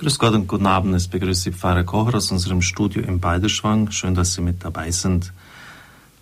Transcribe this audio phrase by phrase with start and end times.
[0.00, 0.94] Grüß Gott und guten Abend.
[0.94, 3.90] Es begrüßt Sie Pfarrer Kocher aus unserem Studio im Balderschwang.
[3.90, 5.32] Schön, dass Sie mit dabei sind.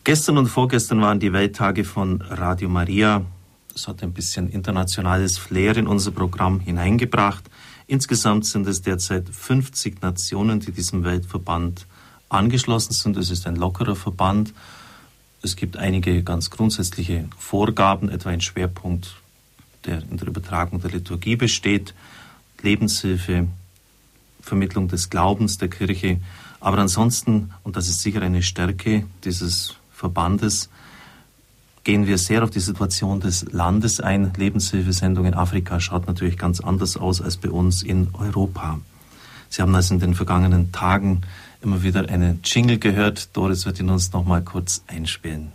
[0.02, 3.20] Gestern und vorgestern waren die Welttage von Radio Maria.
[3.74, 7.44] Das hat ein bisschen internationales Flair in unser Programm hineingebracht.
[7.86, 11.86] Insgesamt sind es derzeit 50 Nationen, die diesem Weltverband
[12.30, 13.18] angeschlossen sind.
[13.18, 14.54] Es ist ein lockerer Verband.
[15.42, 19.16] Es gibt einige ganz grundsätzliche Vorgaben, etwa ein Schwerpunkt,
[19.84, 21.92] der in der Übertragung der Liturgie besteht,
[22.62, 23.48] Lebenshilfe,
[24.46, 26.20] Vermittlung des Glaubens der Kirche.
[26.60, 30.70] Aber ansonsten, und das ist sicher eine Stärke dieses Verbandes,
[31.84, 34.32] gehen wir sehr auf die Situation des Landes ein.
[34.36, 38.80] Lebenshilfesendung in Afrika schaut natürlich ganz anders aus als bei uns in Europa.
[39.48, 41.20] Sie haben also in den vergangenen Tagen
[41.62, 43.36] immer wieder einen Jingle gehört.
[43.36, 45.52] Doris wird ihn uns noch mal kurz einspielen.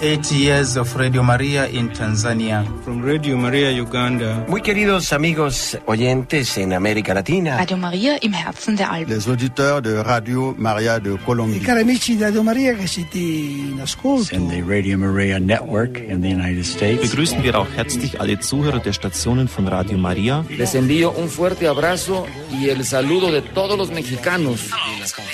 [0.00, 2.64] Eight years of Radio Maria in Tanzania.
[2.84, 4.44] From Radio Maria Uganda.
[4.46, 7.56] Muy queridos amigos oyentes en América Latina.
[7.56, 9.12] Radio Maria im Herzen der Alpen.
[9.12, 11.58] Les auditeurs de Radio Maria de Colombie.
[11.58, 14.36] Cari amici di Radio Maria che siete in ascolto.
[14.36, 17.02] In the Radio Maria Network in the United States.
[17.02, 20.44] Begrüßen wir auch herzlich alle Zuhörer der Stationen von Radio Maria.
[20.48, 24.70] Les envío un fuerte abrazo y el saludo de todos los mexicanos.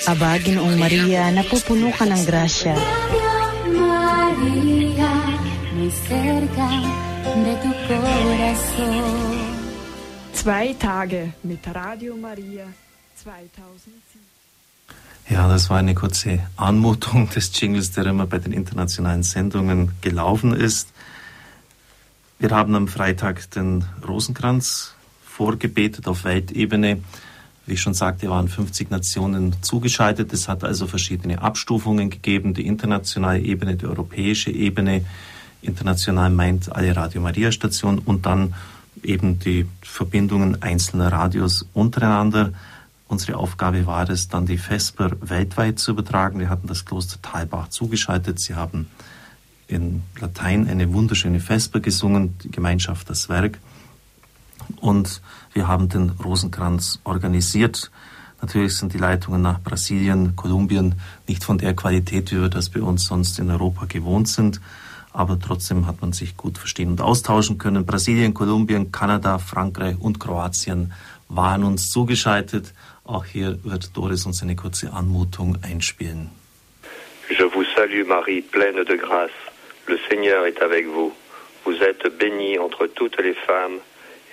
[0.07, 2.73] Abagin ang Maria, napupulukan ng grasya.
[5.85, 6.67] Muy cerca
[7.45, 9.03] de tu corazón.
[10.33, 12.65] Zwei Tage mit Radio Maria
[13.23, 14.19] 2007.
[15.29, 20.55] Ja, das war eine kurze Anmutung des Jingles, der immer bei den internationalen Sendungen gelaufen
[20.55, 20.89] ist.
[22.39, 27.03] Wir haben am Freitag den Rosenkranz vorgebetet auf Weltebene.
[27.67, 30.33] Wie ich schon sagte, waren 50 Nationen zugeschaltet.
[30.33, 35.05] Es hat also verschiedene Abstufungen gegeben, die internationale Ebene, die europäische Ebene.
[35.61, 38.53] International meint alle Radio Maria Stationen und dann
[39.03, 42.51] eben die Verbindungen einzelner Radios untereinander.
[43.07, 46.39] Unsere Aufgabe war es, dann die Vesper weltweit zu übertragen.
[46.39, 48.39] Wir hatten das Kloster Talbach zugeschaltet.
[48.39, 48.87] Sie haben
[49.67, 53.59] in Latein eine wunderschöne Vesper gesungen, die Gemeinschaft das Werk.
[54.77, 55.21] Und
[55.53, 57.91] wir haben den Rosenkranz organisiert.
[58.41, 60.95] Natürlich sind die Leitungen nach Brasilien, Kolumbien
[61.27, 64.59] nicht von der Qualität, wie wir das bei uns sonst in Europa gewohnt sind.
[65.15, 67.85] Aber trotzdem hat man sich gut verstehen und austauschen können.
[67.85, 70.91] Brasilien, Kolumbien, Kanada, Frankreich und Kroatien
[71.29, 72.73] waren uns zugeschaltet.
[73.05, 76.31] Auch hier wird Doris uns eine kurze Anmutung einspielen.
[77.29, 79.37] Je vous salue Marie, pleine de grâce.
[79.87, 81.13] Le Seigneur est avec vous.
[81.63, 83.79] Vous êtes bénie entre toutes les femmes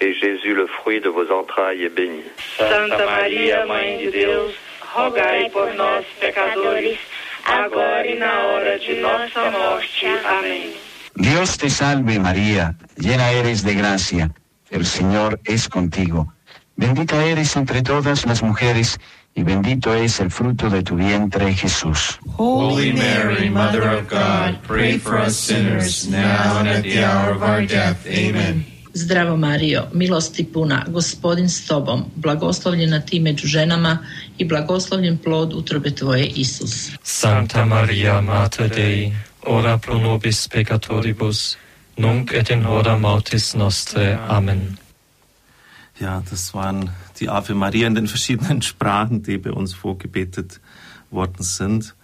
[0.00, 2.24] et Jésus, le fruit de vos entrailles, est béni.
[2.58, 4.52] Santa Maria, Mãe de Deus,
[4.96, 6.98] rogai por nós, pecadores,
[7.44, 10.06] agora e na hora de nossa morte.
[10.24, 10.74] Amém.
[11.16, 14.30] Dios te salve María, llena eres de gracia,
[14.70, 16.32] el Señor es contigo.
[16.76, 18.98] Bendita eres entre todas las mujeres,
[19.34, 22.18] y bendito es el fruto de tu vientre, Jesús.
[22.36, 27.42] Holy Mary, Mother of God, pray for us sinners, now and at the hour of
[27.42, 28.06] our death.
[28.06, 28.71] Amen.
[28.94, 33.98] Zdravo Marijo, milosti puna, gospodin s tobom, blagoslovljena ti među ženama
[34.38, 36.90] i blagoslovljen plod utrobe tvoje, Isus.
[37.02, 39.12] Santa Maria, Mater Dei,
[39.46, 41.56] ora pro nobis peccatoribus,
[41.96, 44.18] nunc et in hora mortis nostre.
[44.28, 44.76] Amen.
[46.00, 50.60] Ja, das waren die Ave Maria in den verschiedenen Sprachen, die bei uns vorgebetet
[51.10, 51.94] worden sind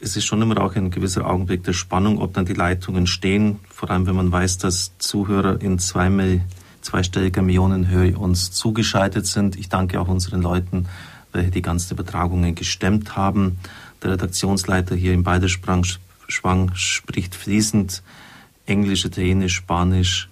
[0.00, 3.58] es ist schon immer auch ein gewisser Augenblick der Spannung, ob dann die Leitungen stehen,
[3.68, 6.40] vor allem wenn man weiß, dass Zuhörer in zwei,
[6.82, 9.56] zweistelliger Millionenhöhe uns zugeschaltet sind.
[9.56, 10.86] Ich danke auch unseren Leuten,
[11.32, 13.58] welche die ganzen Übertragungen gestemmt haben.
[14.02, 15.84] Der Redaktionsleiter hier im Beiderschwang
[16.74, 18.02] spricht fließend
[18.66, 20.28] Englisch, Italienisch, Spanisch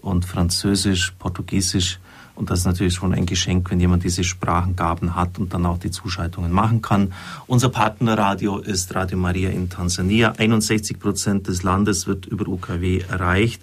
[0.00, 1.98] und Französisch, Portugiesisch.
[2.36, 5.78] Und das ist natürlich schon ein Geschenk, wenn jemand diese Sprachengaben hat und dann auch
[5.78, 7.12] die Zuschaltungen machen kann.
[7.46, 10.34] Unser Partnerradio ist Radio Maria in Tansania.
[10.36, 13.62] 61 Prozent des Landes wird über UKW erreicht.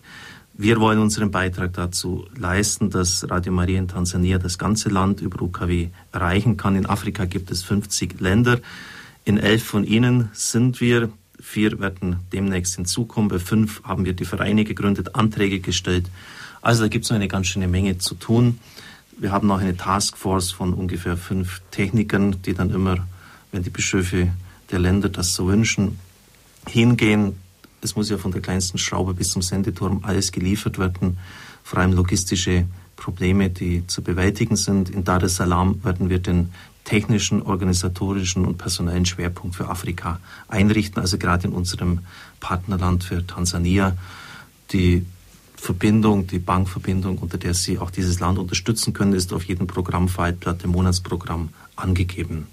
[0.56, 5.42] Wir wollen unseren Beitrag dazu leisten, dass Radio Maria in Tansania das ganze Land über
[5.42, 6.76] UKW erreichen kann.
[6.76, 8.60] In Afrika gibt es 50 Länder.
[9.26, 11.10] In elf von ihnen sind wir.
[11.40, 13.30] Vier werden demnächst hinzukommen.
[13.30, 16.06] Bei fünf haben wir die Vereine gegründet, Anträge gestellt.
[16.62, 18.60] Also da gibt es noch eine ganz schöne Menge zu tun.
[19.24, 23.08] Wir haben auch eine Taskforce von ungefähr fünf Technikern, die dann immer,
[23.54, 24.34] wenn die Bischöfe
[24.70, 25.98] der Länder das so wünschen,
[26.68, 27.38] hingehen.
[27.80, 31.20] Es muss ja von der kleinsten Schraube bis zum Sendeturm alles geliefert werden,
[31.64, 32.66] vor allem logistische
[32.98, 34.90] Probleme, die zu bewältigen sind.
[34.90, 36.50] In Dar es Salaam werden wir den
[36.84, 42.00] technischen, organisatorischen und personellen Schwerpunkt für Afrika einrichten, also gerade in unserem
[42.42, 43.96] Partnerland für Tansania.
[44.74, 45.06] Die
[45.64, 50.62] Verbindung, die Bankverbindung, unter der Sie auch dieses Land unterstützen können, ist auf jedem Programmfaltblatt
[50.66, 52.48] im Monatsprogramm angegeben.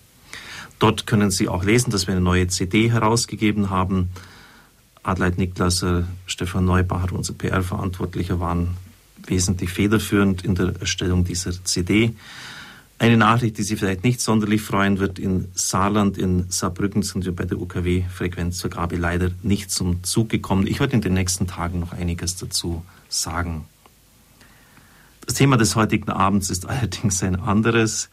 [0.78, 4.10] Dort können Sie auch lesen, dass wir eine neue CD herausgegeben haben.
[5.02, 8.76] Adleit Niklasser, Stefan Neubacher, unser PR-Verantwortlicher, waren
[9.26, 12.14] wesentlich federführend in der Erstellung dieser CD.
[13.00, 17.34] Eine Nachricht, die Sie vielleicht nicht sonderlich freuen wird, in Saarland, in Saarbrücken sind wir
[17.34, 20.68] bei der UKW-Frequenzvergabe leider nicht zum Zug gekommen.
[20.68, 23.66] Ich werde in den nächsten Tagen noch einiges dazu sagen.
[25.26, 28.08] Das Thema des heutigen Abends ist allerdings ein anderes.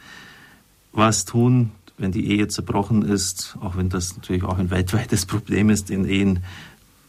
[0.92, 5.70] Was tun, wenn die Ehe zerbrochen ist, auch wenn das natürlich auch ein weltweites Problem
[5.70, 6.44] ist, in Ehen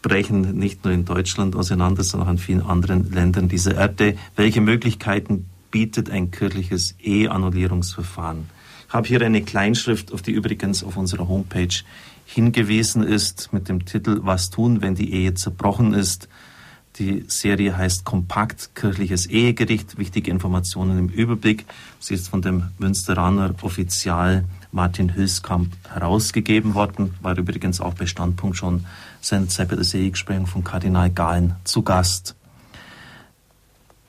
[0.00, 4.17] brechen nicht nur in Deutschland auseinander, sondern auch in vielen anderen Ländern dieser Erde.
[4.37, 8.49] Welche Möglichkeiten bietet ein kirchliches Eheannullierungsverfahren?
[8.88, 11.75] Ich habe hier eine Kleinschrift, auf die übrigens auf unserer Homepage
[12.25, 16.29] hingewiesen ist, mit dem Titel Was tun, wenn die Ehe zerbrochen ist.
[16.98, 19.98] Die Serie heißt Kompakt Kirchliches Ehegericht.
[19.98, 21.64] Wichtige Informationen im Überblick.
[22.00, 27.14] Sie ist von dem Münsteraner Offizial Martin Hülskamp herausgegeben worden.
[27.22, 28.84] War übrigens auch bei Standpunkt schon
[29.30, 32.34] bei der Seligsprechung von Kardinal Gahlen zu Gast.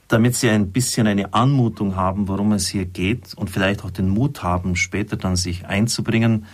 [0.07, 4.09] Damit Sie ein bisschen eine Anmutung haben, worum es hier geht und vielleicht auch den
[4.09, 6.47] Mut haben, später dann sich einzubringen,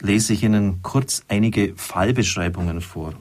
[0.00, 3.12] lese ich Ihnen kurz einige Fallbeschreibungen vor.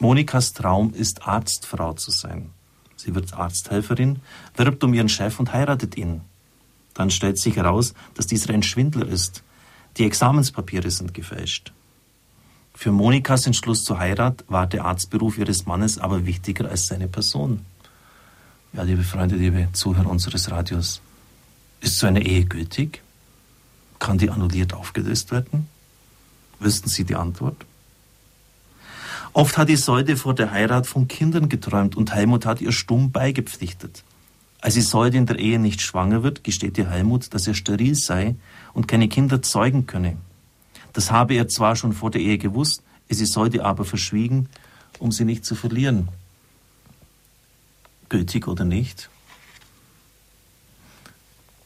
[0.00, 2.50] Monikas Traum ist Arztfrau zu sein.
[2.96, 4.20] Sie wird Arzthelferin,
[4.56, 6.22] wirbt um ihren Chef und heiratet ihn.
[6.94, 9.42] Dann stellt sich heraus, dass dieser ein Schwindler ist.
[9.98, 11.72] Die Examenspapiere sind gefälscht.
[12.74, 17.66] Für Monikas Entschluss zur Heirat war der Arztberuf ihres Mannes aber wichtiger als seine Person.
[18.72, 21.02] Ja, liebe Freunde, liebe Zuhörer unseres Radios,
[21.82, 23.02] ist so eine Ehe gültig?
[23.98, 25.68] Kann die annulliert aufgelöst werden?
[26.58, 27.66] Wüssten Sie die Antwort?
[29.32, 34.02] Oft hat Isolde vor der Heirat von Kindern geträumt und Helmut hat ihr stumm beigepflichtet.
[34.60, 38.34] Als Isolde in der Ehe nicht schwanger wird, gesteht ihr Helmut, dass er steril sei
[38.74, 40.16] und keine Kinder zeugen könne.
[40.92, 44.48] Das habe er zwar schon vor der Ehe gewusst, es Isolde aber verschwiegen,
[44.98, 46.08] um sie nicht zu verlieren.
[48.08, 49.08] Gültig oder nicht?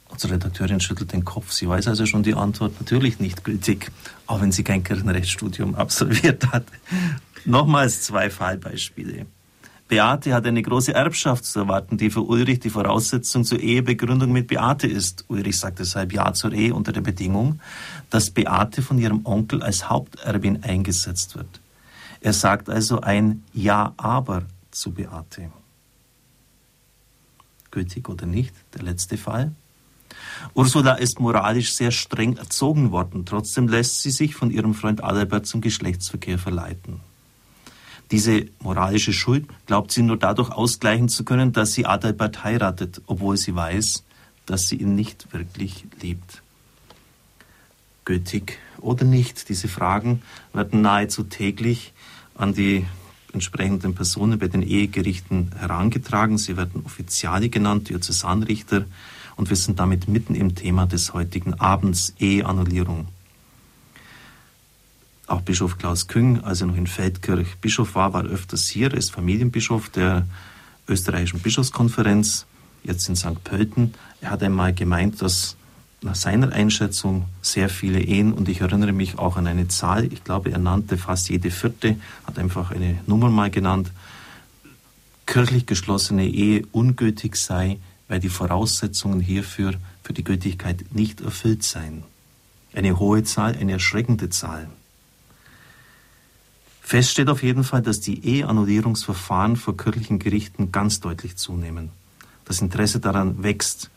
[0.09, 1.51] Unsere Redakteurin schüttelt den Kopf.
[1.51, 2.79] Sie weiß also schon die Antwort.
[2.79, 3.91] Natürlich nicht gültig,
[4.27, 6.67] auch wenn sie kein Kirchenrechtsstudium absolviert hat.
[7.45, 9.27] Nochmals zwei Fallbeispiele.
[9.87, 14.47] Beate hat eine große Erbschaft zu erwarten, die für Ulrich die Voraussetzung zur Ehebegründung mit
[14.47, 15.27] Beate ist.
[15.29, 17.61] Ulrich sagt deshalb Ja zur Ehe unter der Bedingung,
[18.09, 21.61] dass Beate von ihrem Onkel als Haupterbin eingesetzt wird.
[22.23, 25.51] Er sagt also ein Ja, aber zu Beate.
[27.71, 28.55] Gültig oder nicht?
[28.73, 29.53] Der letzte Fall.
[30.55, 33.27] Ursula ist moralisch sehr streng erzogen worden.
[33.27, 37.01] Trotzdem lässt sie sich von ihrem Freund Adalbert zum Geschlechtsverkehr verleiten.
[38.11, 43.37] Diese moralische Schuld glaubt sie nur dadurch ausgleichen zu können, dass sie Adalbert heiratet, obwohl
[43.37, 44.05] sie weiß,
[44.47, 46.43] dass sie ihn nicht wirklich liebt.
[48.05, 50.23] Gültig oder nicht, diese Fragen
[50.53, 51.95] werden nahezu täglich
[52.35, 52.85] an die
[53.33, 56.39] entsprechenden Personen bei den Ehegerichten herangetragen.
[56.39, 58.85] Sie werden Offiziale genannt, Diözesanrichter,
[59.37, 63.09] und wir sind damit mitten im Thema des heutigen Abends, Eheannullierung.
[65.27, 68.99] Auch Bischof Klaus Küng, als er noch in Feldkirch Bischof war, war öfters hier, er
[68.99, 70.27] ist Familienbischof der
[70.87, 72.45] österreichischen Bischofskonferenz,
[72.83, 73.43] jetzt in St.
[73.43, 73.95] Pölten.
[74.21, 75.57] Er hat einmal gemeint, dass
[76.03, 80.23] nach seiner Einschätzung sehr viele Ehen, und ich erinnere mich auch an eine Zahl, ich
[80.23, 83.91] glaube, er nannte fast jede vierte, hat einfach eine Nummer mal genannt,
[85.25, 87.79] kirchlich geschlossene Ehe ungültig sei,
[88.09, 92.03] weil die Voraussetzungen hierfür für die Gültigkeit nicht erfüllt seien.
[92.75, 94.69] Eine hohe Zahl, eine erschreckende Zahl.
[96.87, 101.89] Fest steht auf jeden Fall, dass die Eheannullierungsverfahren vor kirchlichen Gerichten ganz deutlich zunehmen.
[102.45, 103.89] Das Interesse daran wächst.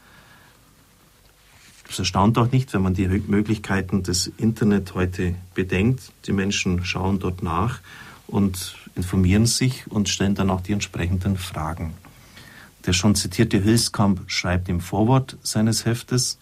[1.86, 6.14] Das erstaunt auch nicht, wenn man die Möglichkeiten des Internet heute bedenkt.
[6.28, 7.82] Die Menschen schauen dort nach
[8.26, 11.94] und informieren sich und stellen dann auch die entsprechenden Fragen.
[12.86, 16.38] Der schon zitierte Hülskamp schreibt im Vorwort seines Heftes,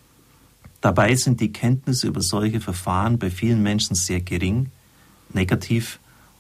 [0.80, 4.70] Dabei sind die Kenntnisse über solche Verfahren bei vielen Menschen sehr gering,
[5.34, 5.98] negativ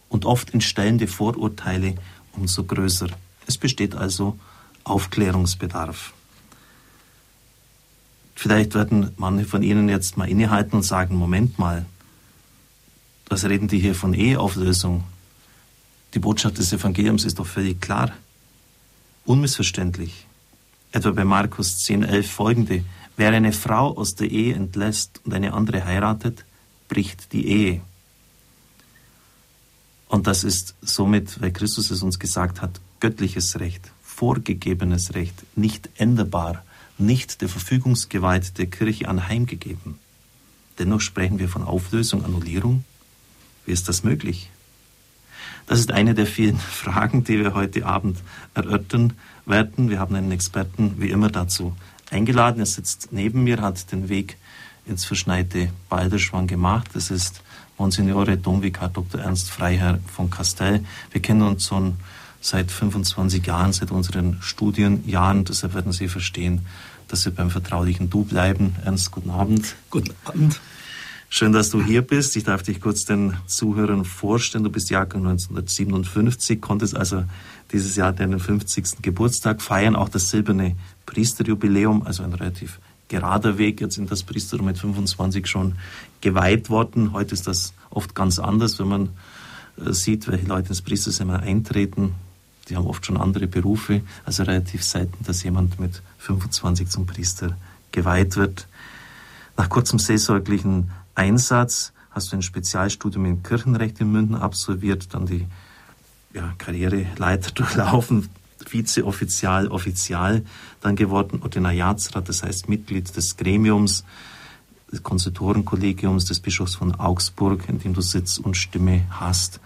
[0.10, 1.96] und oft entstellende Vorurteile
[2.34, 3.08] umso größer.
[3.48, 4.38] Es besteht also
[4.84, 6.14] Aufklärungsbedarf.
[8.36, 11.86] Vielleicht werden manche von Ihnen jetzt mal innehalten und sagen, Moment mal,
[13.28, 15.04] was reden die hier von Eheauflösung?
[16.14, 18.12] Die Botschaft des Evangeliums ist doch völlig klar,
[19.26, 20.28] unmissverständlich.
[20.92, 22.86] Etwa bei Markus 10, 11 folgende.
[23.18, 26.46] Wer eine Frau aus der Ehe entlässt und eine andere heiratet,
[26.88, 27.82] bricht die Ehe.
[30.08, 35.90] Und das ist somit, weil Christus es uns gesagt hat, göttliches Recht, vorgegebenes Recht, nicht
[35.98, 36.64] änderbar,
[36.98, 40.00] nicht der Verfügungsgewalt der Kirche anheimgegeben.
[40.80, 42.84] Dennoch sprechen wir von Auflösung, Annullierung.
[43.66, 44.50] Wie ist das möglich?
[45.68, 48.20] Das ist eine der vielen Fragen, die wir heute Abend
[48.54, 49.14] erörtern
[49.46, 49.90] werden.
[49.90, 51.76] Wir haben einen Experten wie immer dazu
[52.12, 52.60] eingeladen.
[52.60, 54.38] Er sitzt neben mir, hat den Weg
[54.86, 56.92] ins verschneite Balderschwang gemacht.
[56.94, 57.42] Das ist
[57.77, 59.22] Monsignore Domvikar Dr.
[59.22, 60.84] Ernst Freiherr von Castell.
[61.12, 61.96] Wir kennen uns schon
[62.41, 65.46] seit 25 Jahren, seit unseren Studienjahren.
[65.46, 66.62] Deshalb werden Sie verstehen,
[67.08, 68.75] dass wir beim vertraulichen Du bleiben.
[68.86, 69.75] Ernst, guten Abend.
[69.89, 70.60] Guten Abend.
[71.27, 72.36] Schön, dass du hier bist.
[72.38, 74.63] Ich darf dich kurz den Zuhörern vorstellen.
[74.63, 77.25] Du bist Jahrgang 1957, konntest also
[77.72, 79.01] dieses Jahr deinen 50.
[79.01, 84.66] Geburtstag feiern, auch das silberne Priesterjubiläum, also ein relativ gerader Weg jetzt in das Priestertum
[84.68, 85.76] mit 25 schon
[86.22, 87.14] geweiht worden.
[87.14, 89.10] Heute ist das oft ganz anders, wenn man
[89.78, 92.16] äh, sieht, welche Leute ins Priesterseminar eintreten.
[92.70, 97.56] Die haben oft schon andere Berufe, also relativ selten, dass jemand mit 25 zum Priester
[97.92, 98.68] geweiht wird.
[99.56, 105.46] Nach kurzem seelsorglichen Einsatz hast du ein Spezialstudium in Kirchenrecht in München absolviert, dann die
[106.34, 108.30] ja, Karriereleiter durchlaufen,
[108.75, 110.44] Vizeoffizial, Offizial
[110.82, 114.03] dann geworden, Ordinariatsrat, das heißt Mitglied des Gremiums,
[114.91, 119.60] des Konsultorenkollegiums des Bischofs von Augsburg, in dem du Sitz und Stimme hast.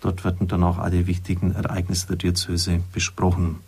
[0.00, 3.60] Dort werden dann auch alle wichtigen Ereignisse der Diözese besprochen.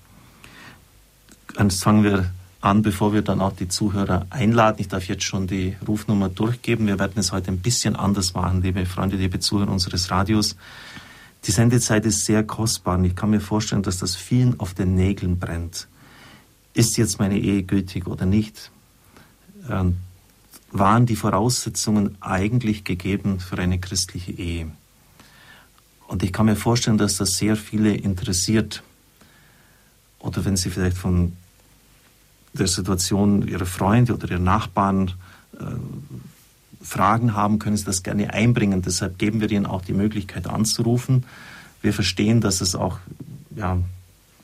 [1.58, 2.30] Jetzt fangen wir
[2.60, 4.76] an, bevor wir dann auch die Zuhörer einladen.
[4.80, 6.86] Ich darf jetzt schon die Rufnummer durchgeben.
[6.86, 10.56] Wir werden es heute ein bisschen anders machen, liebe Freunde, liebe Zuhörer unseres Radios.
[11.46, 14.96] Die Sendezeit ist sehr kostbar und ich kann mir vorstellen, dass das vielen auf den
[14.96, 15.86] Nägeln brennt.
[16.74, 18.72] Ist jetzt meine Ehe gültig oder nicht?
[19.70, 19.96] Ähm,
[20.72, 24.70] waren die Voraussetzungen eigentlich gegeben für eine christliche Ehe?
[26.08, 28.82] Und ich kann mir vorstellen, dass das sehr viele interessiert.
[30.18, 31.36] Oder wenn sie vielleicht von
[32.52, 35.12] der Situation ihrer Freunde oder ihrer Nachbarn
[35.58, 35.64] äh,
[36.86, 38.82] Fragen haben, können Sie das gerne einbringen.
[38.82, 41.24] Deshalb geben wir Ihnen auch die Möglichkeit anzurufen.
[41.82, 42.98] Wir verstehen, dass es auch
[43.54, 43.78] ja,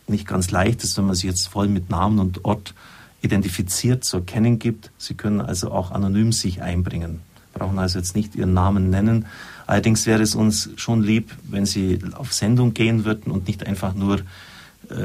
[0.09, 2.75] nicht ganz leicht ist, wenn man sich jetzt voll mit Namen und Ort
[3.23, 4.91] identifiziert zu erkennen gibt.
[4.99, 7.21] Sie können also auch anonym sich einbringen.
[7.53, 9.27] Brauchen also jetzt nicht Ihren Namen nennen.
[9.67, 13.95] Allerdings wäre es uns schon lieb, wenn Sie auf Sendung gehen würden und nicht einfach
[13.95, 14.21] nur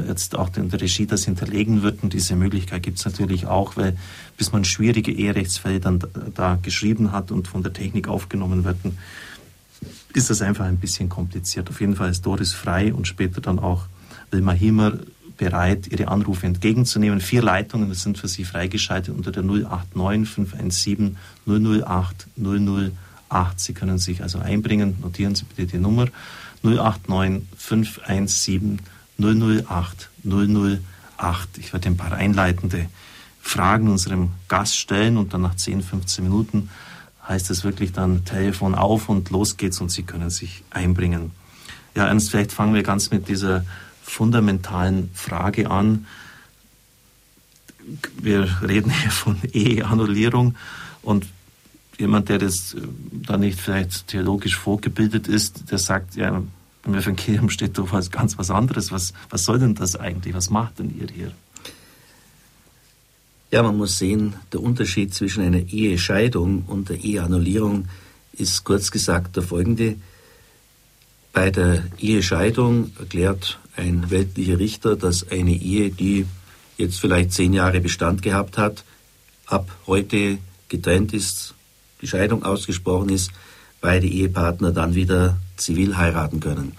[0.08, 2.10] jetzt auch der Regie das hinterlegen würden.
[2.10, 3.96] Diese Möglichkeit gibt es natürlich auch, weil
[4.36, 6.00] bis man schwierige Eherechtsfälle dann
[6.34, 8.98] da geschrieben hat und von der Technik aufgenommen werden,
[10.14, 11.70] ist das einfach ein bisschen kompliziert.
[11.70, 13.86] Auf jeden Fall ist Doris frei und später dann auch
[14.30, 14.94] Wilma Hiemer
[15.36, 17.20] bereit, Ihre Anrufe entgegenzunehmen.
[17.20, 21.16] Vier Leitungen sind für Sie freigeschaltet unter der 089 517
[21.46, 23.60] 008 008.
[23.60, 24.96] Sie können sich also einbringen.
[25.00, 26.08] Notieren Sie bitte die Nummer
[26.62, 30.08] 089 517 008 008.
[31.58, 32.88] Ich werde ein paar einleitende
[33.40, 36.70] Fragen unserem Gast stellen und dann nach 10, 15 Minuten
[37.28, 41.32] heißt es wirklich dann Telefon auf und los geht's und Sie können sich einbringen.
[41.94, 43.64] Ja, Ernst, vielleicht fangen wir ganz mit dieser
[44.02, 46.06] fundamentalen Frage an.
[48.20, 50.54] Wir reden hier von Eheannullierung
[51.02, 51.26] und
[51.98, 52.80] jemand, der das äh,
[53.12, 56.42] da nicht vielleicht theologisch vorgebildet ist, der sagt, ja,
[56.88, 58.90] im Evangelium steht doch was ganz was anderes.
[58.90, 60.34] Was, was soll denn das eigentlich?
[60.34, 61.32] Was macht denn ihr hier?
[63.50, 67.88] Ja, man muss sehen, der Unterschied zwischen einer Ehescheidung und der Eheannullierung
[68.32, 69.96] ist kurz gesagt der folgende.
[71.32, 76.26] Bei der Ehescheidung erklärt ein weltlicher Richter, dass eine Ehe, die
[76.76, 78.84] jetzt vielleicht zehn Jahre Bestand gehabt hat,
[79.46, 81.54] ab heute getrennt ist,
[82.00, 83.30] die Scheidung ausgesprochen ist,
[83.80, 86.72] beide Ehepartner dann wieder zivil heiraten können.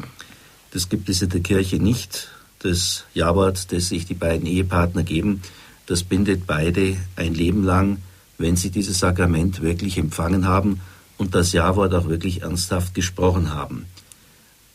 [0.71, 2.29] Das gibt es in der Kirche nicht.
[2.59, 5.41] Das Jawort, das sich die beiden Ehepartner geben,
[5.85, 7.97] das bindet beide ein Leben lang,
[8.37, 10.81] wenn sie dieses Sakrament wirklich empfangen haben
[11.17, 13.85] und das Jawort auch wirklich ernsthaft gesprochen haben.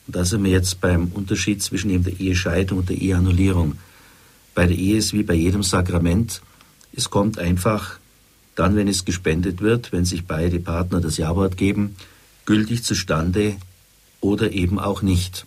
[0.07, 3.79] Und da sind wir jetzt beim Unterschied zwischen eben der Ehescheidung und der Eheannullierung.
[4.55, 6.43] Bei der Ehe ist wie bei jedem Sakrament,
[6.95, 7.99] es kommt einfach
[8.55, 11.97] dann, wenn es gespendet wird, wenn sich beide Partner das Jawort geben,
[12.45, 13.57] gültig zustande
[14.25, 15.45] oder eben auch nicht.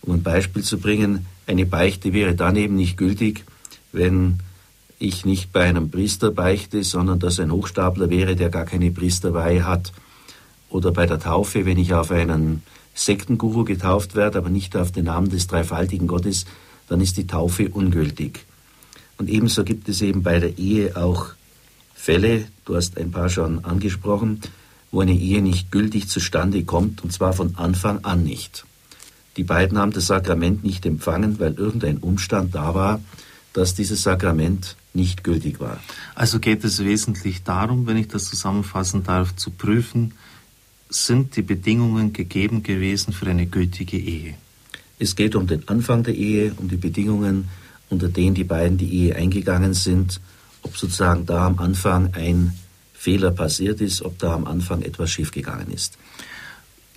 [0.00, 3.44] Um ein Beispiel zu bringen, eine Beichte wäre dann eben nicht gültig,
[3.92, 4.38] wenn
[4.98, 9.66] ich nicht bei einem Priester beichte, sondern dass ein Hochstapler wäre, der gar keine Priesterweihe
[9.66, 9.92] hat.
[10.70, 12.62] Oder bei der Taufe, wenn ich auf einen
[12.94, 16.46] Sektenguru getauft werde, aber nicht auf den Namen des dreifaltigen Gottes,
[16.88, 18.46] dann ist die Taufe ungültig.
[19.18, 21.26] Und ebenso gibt es eben bei der Ehe auch
[21.94, 24.40] Fälle, du hast ein paar schon angesprochen,
[24.90, 28.64] wo eine Ehe nicht gültig zustande kommt, und zwar von Anfang an nicht.
[29.36, 33.00] Die beiden haben das Sakrament nicht empfangen, weil irgendein Umstand da war,
[33.52, 35.80] dass dieses Sakrament nicht gültig war.
[36.14, 40.14] Also geht es wesentlich darum, wenn ich das zusammenfassen darf, zu prüfen,
[40.88, 44.34] sind die Bedingungen gegeben gewesen für eine gültige Ehe?
[44.98, 47.48] Es geht um den Anfang der Ehe, um die Bedingungen,
[47.90, 50.20] unter denen die beiden die Ehe eingegangen sind,
[50.62, 52.54] ob sozusagen da am Anfang ein
[52.98, 55.98] Fehler passiert ist, ob da am Anfang etwas schiefgegangen ist.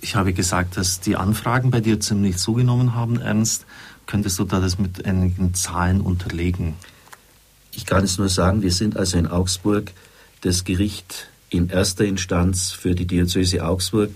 [0.00, 3.66] Ich habe gesagt, dass die Anfragen bei dir ziemlich zugenommen haben, Ernst.
[4.06, 6.74] Könntest du da das mit einigen Zahlen unterlegen?
[7.70, 9.92] Ich kann es nur sagen, wir sind also in Augsburg
[10.40, 14.10] das Gericht in erster Instanz für die Diözese Augsburg,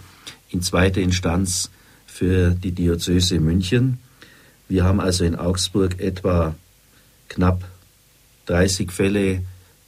[0.49, 1.71] in zweiter Instanz
[2.05, 3.99] für die Diözese München.
[4.69, 6.57] Wir haben also in Augsburg etwa
[7.29, 7.63] knapp
[8.47, 9.43] 30 Fälle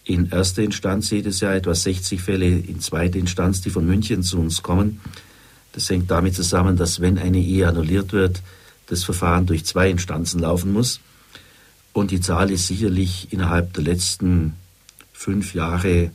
[0.08, 4.38] in erster Instanz jedes Jahr, etwa 60 Fälle in zweiter Instanz, die von München zu
[4.38, 5.00] uns kommen.
[5.72, 8.40] Das hängt damit zusammen, dass wenn eine Ehe annulliert wird,
[8.86, 11.00] das Verfahren durch zwei Instanzen laufen muss.
[11.92, 14.54] Und die Zahl ist sicherlich innerhalb der letzten
[15.12, 16.10] fünf Jahre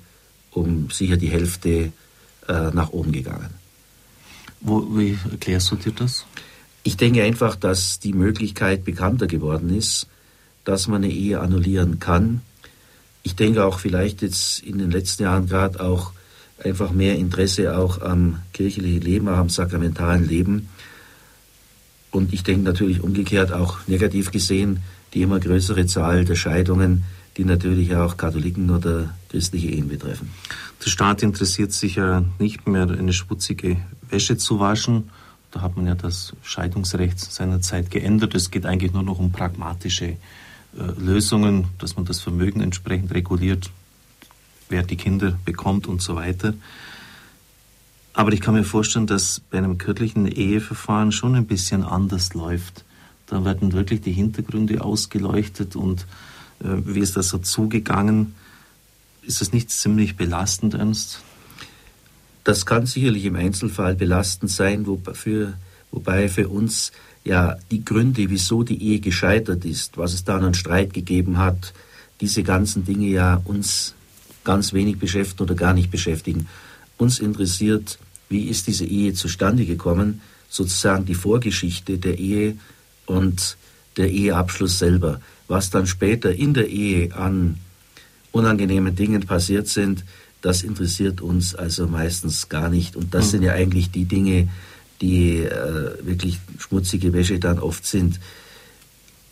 [0.50, 1.92] um sicher die Hälfte
[2.48, 3.52] äh, nach oben gegangen.
[4.60, 6.26] Wo, wie erklärst du dir das?
[6.82, 10.08] Ich denke einfach, dass die Möglichkeit bekannter geworden ist,
[10.64, 12.42] dass man eine Ehe annullieren kann.
[13.24, 16.12] Ich denke auch vielleicht jetzt in den letzten Jahren gerade auch
[16.64, 20.70] einfach mehr Interesse auch am kirchlichen Leben, am sakramentalen Leben.
[22.12, 24.82] Und ich denke natürlich umgekehrt auch negativ gesehen
[25.14, 27.04] die immer größere Zahl der Scheidungen,
[27.38, 30.30] die natürlich auch Katholiken oder christliche Ehen betreffen.
[30.84, 33.78] Der Staat interessiert sich ja nicht mehr, eine schmutzige
[34.10, 35.10] Wäsche zu waschen.
[35.52, 38.36] Da hat man ja das Scheidungsrecht seinerzeit geändert.
[38.36, 40.18] Es geht eigentlich nur noch um pragmatische
[40.76, 43.70] Lösungen, dass man das Vermögen entsprechend reguliert,
[44.70, 46.54] wer die Kinder bekommt und so weiter.
[48.14, 52.86] Aber ich kann mir vorstellen, dass bei einem kirchlichen Eheverfahren schon ein bisschen anders läuft.
[53.28, 56.06] Da werden wirklich die Hintergründe ausgeleuchtet und
[56.60, 58.36] äh, wie ist das so zugegangen?
[59.24, 61.22] Ist das nicht ziemlich belastend, Ernst?
[62.44, 65.54] Das kann sicherlich im Einzelfall belastend sein, wofür,
[65.92, 66.92] wobei für uns
[67.24, 71.74] ja die Gründe, wieso die Ehe gescheitert ist, was es da an Streit gegeben hat,
[72.22, 73.96] diese ganzen Dinge ja uns
[74.44, 76.48] ganz wenig beschäftigen oder gar nicht beschäftigen.
[76.98, 77.98] Uns interessiert,
[78.30, 82.58] wie ist diese Ehe zustande gekommen, sozusagen die Vorgeschichte der Ehe
[83.06, 83.58] und
[83.98, 85.22] der Eheabschluss selber.
[85.48, 87.58] Was dann später in der Ehe an
[88.32, 90.04] unangenehmen Dingen passiert sind,
[90.42, 92.96] das interessiert uns also meistens gar nicht.
[92.96, 93.30] Und das mhm.
[93.32, 94.50] sind ja eigentlich die Dinge,
[95.02, 98.20] die äh, wirklich schmutzige Wäsche dann oft sind.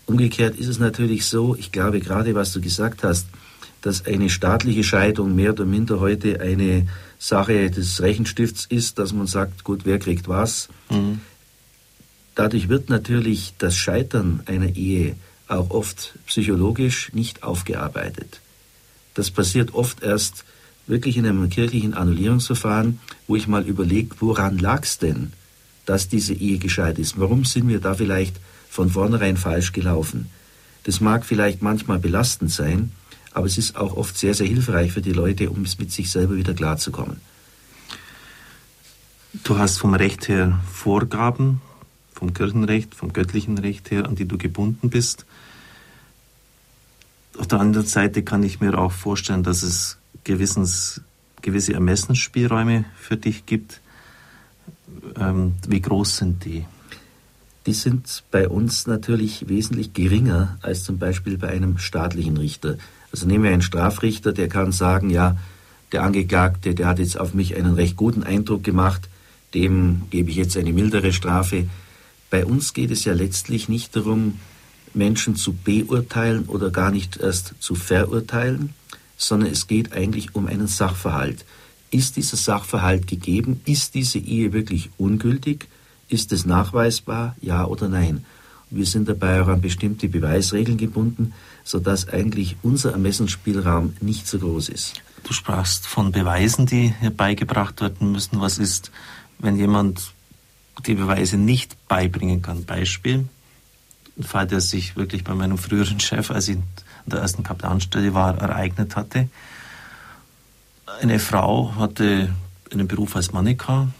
[0.06, 3.28] Umgekehrt ist es natürlich so, ich glaube gerade, was du gesagt hast,
[3.82, 9.28] dass eine staatliche Scheidung mehr oder minder heute eine Sache des Rechenstifts ist, dass man
[9.28, 10.70] sagt, gut, wer kriegt was.
[10.90, 11.22] Mhm.
[12.36, 15.16] Dadurch wird natürlich das Scheitern einer Ehe
[15.48, 18.40] auch oft psychologisch nicht aufgearbeitet.
[19.14, 20.46] Das passiert oft erst
[20.88, 25.34] wirklich in einem kirchlichen Annullierungsverfahren, wo ich mal überlege, woran lag es denn,
[25.92, 27.20] dass diese Ehe gescheit ist?
[27.20, 28.38] Warum sind wir da vielleicht
[28.70, 30.32] von vornherein falsch gelaufen?
[30.84, 32.94] Das mag vielleicht manchmal belastend sein,
[33.34, 36.10] aber es ist auch oft sehr, sehr hilfreich für die Leute, um es mit sich
[36.10, 37.20] selber wieder klarzukommen.
[39.44, 41.60] Du hast vom Recht her Vorgaben,
[42.14, 45.26] vom Kirchenrecht, vom göttlichen Recht her, an die du gebunden bist.
[47.38, 51.02] Auf der anderen Seite kann ich mir auch vorstellen, dass es gewissens,
[51.42, 53.81] gewisse Ermessensspielräume für dich gibt.
[55.20, 56.66] Ähm, wie groß sind die?
[57.66, 62.78] Die sind bei uns natürlich wesentlich geringer als zum Beispiel bei einem staatlichen Richter.
[63.12, 65.38] Also nehmen wir einen Strafrichter, der kann sagen, ja,
[65.92, 69.10] der Angeklagte, der hat jetzt auf mich einen recht guten Eindruck gemacht,
[69.54, 71.68] dem gebe ich jetzt eine mildere Strafe.
[72.30, 74.40] Bei uns geht es ja letztlich nicht darum,
[74.94, 78.74] Menschen zu beurteilen oder gar nicht erst zu verurteilen,
[79.18, 81.46] sondern es geht eigentlich um einen Sachverhalt.
[81.92, 83.62] Ist dieser Sachverhalt gegeben?
[83.66, 85.68] Ist diese Ehe wirklich ungültig?
[86.08, 87.36] Ist es nachweisbar?
[87.42, 88.26] Ja oder nein?
[88.70, 91.34] Wir sind dabei auch an bestimmte Beweisregeln gebunden,
[91.66, 94.94] sodass eigentlich unser Ermessensspielraum nicht so groß ist.
[95.26, 98.40] Du sprachst von Beweisen, die herbeigebracht werden müssen.
[98.40, 98.92] Was ist,
[99.40, 100.14] wenn jemand
[100.86, 102.64] die Beweise nicht beibringen kann?
[102.64, 103.28] Beispiel,
[104.18, 106.64] ein Fall, der sich wirklich bei meinem früheren Chef, als ich in
[107.06, 109.28] der ersten Kaplanstelle war, ereignet hatte.
[111.02, 112.32] Eine Frau hatte
[112.72, 113.92] einen Beruf als Mannequin,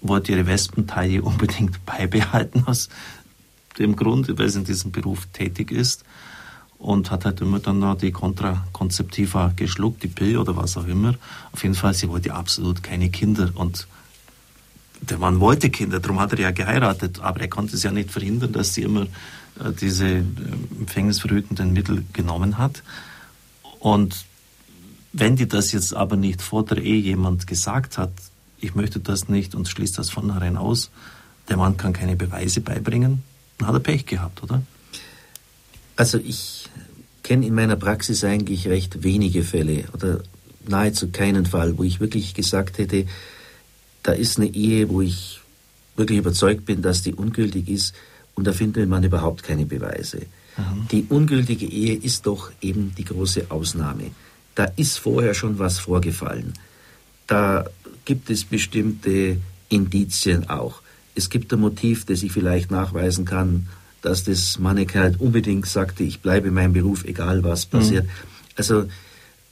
[0.00, 2.88] wollte ihre Wespentaille unbedingt beibehalten aus
[3.80, 6.04] dem Grund, weil sie in diesem Beruf tätig ist
[6.78, 11.16] und hat halt immer dann noch die Kontrakonzeptiva geschluckt, die Pille oder was auch immer.
[11.50, 13.88] Auf jeden Fall, sie wollte absolut keine Kinder und
[15.00, 18.12] der Mann wollte Kinder, darum hat er ja geheiratet, aber er konnte es ja nicht
[18.12, 20.22] verhindern, dass sie immer äh, diese äh,
[20.78, 22.84] empfängnisverhütenden Mittel genommen hat.
[23.80, 24.26] Und
[25.18, 28.12] wenn dir das jetzt aber nicht vor der Ehe jemand gesagt hat,
[28.58, 30.90] ich möchte das nicht und schließt das von vornherein aus,
[31.48, 33.22] der Mann kann keine Beweise beibringen,
[33.58, 34.62] dann hat er Pech gehabt, oder?
[35.96, 36.68] Also ich
[37.22, 40.20] kenne in meiner Praxis eigentlich recht wenige Fälle oder
[40.68, 43.06] nahezu keinen Fall, wo ich wirklich gesagt hätte,
[44.02, 45.40] da ist eine Ehe, wo ich
[45.96, 47.94] wirklich überzeugt bin, dass die ungültig ist
[48.34, 50.26] und da findet man überhaupt keine Beweise.
[50.58, 50.88] Mhm.
[50.92, 54.10] Die ungültige Ehe ist doch eben die große Ausnahme.
[54.56, 56.54] Da ist vorher schon was vorgefallen.
[57.28, 57.66] Da
[58.04, 59.36] gibt es bestimmte
[59.68, 60.82] Indizien auch.
[61.14, 63.68] Es gibt ein Motiv, das ich vielleicht nachweisen kann,
[64.02, 68.04] dass das halt unbedingt sagte, ich bleibe in meinem Beruf, egal was passiert.
[68.04, 68.10] Mhm.
[68.56, 68.88] Also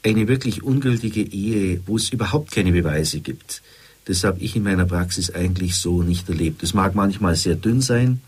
[0.03, 3.63] eine wirklich ungültige Ehe, wo es überhaupt keine Beweise gibt,
[4.05, 6.63] das habe ich in meiner Praxis eigentlich so nicht erlebt.
[6.63, 8.21] Es mag manchmal sehr dünn sein,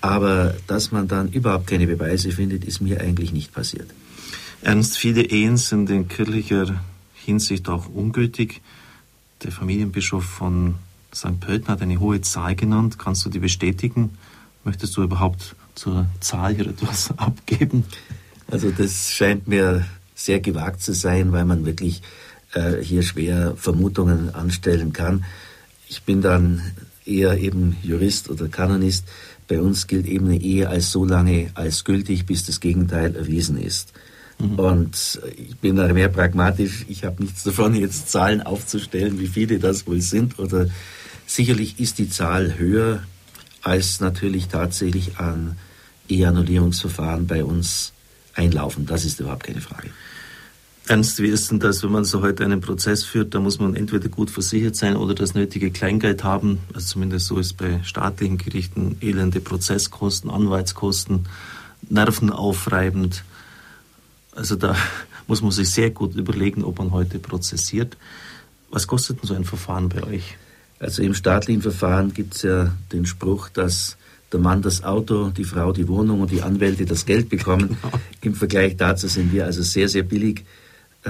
[0.00, 3.88] aber dass man dann überhaupt keine Beweise findet, ist mir eigentlich nicht passiert.
[4.62, 6.80] Ernst, viele Ehen sind in kirchlicher
[7.14, 8.60] Hinsicht auch ungültig.
[9.42, 10.74] Der Familienbischof von
[11.14, 11.38] St.
[11.38, 12.98] Pölten hat eine hohe Zahl genannt.
[12.98, 14.18] Kannst du die bestätigen?
[14.64, 17.84] Möchtest du überhaupt zur Zahl hier etwas abgeben?
[18.50, 22.02] Also das scheint mir sehr gewagt zu sein, weil man wirklich
[22.52, 25.24] äh, hier schwer Vermutungen anstellen kann.
[25.88, 26.62] Ich bin dann
[27.04, 29.06] eher eben Jurist oder Kanonist.
[29.46, 33.56] Bei uns gilt eben eine Ehe als so lange als gültig, bis das Gegenteil erwiesen
[33.56, 33.92] ist.
[34.38, 34.54] Mhm.
[34.58, 36.84] Und ich bin da mehr pragmatisch.
[36.88, 40.38] Ich habe nichts davon, jetzt Zahlen aufzustellen, wie viele das wohl sind.
[40.38, 40.68] Oder
[41.26, 43.02] sicherlich ist die Zahl höher,
[43.62, 45.56] als natürlich tatsächlich an
[46.08, 47.92] Eheannullierungsverfahren bei uns
[48.34, 48.86] einlaufen.
[48.86, 49.90] Das ist überhaupt keine Frage.
[50.86, 53.76] Ernst, wie ist denn das, wenn man so heute einen Prozess führt, da muss man
[53.76, 56.60] entweder gut versichert sein oder das nötige Kleingeld haben.
[56.72, 61.26] Also zumindest so ist bei staatlichen Gerichten elende Prozesskosten, Anwaltskosten,
[61.90, 63.22] nervenaufreibend.
[64.38, 64.76] Also da
[65.26, 67.96] muss man sich sehr gut überlegen, ob man heute prozessiert.
[68.70, 70.36] Was kostet denn so ein Verfahren bei euch?
[70.78, 73.96] Also im staatlichen Verfahren gibt es ja den Spruch, dass
[74.32, 77.76] der Mann das Auto, die Frau die Wohnung und die Anwälte das Geld bekommen.
[78.20, 78.34] Genau.
[78.34, 80.44] Im Vergleich dazu sind wir also sehr, sehr billig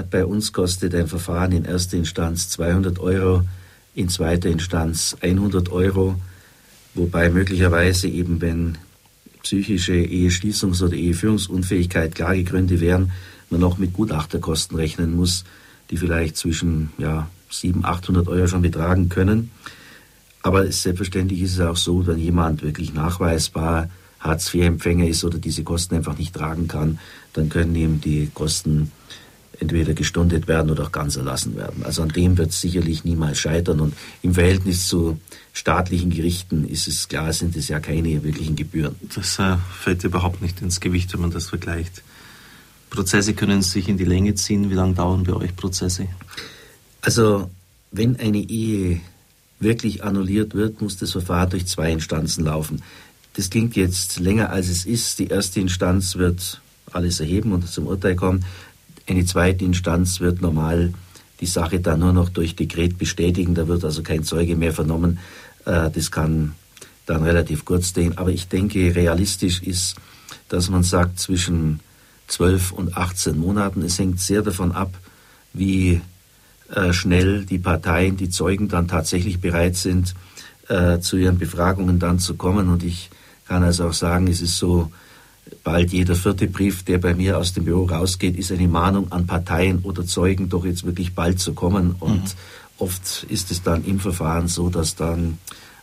[0.03, 3.43] bei uns kostet ein Verfahren in erster Instanz 200 Euro,
[3.95, 6.15] in zweiter Instanz 100 Euro,
[6.93, 8.77] wobei möglicherweise eben, wenn
[9.43, 13.11] psychische Eheschließungs- oder Eheführungsunfähigkeit klare Gründe wären,
[13.49, 15.43] man auch mit Gutachterkosten rechnen muss,
[15.89, 19.51] die vielleicht zwischen ja, 700, 800 Euro schon betragen können.
[20.41, 25.95] Aber selbstverständlich ist es auch so, wenn jemand wirklich nachweisbar Hartz-IV-Empfänger ist oder diese Kosten
[25.95, 26.99] einfach nicht tragen kann,
[27.33, 28.91] dann können ihm die Kosten
[29.59, 31.83] entweder gestundet werden oder auch ganz erlassen werden.
[31.83, 33.79] Also an dem wird es sicherlich niemals scheitern.
[33.81, 35.19] Und im Verhältnis zu
[35.59, 38.95] staatlichen Gerichten ist es klar, sind es ja keine wirklichen Gebühren.
[39.13, 42.01] Das äh, fällt überhaupt nicht ins Gewicht, wenn man das vergleicht.
[42.89, 44.69] Prozesse können sich in die Länge ziehen.
[44.69, 46.07] Wie lange dauern bei euch Prozesse?
[47.01, 47.51] Also
[47.91, 49.01] wenn eine Ehe
[49.59, 52.81] wirklich annulliert wird, muss das Verfahren durch zwei Instanzen laufen.
[53.33, 55.19] Das klingt jetzt länger als es ist.
[55.19, 58.45] Die erste Instanz wird alles erheben und zum Urteil kommen.
[59.07, 60.93] Eine zweite Instanz wird normal
[61.41, 63.55] die Sache dann nur noch durch Dekret bestätigen.
[63.55, 65.19] Da wird also kein Zeuge mehr vernommen.
[65.65, 66.55] Äh, das kann
[67.05, 68.17] dann relativ kurz gehen.
[68.17, 69.95] Aber ich denke, realistisch ist,
[70.47, 71.79] dass man sagt, zwischen
[72.27, 73.81] 12 und 18 Monaten.
[73.81, 74.93] Es hängt sehr davon ab,
[75.53, 76.01] wie
[76.73, 80.13] äh, schnell die Parteien, die Zeugen dann tatsächlich bereit sind,
[80.67, 82.69] äh, zu ihren Befragungen dann zu kommen.
[82.69, 83.09] Und ich
[83.47, 84.91] kann also auch sagen, es ist so,
[85.63, 89.25] bald jeder vierte Brief, der bei mir aus dem Büro rausgeht, ist eine Mahnung an
[89.25, 91.95] Parteien oder Zeugen, doch jetzt wirklich bald zu kommen.
[91.99, 92.29] Und mhm.
[92.77, 95.39] oft ist es dann im Verfahren so, dass dann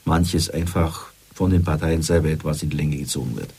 [0.07, 3.51] manches einfach von den Parteien selber etwas in die Länge gezogen wird.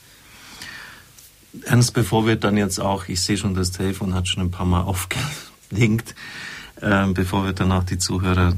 [1.64, 4.66] Ernst, bevor wir dann jetzt auch, ich sehe schon, das Telefon hat schon ein paar
[4.66, 6.14] Mal aufgelinkt,
[6.80, 8.54] äh, bevor wir dann auch die Zuhörer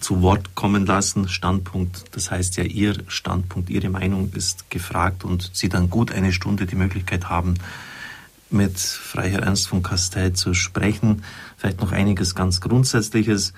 [0.00, 1.28] zu Wort kommen lassen.
[1.28, 6.32] Standpunkt, das heißt ja, Ihr Standpunkt, Ihre Meinung ist gefragt und Sie dann gut eine
[6.32, 7.54] Stunde die Möglichkeit haben,
[8.50, 11.24] mit Freiherr Ernst von Castell zu sprechen.
[11.56, 13.54] Vielleicht noch einiges ganz Grundsätzliches.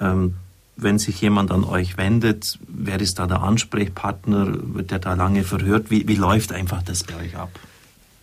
[0.00, 0.34] Ähm,
[0.76, 4.74] wenn sich jemand an euch wendet, wer ist da der Ansprechpartner?
[4.74, 5.90] Wird der da lange verhört?
[5.90, 7.50] Wie, wie läuft einfach das bei euch ab?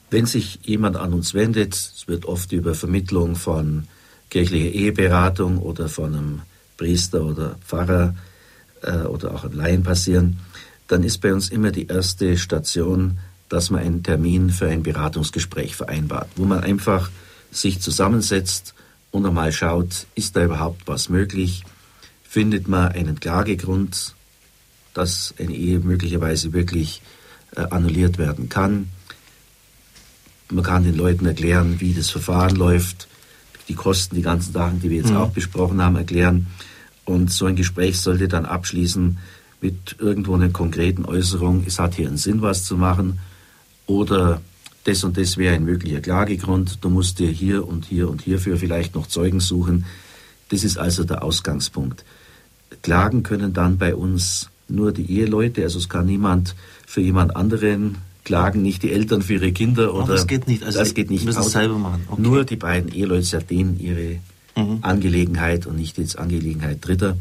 [0.09, 3.88] Wenn sich jemand an uns wendet, es wird oft über Vermittlung von
[4.29, 6.41] kirchlicher Eheberatung oder von einem
[6.77, 8.15] Priester oder Pfarrer
[8.81, 10.39] äh, oder auch Laien passieren,
[10.88, 15.75] dann ist bei uns immer die erste Station, dass man einen Termin für ein Beratungsgespräch
[15.75, 17.09] vereinbart, wo man einfach
[17.51, 18.73] sich zusammensetzt
[19.12, 21.63] und einmal schaut, ist da überhaupt was möglich?
[22.29, 24.15] Findet man einen Klagegrund?
[24.93, 27.01] dass eine Ehe möglicherweise wirklich
[27.55, 28.89] äh, annulliert werden kann.
[30.51, 33.07] Man kann den Leuten erklären, wie das Verfahren läuft,
[33.67, 35.17] die Kosten, die ganzen Sachen, die wir jetzt mhm.
[35.17, 36.47] auch besprochen haben, erklären.
[37.05, 39.19] Und so ein Gespräch sollte dann abschließen
[39.61, 43.19] mit irgendwo einer konkreten Äußerung, es hat hier einen Sinn, was zu machen,
[43.85, 44.41] oder
[44.85, 48.57] das und das wäre ein möglicher Klagegrund, du musst dir hier und hier und hierfür
[48.57, 49.85] vielleicht noch Zeugen suchen.
[50.49, 52.05] Das ist also der Ausgangspunkt.
[52.81, 57.97] Klagen können dann bei uns nur die Eheleute, also es kann niemand für jemand anderen
[58.23, 60.03] klagen, nicht die Eltern für ihre Kinder oder.
[60.03, 60.63] Oh, das geht nicht.
[60.63, 61.25] Also das geht nicht.
[61.25, 62.03] Müssen es selber machen.
[62.09, 62.21] Okay.
[62.21, 64.19] Nur die beiden Eheleute sind denen ihre
[64.55, 64.79] mhm.
[64.81, 67.17] Angelegenheit und nicht jetzt Angelegenheit Dritter.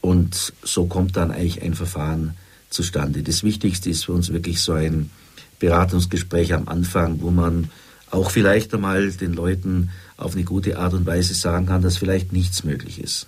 [0.00, 2.36] Und so kommt dann eigentlich ein Verfahren
[2.70, 3.22] zustande.
[3.22, 5.10] Das Wichtigste ist für uns wirklich so ein
[5.58, 7.70] Beratungsgespräch am Anfang, wo man
[8.10, 12.32] auch vielleicht einmal den Leuten auf eine gute Art und Weise sagen kann, dass vielleicht
[12.32, 13.26] nichts möglich ist.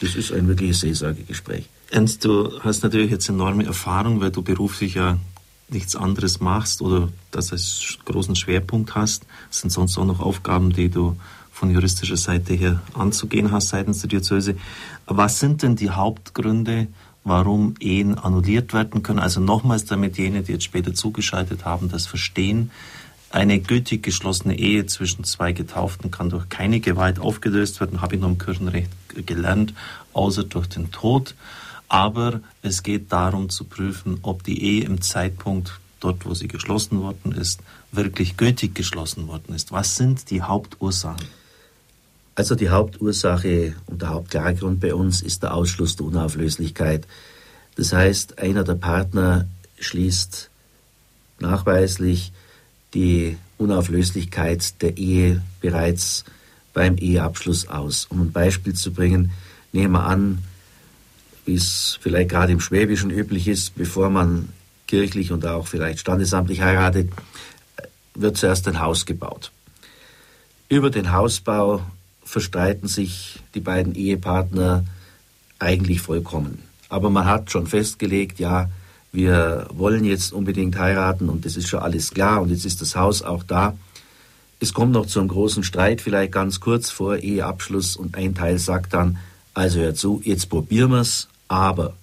[0.00, 1.66] Das ist ein wirkliches Seelsorgegespräch.
[1.90, 5.18] Ernst, du hast natürlich jetzt enorme Erfahrung, weil du beruflich ja
[5.68, 9.26] nichts anderes machst oder das als großen Schwerpunkt hast.
[9.50, 11.16] Es sind sonst auch noch Aufgaben, die du
[11.50, 14.56] von juristischer Seite her anzugehen hast seitens der Diözese.
[15.06, 16.88] Was sind denn die Hauptgründe,
[17.24, 19.18] warum Ehen annulliert werden können?
[19.18, 22.70] Also nochmals, damit jene, die jetzt später zugeschaltet haben, das verstehen.
[23.36, 28.20] Eine gültig geschlossene Ehe zwischen zwei Getauften kann durch keine Gewalt aufgelöst werden, habe ich
[28.22, 28.88] noch im Kirchenrecht
[29.26, 29.74] gelernt,
[30.14, 31.34] außer durch den Tod.
[31.86, 37.02] Aber es geht darum zu prüfen, ob die Ehe im Zeitpunkt dort, wo sie geschlossen
[37.02, 37.60] worden ist,
[37.92, 39.70] wirklich gültig geschlossen worden ist.
[39.70, 41.28] Was sind die Hauptursachen?
[42.36, 47.06] Also die Hauptursache und der Hauptklagegrund bei uns ist der Ausschluss der Unauflöslichkeit.
[47.74, 49.46] Das heißt, einer der Partner
[49.78, 50.48] schließt
[51.38, 52.32] nachweislich
[52.96, 56.24] die Unauflöslichkeit der Ehe bereits
[56.72, 58.06] beim Eheabschluss aus.
[58.06, 59.32] Um ein Beispiel zu bringen,
[59.72, 60.42] nehmen wir an,
[61.44, 64.48] wie es vielleicht gerade im Schwäbischen üblich ist, bevor man
[64.86, 67.10] kirchlich und auch vielleicht standesamtlich heiratet,
[68.14, 69.52] wird zuerst ein Haus gebaut.
[70.70, 71.82] Über den Hausbau
[72.24, 74.86] verstreiten sich die beiden Ehepartner
[75.58, 76.62] eigentlich vollkommen.
[76.88, 78.70] Aber man hat schon festgelegt, ja,
[79.16, 82.96] wir wollen jetzt unbedingt heiraten und das ist schon alles klar und jetzt ist das
[82.96, 83.74] Haus auch da.
[84.60, 88.58] Es kommt noch zu einem großen Streit, vielleicht ganz kurz vor Eheabschluss und ein Teil
[88.58, 89.16] sagt dann,
[89.54, 91.94] also hör zu, jetzt probieren wir es, aber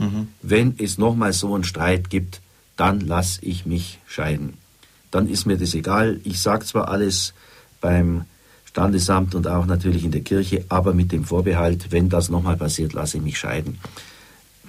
[0.00, 0.26] mhm.
[0.42, 2.40] wenn es nochmal so einen Streit gibt,
[2.76, 4.54] dann lasse ich mich scheiden.
[5.12, 6.18] Dann ist mir das egal.
[6.24, 7.32] Ich sage zwar alles
[7.80, 8.24] beim
[8.64, 12.92] Standesamt und auch natürlich in der Kirche, aber mit dem Vorbehalt, wenn das nochmal passiert,
[12.92, 13.78] lasse ich mich scheiden.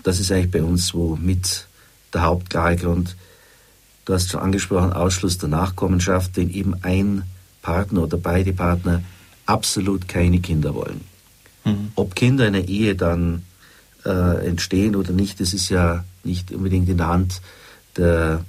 [0.03, 1.67] Das ist eigentlich bei uns wo mit
[2.13, 3.15] der Hauptklagegrund.
[4.05, 7.23] Du hast schon angesprochen, Ausschluss der Nachkommenschaft, den eben ein
[7.61, 9.03] Partner oder beide Partner
[9.45, 11.01] absolut keine Kinder wollen.
[11.65, 11.91] Mhm.
[11.95, 13.43] Ob Kinder in der Ehe dann
[14.05, 17.41] äh, entstehen oder nicht, das ist ja nicht unbedingt in der Hand
[17.97, 18.45] der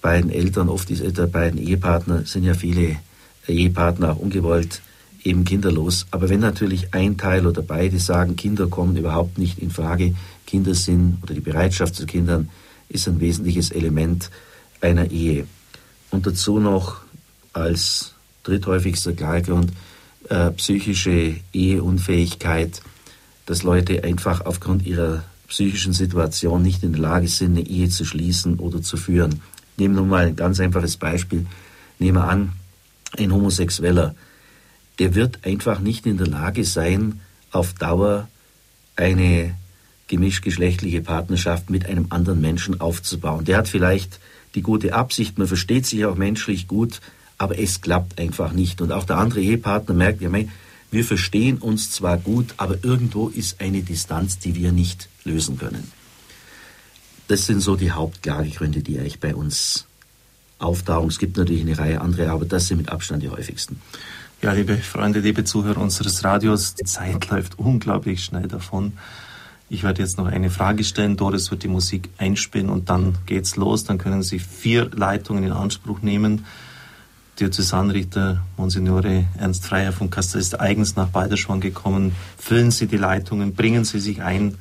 [0.00, 2.96] beiden Eltern, oft ist, der beiden Ehepartner, sind ja viele
[3.46, 4.80] Ehepartner auch ungewollt
[5.24, 6.06] eben kinderlos.
[6.10, 10.14] Aber wenn natürlich ein Teil oder beide sagen, Kinder kommen überhaupt nicht in Frage,
[10.50, 12.50] Kinder sind oder die Bereitschaft zu Kindern
[12.88, 14.30] ist ein wesentliches Element
[14.80, 15.46] einer Ehe.
[16.10, 16.96] Und dazu noch
[17.52, 19.72] als dritthäufigster Klagegrund
[20.28, 22.82] äh, psychische Eheunfähigkeit
[23.50, 28.04] dass Leute einfach aufgrund ihrer psychischen Situation nicht in der Lage sind, eine Ehe zu
[28.04, 29.42] schließen oder zu führen.
[29.76, 31.46] Nehmen wir mal ein ganz einfaches Beispiel.
[31.98, 32.52] Nehmen wir an,
[33.18, 34.14] ein Homosexueller,
[35.00, 38.28] der wird einfach nicht in der Lage sein, auf Dauer
[38.94, 39.56] eine
[40.10, 43.44] gemischgeschlechtliche Partnerschaft mit einem anderen Menschen aufzubauen.
[43.46, 44.20] Der hat vielleicht
[44.54, 47.00] die gute Absicht, man versteht sich auch menschlich gut,
[47.38, 48.82] aber es klappt einfach nicht.
[48.82, 53.82] Und auch der andere Ehepartner merkt, wir verstehen uns zwar gut, aber irgendwo ist eine
[53.82, 55.90] Distanz, die wir nicht lösen können.
[57.28, 59.86] Das sind so die Hauptklagegründe, die eigentlich bei uns
[60.58, 61.08] auftauchen.
[61.08, 63.80] Es gibt natürlich eine Reihe andere, aber das sind mit Abstand die häufigsten.
[64.42, 68.94] Ja, liebe Freunde, liebe Zuhörer unseres Radios, die Zeit läuft unglaublich schnell davon.
[69.72, 71.16] Ich werde jetzt noch eine Frage stellen.
[71.16, 73.84] Doris wird die Musik einspielen und dann geht's los.
[73.84, 76.44] Dann können Sie vier Leitungen in Anspruch nehmen.
[77.38, 82.16] Diözesanrichter Monsignore Ernst Freier von Kastel ist eigens nach Balderschwang gekommen.
[82.36, 84.56] Füllen Sie die Leitungen, bringen Sie sich ein.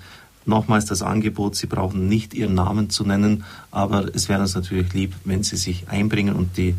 [0.45, 4.93] Nochmals das Angebot, Sie brauchen nicht Ihren Namen zu nennen, aber es wäre uns natürlich
[4.93, 6.76] lieb, wenn Sie sich einbringen und die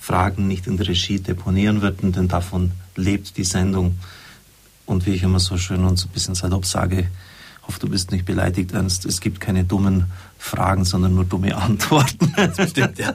[0.00, 3.98] Fragen nicht in der Regie deponieren würden, denn davon lebt die Sendung.
[4.86, 7.08] Und wie ich immer so schön und so ein bisschen salopp sage,
[7.68, 9.04] hoffe, du bist nicht beleidigt, Ernst.
[9.04, 10.06] Es gibt keine dummen
[10.38, 12.32] Fragen, sondern nur dumme Antworten.
[12.56, 13.14] Das stimmt, ja.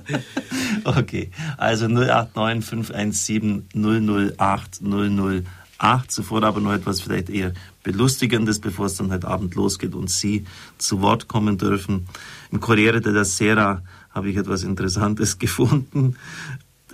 [0.83, 5.45] Okay, also 089 517 008 008.
[5.79, 6.11] acht.
[6.11, 10.45] Zuvor aber noch etwas vielleicht eher Belustigendes, bevor es dann heute Abend losgeht und Sie
[10.77, 12.07] zu Wort kommen dürfen.
[12.51, 16.15] Im Corriere della Sera habe ich etwas Interessantes gefunden.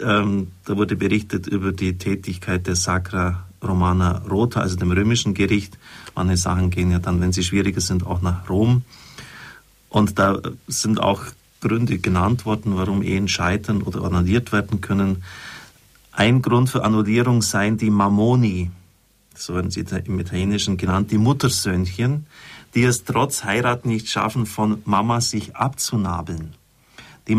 [0.02, 5.78] Ähm, da wurde berichtet über die Tätigkeit der Sacra Romana Rota, also dem römischen Gericht.
[6.15, 8.84] Manche Sachen gehen ja dann, wenn sie schwieriger sind, auch nach Rom.
[9.89, 11.24] Und da sind auch
[11.62, 15.24] Gründe genannt worden, warum Ehen scheitern oder annulliert werden können.
[16.12, 18.72] Ein Grund für Annullierung seien die Mammoni,
[19.36, 22.26] so werden sie im Italienischen genannt, die Muttersöhnchen,
[22.76, 26.54] die es trotz Heirat nicht schaffen, von Mama sich abzunabeln.
[27.28, 27.36] Die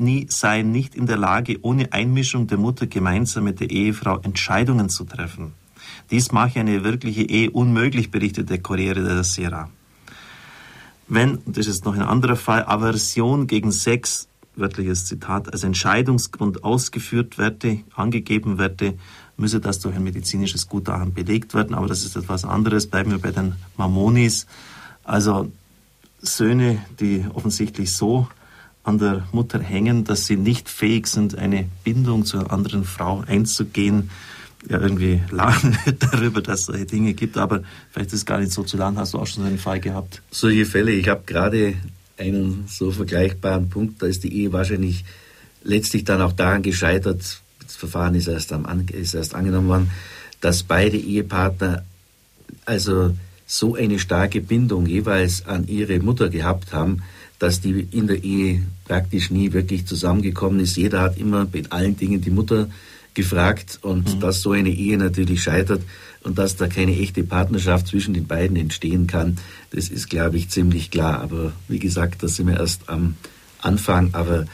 [0.00, 4.88] Mammoni seien nicht in der Lage, ohne Einmischung der Mutter gemeinsam mit der Ehefrau Entscheidungen
[4.88, 5.52] zu treffen.
[6.10, 9.68] Dies mache eine wirkliche Ehe unmöglich, berichtet der Corriere della Sera.
[11.06, 17.36] Wenn, das ist noch ein anderer Fall, Aversion gegen Sex, wörtliches Zitat, als Entscheidungsgrund ausgeführt
[17.36, 18.94] werde, angegeben werde,
[19.36, 21.74] müsse das durch ein medizinisches Gutachten belegt werden.
[21.74, 22.86] Aber das ist etwas anderes.
[22.86, 24.46] Bleiben wir bei den Mammonis.
[25.04, 25.52] Also
[26.22, 28.28] Söhne, die offensichtlich so
[28.90, 33.22] an der Mutter hängen, dass sie nicht fähig sind, eine Bindung zu einer anderen Frau
[33.26, 34.10] einzugehen.
[34.68, 38.52] Ja, irgendwie lachen darüber, dass es solche Dinge gibt, aber vielleicht ist es gar nicht
[38.52, 38.98] so zu lang.
[38.98, 40.22] Hast du auch schon so einen Fall gehabt?
[40.30, 40.90] Solche Fälle.
[40.90, 41.74] Ich habe gerade
[42.18, 45.04] einen so vergleichbaren Punkt, da ist die Ehe wahrscheinlich
[45.62, 49.90] letztlich dann auch daran gescheitert, das Verfahren ist erst, am, ist erst angenommen worden,
[50.40, 51.84] dass beide Ehepartner
[52.66, 53.14] also
[53.46, 57.02] so eine starke Bindung jeweils an ihre Mutter gehabt haben,
[57.40, 60.76] dass die in der Ehe praktisch nie wirklich zusammengekommen ist.
[60.76, 62.68] Jeder hat immer mit allen Dingen die Mutter
[63.14, 64.20] gefragt und mhm.
[64.20, 65.82] dass so eine Ehe natürlich scheitert
[66.24, 69.38] und dass da keine echte Partnerschaft zwischen den beiden entstehen kann,
[69.70, 71.20] das ist, glaube ich, ziemlich klar.
[71.20, 73.14] Aber wie gesagt, da sind wir erst am
[73.62, 74.10] Anfang.
[74.12, 74.46] Aber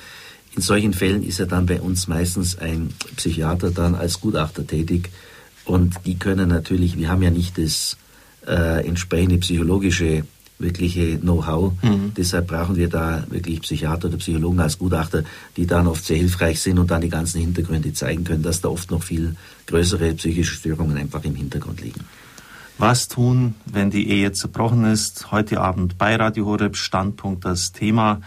[0.54, 5.08] in solchen Fällen ist ja dann bei uns meistens ein Psychiater dann als Gutachter tätig
[5.64, 7.96] und die können natürlich, wir haben ja nicht das
[8.46, 10.24] äh, entsprechende psychologische
[10.58, 11.72] wirkliche Know-how.
[11.82, 12.12] Mhm.
[12.16, 15.24] Deshalb brauchen wir da wirklich Psychiater oder Psychologen als Gutachter,
[15.56, 18.68] die dann oft sehr hilfreich sind und dann die ganzen Hintergründe zeigen können, dass da
[18.68, 22.00] oft noch viel größere psychische Störungen einfach im Hintergrund liegen.
[22.78, 25.32] Was tun, wenn die Ehe zerbrochen ist?
[25.32, 28.20] Heute Abend bei Radio Horeb Standpunkt das Thema.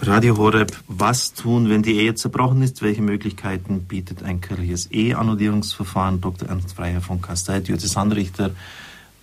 [0.00, 2.80] Radio Horeb, was tun, wenn die Ehe zerbrochen ist?
[2.80, 6.20] Welche Möglichkeiten bietet ein kirchliches Eheannullierungsverfahren?
[6.20, 6.48] Dr.
[6.48, 8.52] Ernst Freier von Kastei, Diözesanrichter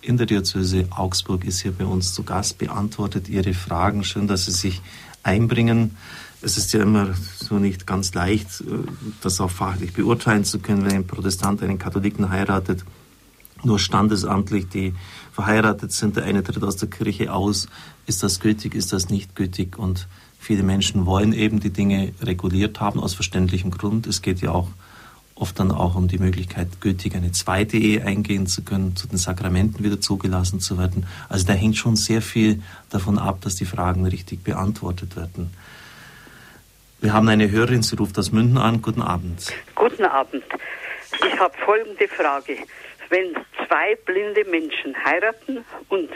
[0.06, 4.04] in der Diözese Augsburg ist hier bei uns zu Gast, beantwortet Ihre Fragen.
[4.04, 4.80] Schön, dass Sie sich
[5.24, 5.96] einbringen.
[6.42, 8.64] Es ist ja immer so nicht ganz leicht, äh,
[9.20, 12.84] das auch fachlich beurteilen zu können, wenn ein Protestant einen Katholiken heiratet.
[13.64, 14.94] Nur standesamtlich, die
[15.32, 17.66] verheiratet sind, der eine tritt aus der Kirche aus.
[18.06, 19.76] Ist das gültig, ist das nicht gültig?
[19.76, 20.06] Und
[20.38, 24.06] viele Menschen wollen eben die Dinge reguliert haben, aus verständlichem Grund.
[24.06, 24.68] Es geht ja auch
[25.36, 29.18] oft dann auch um die Möglichkeit, gültig eine zweite Ehe eingehen zu können, zu den
[29.18, 31.06] Sakramenten wieder zugelassen zu werden.
[31.28, 35.52] Also da hängt schon sehr viel davon ab, dass die Fragen richtig beantwortet werden.
[37.00, 38.80] Wir haben eine Hörerin, sie ruft aus Münden an.
[38.80, 39.52] Guten Abend.
[39.74, 40.44] Guten Abend.
[41.12, 42.56] Ich habe folgende Frage.
[43.10, 46.08] Wenn zwei blinde Menschen heiraten und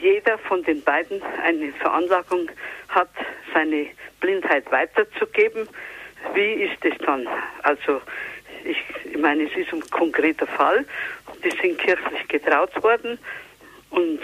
[0.00, 2.50] jeder von den beiden eine Veranlagung
[2.88, 3.10] hat,
[3.54, 3.86] seine
[4.20, 5.68] Blindheit weiterzugeben,
[6.34, 7.26] wie ist es dann?
[7.62, 8.00] Also
[8.68, 10.84] ich, meine, es ist ein konkreter Fall.
[11.44, 13.18] Die sind kirchlich getraut worden
[13.90, 14.20] und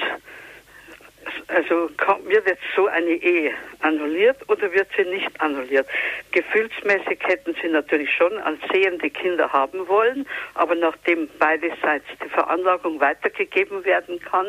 [1.49, 1.91] also
[2.25, 5.87] wird jetzt so eine Ehe annulliert oder wird sie nicht annulliert?
[6.33, 13.01] Gefühlsmäßig hätten sie natürlich schon als sehende Kinder haben wollen, aber nachdem beiderseits die Veranlagung
[13.01, 14.47] weitergegeben werden kann,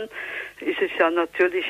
[0.62, 1.66] ist es ja natürlich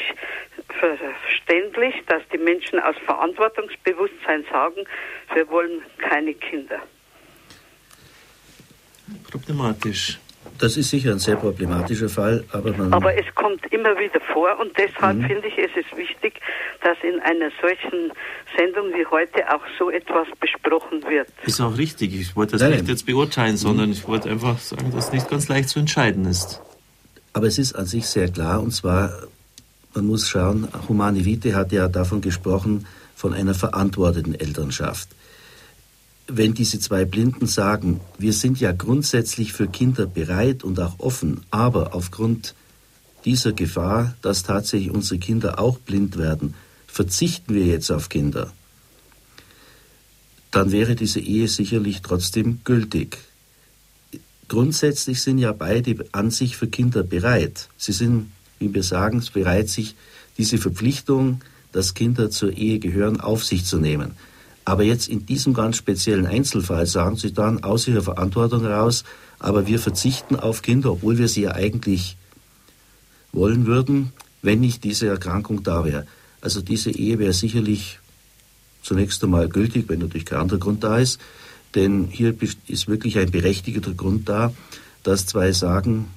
[0.79, 4.85] verständlich, dass die Menschen aus Verantwortungsbewusstsein sagen,
[5.33, 6.81] wir wollen keine Kinder
[9.29, 10.19] problematisch.
[10.57, 12.93] Das ist sicher ein sehr problematischer Fall, aber man.
[12.93, 15.25] Aber es kommt immer wieder vor und deshalb mhm.
[15.25, 16.39] finde ich, es ist wichtig,
[16.81, 18.11] dass in einer solchen
[18.57, 21.27] Sendung wie heute auch so etwas besprochen wird.
[21.45, 22.13] Ist auch richtig.
[22.13, 22.71] Ich wollte das Nein.
[22.71, 26.25] nicht jetzt beurteilen, sondern ich wollte einfach sagen, dass es nicht ganz leicht zu entscheiden
[26.25, 26.61] ist.
[27.33, 29.11] Aber es ist an sich sehr klar und zwar,
[29.93, 35.09] man muss schauen, Humane Vitae hat ja davon gesprochen, von einer verantworteten Elternschaft
[36.27, 41.41] wenn diese zwei Blinden sagen, wir sind ja grundsätzlich für Kinder bereit und auch offen,
[41.51, 42.55] aber aufgrund
[43.25, 46.55] dieser Gefahr, dass tatsächlich unsere Kinder auch blind werden,
[46.87, 48.53] verzichten wir jetzt auf Kinder,
[50.51, 53.17] dann wäre diese Ehe sicherlich trotzdem gültig.
[54.47, 57.67] Grundsätzlich sind ja beide an sich für Kinder bereit.
[57.77, 59.95] Sie sind, wie wir sagen, bereit, sich
[60.37, 64.11] diese Verpflichtung, dass Kinder zur Ehe gehören, auf sich zu nehmen.
[64.65, 69.03] Aber jetzt in diesem ganz speziellen Einzelfall sagen Sie dann aus Ihrer Verantwortung heraus,
[69.39, 72.17] aber wir verzichten auf Kinder, obwohl wir sie ja eigentlich
[73.31, 74.11] wollen würden,
[74.41, 76.07] wenn nicht diese Erkrankung da wäre.
[76.41, 77.99] Also diese Ehe wäre sicherlich
[78.81, 81.19] zunächst einmal gültig, wenn natürlich kein anderer Grund da ist.
[81.73, 82.35] Denn hier
[82.67, 84.53] ist wirklich ein berechtigter Grund da,
[85.03, 86.07] dass zwei sagen,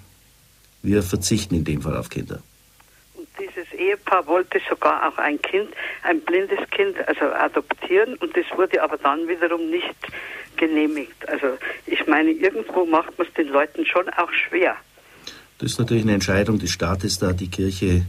[0.82, 2.42] wir verzichten in dem Fall auf Kinder.
[3.88, 5.68] Ehepaar wollte sogar auch ein Kind,
[6.02, 9.96] ein blindes Kind, also adoptieren und das wurde aber dann wiederum nicht
[10.56, 11.28] genehmigt.
[11.28, 14.76] Also ich meine, irgendwo macht man es den Leuten schon auch schwer.
[15.58, 18.02] Das ist natürlich eine Entscheidung des Staates, da die Kirche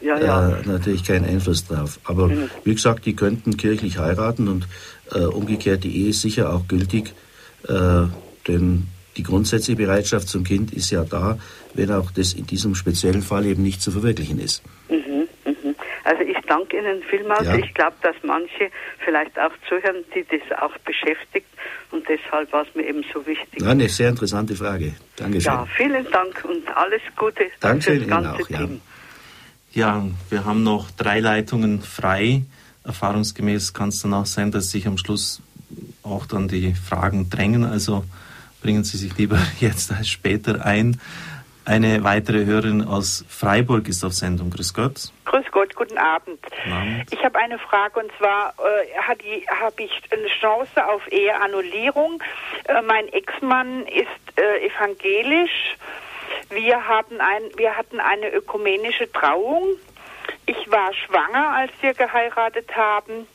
[0.00, 0.58] ja, ja.
[0.58, 1.98] Äh, natürlich keinen Einfluss drauf.
[2.04, 2.50] Aber mhm.
[2.64, 4.66] wie gesagt, die könnten kirchlich heiraten und
[5.12, 7.14] äh, umgekehrt die Ehe ist sicher auch gültig,
[7.68, 8.04] äh,
[8.46, 11.38] denn die grundsätzliche Bereitschaft zum Kind ist ja da,
[11.74, 14.62] wenn auch das in diesem speziellen Fall eben nicht zu verwirklichen ist.
[14.88, 15.07] Mhm.
[16.08, 17.46] Also ich danke Ihnen vielmals.
[17.46, 17.56] Ja.
[17.56, 18.70] Ich glaube, dass manche
[19.04, 21.46] vielleicht auch zuhören, die das auch beschäftigt
[21.90, 23.60] und deshalb war es mir eben so wichtig.
[23.60, 24.94] Ja, eine sehr interessante Frage.
[25.16, 25.52] Dankeschön.
[25.52, 28.80] Ja, vielen Dank und alles Gute Danke für das ganze auch, Team.
[29.72, 29.98] Ja.
[29.98, 32.42] ja, wir haben noch drei Leitungen frei.
[32.84, 35.42] Erfahrungsgemäß kann es dann auch sein, dass sich am Schluss
[36.02, 37.64] auch dann die Fragen drängen.
[37.64, 38.04] Also
[38.62, 40.98] bringen Sie sich lieber jetzt als später ein.
[41.68, 44.48] Eine weitere Hörerin aus Freiburg ist auf Sendung.
[44.48, 45.12] Grüß Gott.
[45.26, 46.42] Grüß Gott, guten Abend.
[46.42, 47.12] Guten Abend.
[47.12, 52.22] Ich habe eine Frage und zwar äh, habe ich eine Chance auf Eheannullierung.
[52.64, 55.76] Äh, mein Ex-Mann ist äh, evangelisch.
[56.48, 59.64] Wir, haben ein, wir hatten eine ökumenische Trauung.
[60.46, 63.28] Ich war schwanger, als wir geheiratet haben.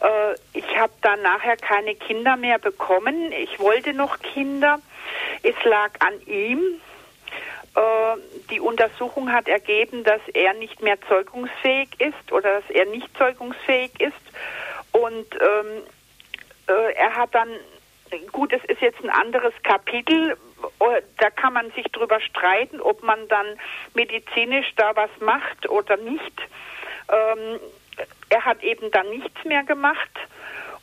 [0.00, 3.32] Äh, ich habe dann nachher keine Kinder mehr bekommen.
[3.32, 4.78] Ich wollte noch Kinder.
[5.42, 6.80] Es lag an ihm.
[7.76, 8.16] Äh,
[8.50, 13.92] die Untersuchung hat ergeben, dass er nicht mehr zeugungsfähig ist oder dass er nicht zeugungsfähig
[14.00, 14.14] ist.
[14.92, 15.82] Und ähm,
[16.68, 17.50] äh, er hat dann,
[18.32, 20.36] gut, es ist jetzt ein anderes Kapitel,
[21.18, 23.46] da kann man sich drüber streiten, ob man dann
[23.94, 26.32] medizinisch da was macht oder nicht.
[27.08, 27.60] Ähm,
[28.30, 30.10] er hat eben dann nichts mehr gemacht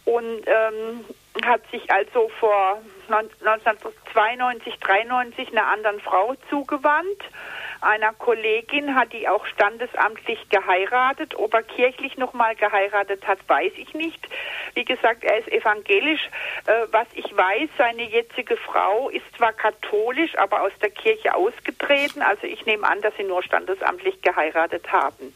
[0.06, 1.06] und ähm,
[1.44, 7.24] hat sich also vor 1992, 93 einer anderen Frau zugewandt.
[7.82, 11.36] Einer Kollegin hat die auch standesamtlich geheiratet.
[11.36, 14.26] Ob er kirchlich nochmal geheiratet hat, weiß ich nicht.
[14.74, 16.30] Wie gesagt, er ist evangelisch.
[16.66, 22.22] Äh, was ich weiß, seine jetzige Frau ist zwar katholisch, aber aus der Kirche ausgetreten.
[22.22, 25.36] Also ich nehme an, dass sie nur standesamtlich geheiratet haben.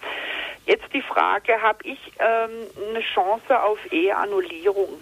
[0.66, 5.02] Jetzt die Frage, habe ich ähm, eine Chance auf Eheannullierung?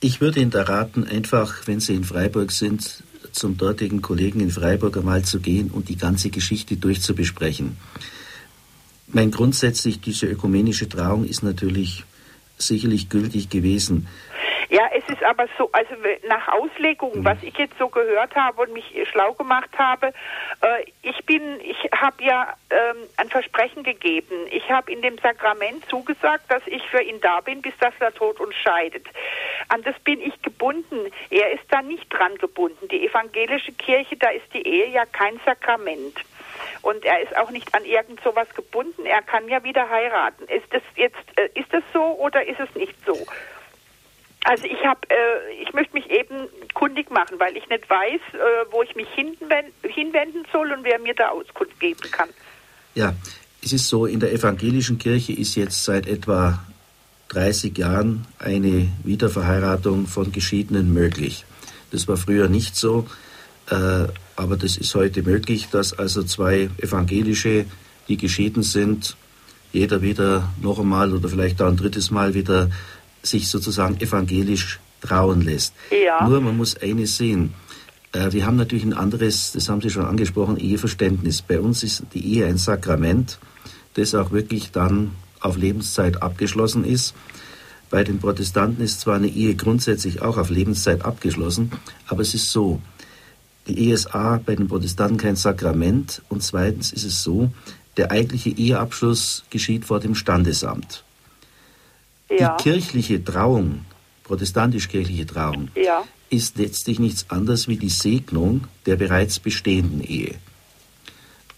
[0.00, 4.50] Ich würde Ihnen da raten, einfach, wenn Sie in Freiburg sind, zum dortigen Kollegen in
[4.50, 7.76] Freiburg einmal zu gehen und die ganze Geschichte durchzubesprechen.
[9.08, 12.04] Mein grundsätzlich diese ökumenische Trauung ist natürlich
[12.58, 14.06] sicherlich gültig gewesen.
[14.70, 15.94] Ja, es ist aber so, also
[16.28, 17.24] nach Auslegung, mhm.
[17.24, 20.08] was ich jetzt so gehört habe und mich schlau gemacht habe,
[20.60, 24.46] äh, ich bin, ich habe ja ähm, ein Versprechen gegeben.
[24.50, 28.12] Ich habe in dem Sakrament zugesagt, dass ich für ihn da bin, bis dass er
[28.12, 29.06] Tod uns scheidet.
[29.68, 31.10] An das bin ich gebunden.
[31.30, 32.88] Er ist da nicht dran gebunden.
[32.88, 36.18] Die evangelische Kirche, da ist die Ehe ja kein Sakrament.
[36.82, 39.06] Und er ist auch nicht an irgend sowas gebunden.
[39.06, 40.44] Er kann ja wieder heiraten.
[40.44, 43.16] Ist das jetzt, äh, ist das so oder ist es nicht so?
[44.48, 48.38] Also ich habe, äh, ich möchte mich eben kundig machen, weil ich nicht weiß, äh,
[48.70, 52.30] wo ich mich hinwenden, soll und wer mir da Auskunft geben kann.
[52.94, 53.12] Ja,
[53.62, 56.64] es ist so, in der evangelischen Kirche ist jetzt seit etwa
[57.28, 61.44] 30 Jahren eine Wiederverheiratung von Geschiedenen möglich.
[61.90, 63.06] Das war früher nicht so,
[63.70, 67.66] äh, aber das ist heute möglich, dass also zwei evangelische,
[68.08, 69.14] die geschieden sind,
[69.72, 72.70] jeder wieder noch einmal oder vielleicht auch ein drittes Mal wieder
[73.22, 75.74] sich sozusagen evangelisch trauen lässt.
[75.90, 76.26] Ja.
[76.28, 77.54] Nur man muss eines sehen.
[78.12, 81.42] Äh, wir haben natürlich ein anderes, das haben Sie schon angesprochen, Eheverständnis.
[81.42, 83.38] Bei uns ist die Ehe ein Sakrament,
[83.94, 87.14] das auch wirklich dann auf Lebenszeit abgeschlossen ist.
[87.90, 91.72] Bei den Protestanten ist zwar eine Ehe grundsätzlich auch auf Lebenszeit abgeschlossen,
[92.06, 92.82] aber es ist so,
[93.66, 97.50] die Ehe ist A bei den Protestanten kein Sakrament und zweitens ist es so,
[97.96, 101.04] der eigentliche Eheabschluss geschieht vor dem Standesamt.
[102.30, 102.56] Ja.
[102.56, 103.84] Die kirchliche Trauung,
[104.24, 106.04] protestantisch-kirchliche Trauung, ja.
[106.30, 110.34] ist letztlich nichts anderes wie die Segnung der bereits bestehenden Ehe.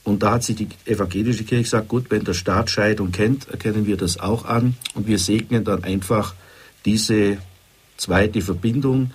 [0.05, 3.87] Und da hat sich die evangelische Kirche gesagt, gut, wenn der Staat Scheidung kennt, erkennen
[3.87, 6.35] wir das auch an und wir segnen dann einfach
[6.85, 7.39] diese
[7.97, 9.11] zweite Verbindung,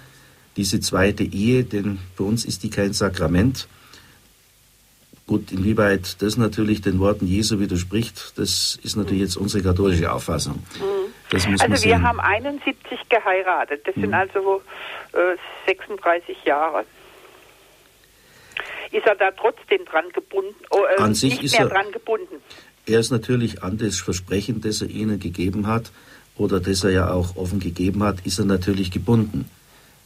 [0.57, 3.67] diese zweite Ehe, denn für uns ist die kein Sakrament.
[5.27, 10.63] Gut, inwieweit das natürlich den Worten Jesu widerspricht, das ist natürlich jetzt unsere katholische Auffassung.
[10.79, 11.05] Mhm.
[11.31, 12.03] Das muss man Also wir sehen.
[12.07, 13.81] haben 71 geheiratet.
[13.85, 14.13] Das sind Mhm.
[14.13, 14.61] also
[15.13, 15.35] äh,
[15.67, 16.85] 36 Jahre.
[18.91, 20.55] Ist er da trotzdem dran gebunden?
[20.69, 22.35] Oh, äh, An sich ist er- dran gebunden.
[22.85, 25.91] Er ist natürlich an das Versprechen, das er ihnen gegeben hat,
[26.37, 29.49] oder das er ja auch offen gegeben hat, ist er natürlich gebunden.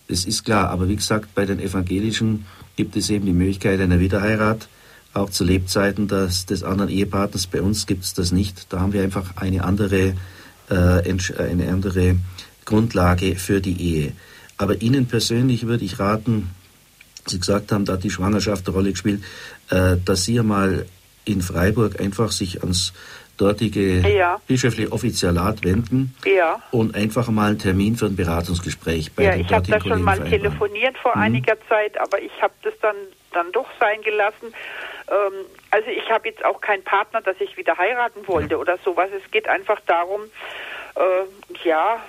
[0.07, 0.69] Das ist klar.
[0.69, 2.45] Aber wie gesagt, bei den Evangelischen
[2.77, 4.69] gibt es eben die Möglichkeit einer Wiederheirat,
[5.13, 7.47] auch zu Lebzeiten des, des anderen Ehepartners.
[7.47, 8.71] Bei uns gibt es das nicht.
[8.71, 10.13] Da haben wir einfach eine andere,
[10.73, 12.15] eine andere
[12.65, 14.11] Grundlage für die Ehe.
[14.57, 16.49] Aber Ihnen persönlich würde ich raten,
[17.25, 19.23] Sie gesagt haben, da hat die Schwangerschaft eine Rolle gespielt,
[19.69, 20.85] äh, dass Sie mal
[21.25, 22.93] in Freiburg einfach sich ans
[23.37, 24.41] dortige Ja.
[24.47, 26.59] bischöfliche Offizialat wenden Ja.
[26.71, 30.01] und einfach mal einen Termin für ein Beratungsgespräch bei Ja, den ich habe da schon
[30.03, 30.41] mal vereinbaren.
[30.43, 31.21] telefoniert vor Mhm.
[31.21, 32.95] einiger Zeit, aber ich habe das dann,
[33.31, 34.47] dann doch sein gelassen.
[35.07, 39.09] Ähm, also ich habe jetzt auch keinen Partner, dass ich wieder heiraten wollte oder sowas.
[39.15, 40.21] Es geht einfach darum,
[40.95, 42.03] äh, ja,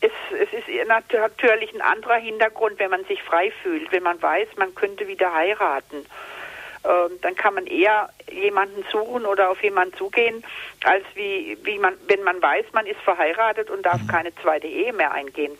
[0.00, 4.20] es, es ist nat- natürlich ein anderer Hintergrund, wenn man sich frei fühlt, wenn man
[4.20, 6.04] weiß, man könnte wieder heiraten.
[6.84, 10.44] Ähm, dann kann man eher jemanden suchen oder auf jemanden zugehen,
[10.84, 13.82] als wie, wie man, wenn man weiß, man ist verheiratet und Mhm.
[13.84, 15.52] darf keine zweite Ehe mehr eingehen.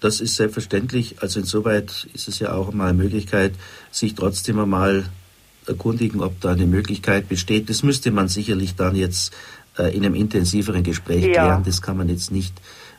[0.00, 1.16] Das ist selbstverständlich.
[1.20, 3.52] Also insoweit ist es ja auch mal eine Möglichkeit,
[3.90, 5.04] sich trotzdem einmal
[5.66, 7.68] erkundigen, ob da eine Möglichkeit besteht.
[7.70, 9.34] Das müsste man sicherlich dann jetzt
[9.78, 11.32] äh, in einem intensiveren Gespräch Ja.
[11.32, 11.62] klären.
[11.64, 12.54] Das kann man jetzt nicht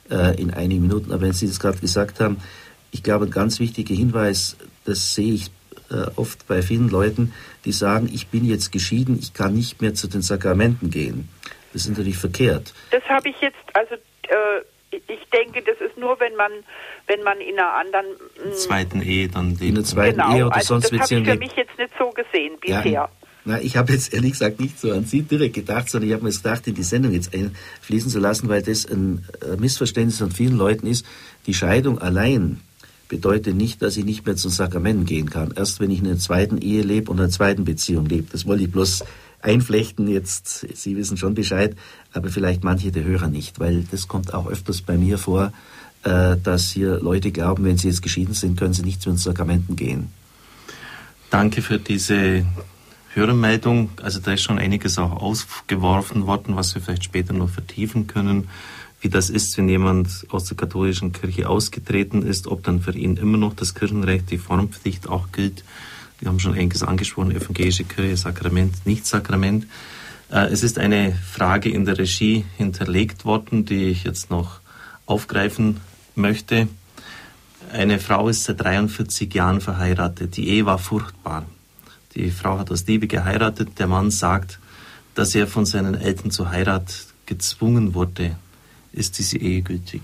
[0.10, 1.12] äh, in einigen Minuten.
[1.12, 2.38] Aber wenn Sie das gerade gesagt haben,
[2.92, 4.56] ich glaube, ein ganz wichtiger Hinweis,
[4.86, 5.52] das sehe ich
[5.92, 7.34] äh, oft bei vielen Leuten,
[7.66, 11.30] die sagen, ich bin jetzt geschieden, ich kann nicht mehr zu den Sakramenten gehen.
[11.74, 12.74] Das ist natürlich verkehrt.
[12.92, 14.62] Das habe ich jetzt, also äh,
[15.08, 16.52] ich denke, das ist nur, wenn man,
[17.08, 18.06] wenn man in einer anderen
[18.44, 19.78] mh, Zweiten Ehe dann In lebt.
[19.78, 22.10] der zweiten genau, Ehe oder also sonst das habe ich für mich jetzt nicht so
[22.12, 23.10] gesehen Ja, bisher.
[23.48, 26.24] Na, ich habe jetzt ehrlich gesagt nicht so an Sie direkt gedacht, sondern ich habe
[26.24, 29.24] mir jetzt gedacht, in die Sendung jetzt einfließen zu lassen, weil das ein
[29.60, 31.06] Missverständnis von vielen Leuten ist.
[31.46, 32.62] Die Scheidung allein
[33.08, 35.54] bedeutet nicht, dass ich nicht mehr zum Sakrament gehen kann.
[35.56, 38.28] Erst wenn ich in einer zweiten Ehe lebe und einer zweiten Beziehung lebe.
[38.32, 39.04] Das wollte ich bloß
[39.46, 40.08] einflechten.
[40.08, 41.76] Jetzt, Sie wissen schon Bescheid,
[42.14, 45.54] aber vielleicht manche der Hörer nicht, weil das kommt auch öfters bei mir vor,
[46.04, 49.18] äh, dass hier Leute glauben, wenn sie jetzt geschieden sind, können sie nicht zu den
[49.18, 50.10] Sakramenten gehen.
[51.30, 52.46] Danke für diese
[53.14, 53.90] Hörermeldung.
[54.02, 58.50] Also da ist schon einiges auch ausgeworfen worden, was wir vielleicht später noch vertiefen können.
[59.02, 63.18] Wie das ist, wenn jemand aus der katholischen Kirche ausgetreten ist, ob dann für ihn
[63.18, 65.64] immer noch das Kirchenrecht, die Formpflicht auch gilt.
[66.26, 69.68] Wir haben schon einiges angesprochen, evangelische Kirche, Sakrament, nicht Sakrament.
[70.32, 74.60] Äh, Es ist eine Frage in der Regie hinterlegt worden, die ich jetzt noch
[75.06, 75.82] aufgreifen
[76.16, 76.68] möchte.
[77.72, 80.36] Eine Frau ist seit 43 Jahren verheiratet.
[80.36, 81.46] Die Ehe war furchtbar.
[82.16, 83.78] Die Frau hat aus Liebe geheiratet.
[83.78, 84.58] Der Mann sagt,
[85.14, 88.36] dass er von seinen Eltern zur Heirat gezwungen wurde.
[88.94, 90.02] Ist diese Ehe gültig?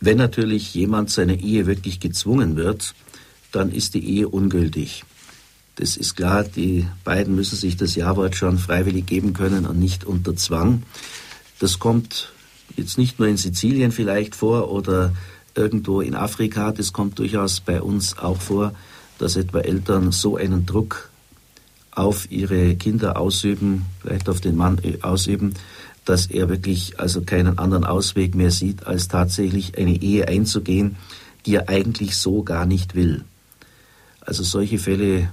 [0.00, 2.94] Wenn natürlich jemand seine Ehe wirklich gezwungen wird,
[3.52, 5.04] dann ist die Ehe ungültig.
[5.76, 10.04] Das ist klar, die beiden müssen sich das Ja-Wort schon freiwillig geben können und nicht
[10.04, 10.82] unter Zwang.
[11.58, 12.32] Das kommt
[12.76, 15.12] jetzt nicht nur in Sizilien vielleicht vor oder
[15.54, 18.72] irgendwo in Afrika, das kommt durchaus bei uns auch vor,
[19.18, 21.10] dass etwa Eltern so einen Druck
[21.90, 25.54] auf ihre Kinder ausüben, vielleicht auf den Mann äh, ausüben,
[26.04, 30.96] dass er wirklich also keinen anderen Ausweg mehr sieht, als tatsächlich eine Ehe einzugehen,
[31.46, 33.24] die er eigentlich so gar nicht will.
[34.20, 35.30] Also solche Fälle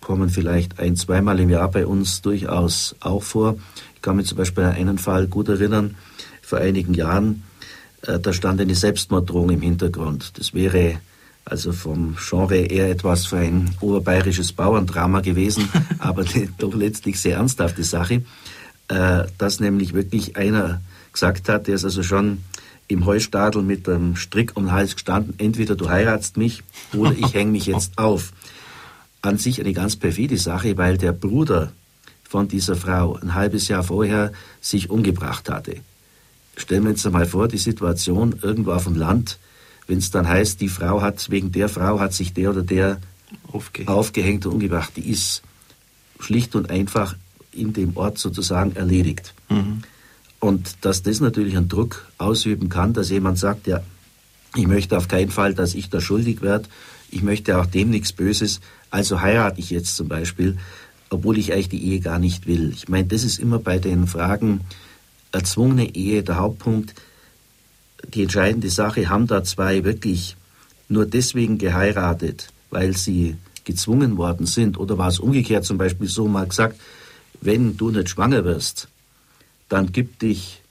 [0.00, 3.56] kommen vielleicht ein, zweimal im Jahr bei uns durchaus auch vor.
[3.96, 5.96] Ich kann mich zum Beispiel an einen Fall gut erinnern,
[6.42, 7.42] vor einigen Jahren,
[8.02, 10.38] äh, da stand eine Selbstmorddrohung im Hintergrund.
[10.38, 11.00] Das wäre
[11.44, 15.68] also vom Genre eher etwas für ein oberbayerisches Bauerndrama gewesen,
[15.98, 16.24] aber
[16.58, 18.22] doch letztlich sehr ernsthafte Sache,
[18.88, 20.80] äh, dass nämlich wirklich einer
[21.12, 22.38] gesagt hat, der ist also schon
[22.88, 26.62] im Heustadel mit dem Strick um den Hals gestanden, entweder du heiratst mich
[26.94, 28.32] oder ich hänge mich jetzt auf.
[29.22, 31.72] An sich eine ganz perfide Sache, weil der Bruder
[32.28, 35.76] von dieser Frau ein halbes Jahr vorher sich umgebracht hatte.
[36.56, 39.38] Stellen wir uns einmal vor, die Situation irgendwo auf dem Land,
[39.86, 43.00] wenn es dann heißt, die Frau hat, wegen der Frau hat sich der oder der
[43.52, 45.42] aufgehängt, aufgehängt und umgebracht, die ist
[46.20, 47.16] schlicht und einfach
[47.52, 49.34] in dem Ort sozusagen erledigt.
[49.48, 49.82] Mhm.
[50.40, 53.82] Und dass das natürlich einen Druck ausüben kann, dass jemand sagt, ja,
[54.54, 56.68] ich möchte auf keinen Fall, dass ich da schuldig werde,
[57.10, 58.60] ich möchte auch dem nichts Böses,
[58.90, 60.58] also heirate ich jetzt zum Beispiel,
[61.10, 62.72] obwohl ich eigentlich die Ehe gar nicht will.
[62.74, 64.62] Ich meine, das ist immer bei den Fragen
[65.32, 66.94] erzwungene Ehe der Hauptpunkt.
[68.14, 70.36] Die entscheidende Sache, haben da zwei wirklich
[70.88, 76.28] nur deswegen geheiratet, weil sie gezwungen worden sind, oder war es umgekehrt zum Beispiel so
[76.28, 76.80] mal gesagt,
[77.40, 78.88] wenn du nicht schwanger wirst,
[79.68, 80.62] dann gib dich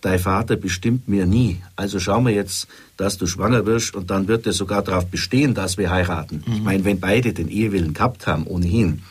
[0.00, 1.62] dein Vater bestimmt mir nie.
[1.76, 5.54] Also schauen wir jetzt, dass du schwanger wirst und dann wird er sogar darauf bestehen,
[5.54, 6.42] dass wir heiraten.
[6.46, 6.52] Mhm.
[6.54, 9.02] Ich meine, wenn beide den Ehewillen gehabt haben, ohnehin,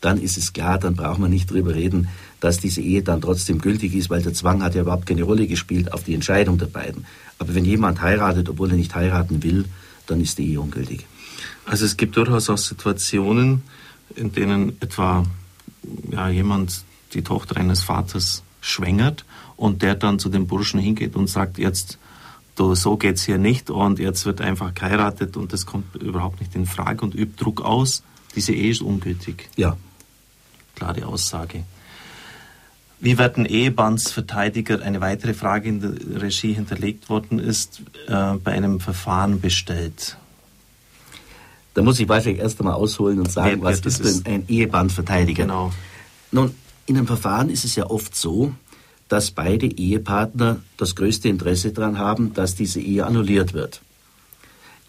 [0.00, 2.08] dann ist es klar, dann braucht man nicht drüber reden,
[2.40, 5.46] dass diese Ehe dann trotzdem gültig ist, weil der Zwang hat ja überhaupt keine Rolle
[5.46, 7.06] gespielt auf die Entscheidung der beiden.
[7.38, 9.66] Aber wenn jemand heiratet, obwohl er nicht heiraten will,
[10.06, 11.06] dann ist die Ehe ungültig.
[11.64, 13.62] Also es gibt durchaus auch Situationen,
[14.16, 15.24] in denen etwa
[16.10, 16.84] ja, jemand
[17.14, 21.98] die Tochter eines Vaters schwängert und der dann zu dem Burschen hingeht und sagt, jetzt,
[22.56, 26.54] du, so geht's hier nicht und jetzt wird einfach geheiratet und das kommt überhaupt nicht
[26.54, 28.02] in Frage und übt Druck aus.
[28.34, 29.50] Diese Ehe ist ungültig.
[29.56, 29.76] Ja.
[30.74, 31.64] Klare Aussage.
[33.00, 38.78] Wie werden Ehebandsverteidiger, eine weitere Frage in der Regie hinterlegt worden ist, äh, bei einem
[38.78, 40.16] Verfahren bestellt?
[41.74, 44.48] Da muss ich wahrscheinlich erst einmal ausholen und sagen, ja, was ist, ist denn ein
[44.48, 45.42] Ehebandverteidiger?
[45.42, 45.72] Genau.
[46.30, 46.54] Nun,
[46.86, 48.52] in einem Verfahren ist es ja oft so,
[49.08, 53.82] dass beide Ehepartner das größte Interesse daran haben, dass diese Ehe annulliert wird.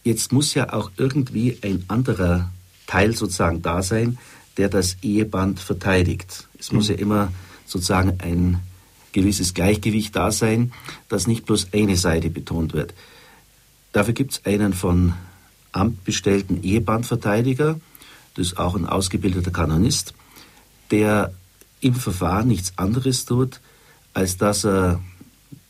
[0.04, 2.52] Jetzt muss ja auch irgendwie ein anderer
[2.88, 4.18] Teil sozusagen da sein,
[4.58, 6.48] der das Eheband verteidigt.
[6.60, 6.78] Es mhm.
[6.78, 7.32] muss ja immer
[7.66, 8.60] sozusagen ein
[9.12, 10.74] gewisses Gleichgewicht da sein,
[11.10, 12.94] dass nicht bloß eine Seite betont wird.
[13.92, 15.14] Dafür gibt es einen von
[15.72, 17.80] Amt bestellten Ehebandverteidiger,
[18.36, 20.14] das ist auch ein ausgebildeter Kanonist,
[20.92, 21.34] der
[21.84, 23.60] im Verfahren nichts anderes tut,
[24.14, 25.02] als dass er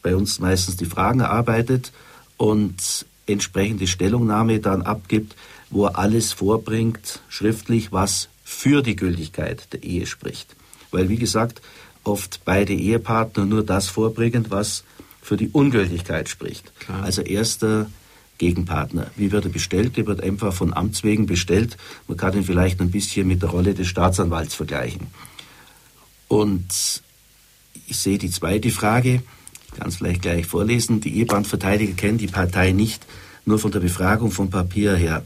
[0.02, 1.92] bei uns meistens die Fragen erarbeitet
[2.38, 5.36] und entsprechende Stellungnahme dann abgibt,
[5.70, 10.56] wo er alles vorbringt, schriftlich, was für die Gültigkeit der Ehe spricht.
[10.92, 11.62] Weil, wie gesagt,
[12.04, 14.84] oft beide Ehepartner nur das vorbringen, was
[15.22, 16.78] für die Ungültigkeit spricht.
[16.80, 17.04] Klar.
[17.04, 17.88] Also erster
[18.38, 19.10] Gegenpartner.
[19.16, 19.98] Wie wird er bestellt?
[19.98, 21.78] Er wird einfach von Amts wegen bestellt.
[22.08, 25.08] Man kann ihn vielleicht ein bisschen mit der Rolle des Staatsanwalts vergleichen.
[26.34, 27.04] Und
[27.88, 29.22] ich sehe die zweite Frage,
[29.78, 31.00] kann es vielleicht gleich vorlesen.
[31.00, 33.06] Die Ehebandverteidiger kennen die Partei nicht,
[33.46, 35.24] nur von der Befragung vom Papier her.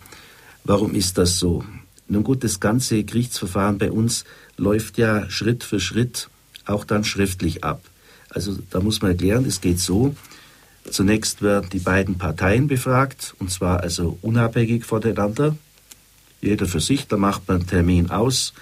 [0.66, 1.64] Warum ist das so?
[2.10, 4.26] Nun gut, das ganze Gerichtsverfahren bei uns
[4.58, 6.30] läuft ja Schritt für Schritt
[6.66, 7.82] auch dann schriftlich ab.
[8.30, 10.14] Also da muss man erklären, es geht so,
[10.90, 15.58] Zunächst werden die beiden Parteien befragt, und zwar also unabhängig voneinander.
[16.42, 18.54] Jeder für sich, da macht man einen Termin aus,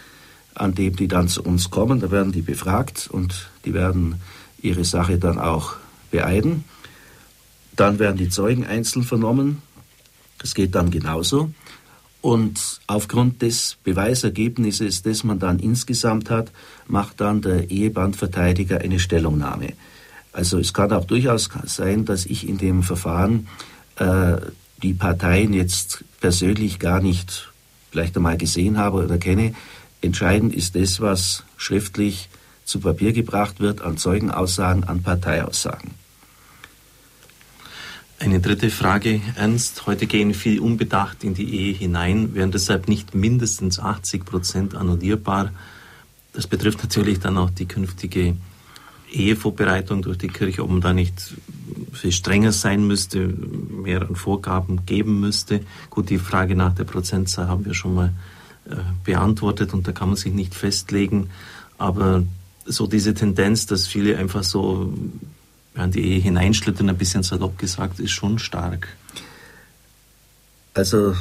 [0.56, 2.00] an dem die dann zu uns kommen.
[2.00, 4.16] Da werden die befragt und die werden
[4.62, 5.76] ihre Sache dann auch
[6.12, 6.64] beeiden.
[7.76, 9.62] Dann werden die Zeugen einzeln vernommen.
[10.40, 11.52] Das geht dann genauso.
[12.22, 16.52] Und aufgrund des Beweisergebnisses, das man dann insgesamt hat,
[16.88, 19.74] macht dann der Ehebandverteidiger eine Stellungnahme.
[20.34, 23.48] Also es kann auch durchaus sein, dass ich in dem Verfahren
[23.98, 24.38] äh,
[24.82, 27.52] die Parteien jetzt persönlich gar nicht
[27.92, 29.54] vielleicht einmal gesehen habe oder kenne.
[30.06, 32.30] Entscheidend ist das, was schriftlich
[32.64, 35.92] zu Papier gebracht wird an Zeugenaussagen, an Parteiaussagen.
[38.20, 39.88] Eine dritte Frage, Ernst.
[39.88, 45.52] Heute gehen viele unbedacht in die Ehe hinein, wären deshalb nicht mindestens 80 Prozent annullierbar.
[46.34, 48.38] Das betrifft natürlich dann auch die künftige
[49.12, 51.34] Ehevorbereitung durch die Kirche, ob man da nicht
[51.94, 55.62] viel strenger sein müsste, mehr an Vorgaben geben müsste.
[55.90, 58.14] Gut, die Frage nach der Prozentzahl haben wir schon mal
[59.04, 61.30] beantwortet und da kann man sich nicht festlegen.
[61.78, 62.24] Aber
[62.66, 64.94] so diese Tendenz, dass viele einfach so
[65.76, 68.88] in die Ehe hineinschlittern, ein bisschen salopp gesagt, ist schon stark.
[70.74, 71.16] Also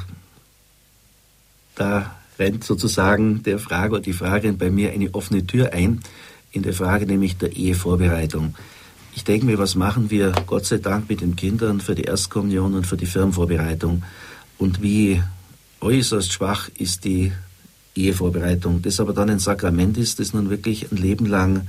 [1.75, 6.01] da rennt sozusagen der Frage oder die Frage bei mir eine offene Tür ein
[6.53, 8.55] in der Frage nämlich der Ehevorbereitung.
[9.17, 12.75] Ich denke mir, was machen wir Gott sei Dank mit den Kindern für die Erstkommunion
[12.75, 14.03] und für die Firmenvorbereitung
[14.59, 15.23] und wie
[15.85, 17.33] äußerst schwach ist die
[17.95, 18.83] Ehevorbereitung.
[18.83, 21.69] Das aber dann ein Sakrament ist, das nun wirklich ein Leben lang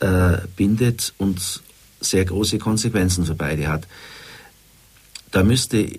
[0.00, 1.62] äh, bindet und
[2.00, 3.86] sehr große Konsequenzen für beide hat.
[5.30, 5.98] Da müsste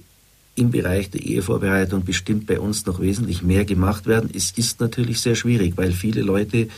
[0.56, 4.30] im Bereich der Ehevorbereitung bestimmt bei uns noch wesentlich mehr gemacht werden.
[4.34, 6.70] Es ist natürlich sehr schwierig, weil viele Leute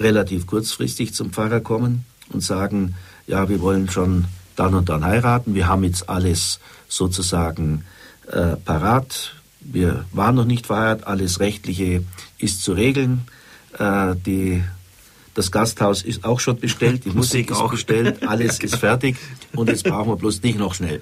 [0.00, 2.94] relativ kurzfristig zum Pfarrer kommen und sagen,
[3.26, 4.24] ja, wir wollen schon
[4.56, 7.84] dann und dann heiraten, wir haben jetzt alles sozusagen
[8.30, 9.34] äh, parat,
[9.64, 12.02] wir waren noch nicht verheiratet, alles Rechtliche
[12.38, 13.22] ist zu regeln,
[13.78, 14.62] äh, die,
[15.34, 19.16] das Gasthaus ist auch schon bestellt, die Musik ist auch bestellt, alles ist fertig
[19.54, 21.00] und jetzt brauchen wir bloß nicht noch schnell.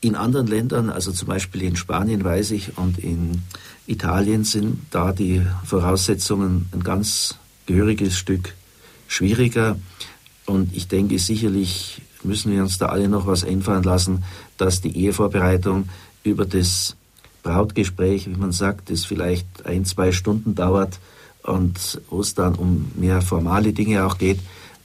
[0.00, 3.42] In anderen Ländern, also zum Beispiel in Spanien weiß ich und in
[3.86, 8.54] Italien sind da die Voraussetzungen ein ganz gehöriges Stück
[9.08, 9.78] schwieriger.
[10.44, 14.24] Und ich denke, sicherlich müssen wir uns da alle noch was einfallen lassen,
[14.58, 15.88] dass die Ehevorbereitung
[16.22, 16.96] über das
[17.44, 20.98] Brautgespräch, wie man sagt, das vielleicht ein, zwei Stunden dauert
[21.44, 24.40] und wo es dann um mehr formale Dinge auch geht,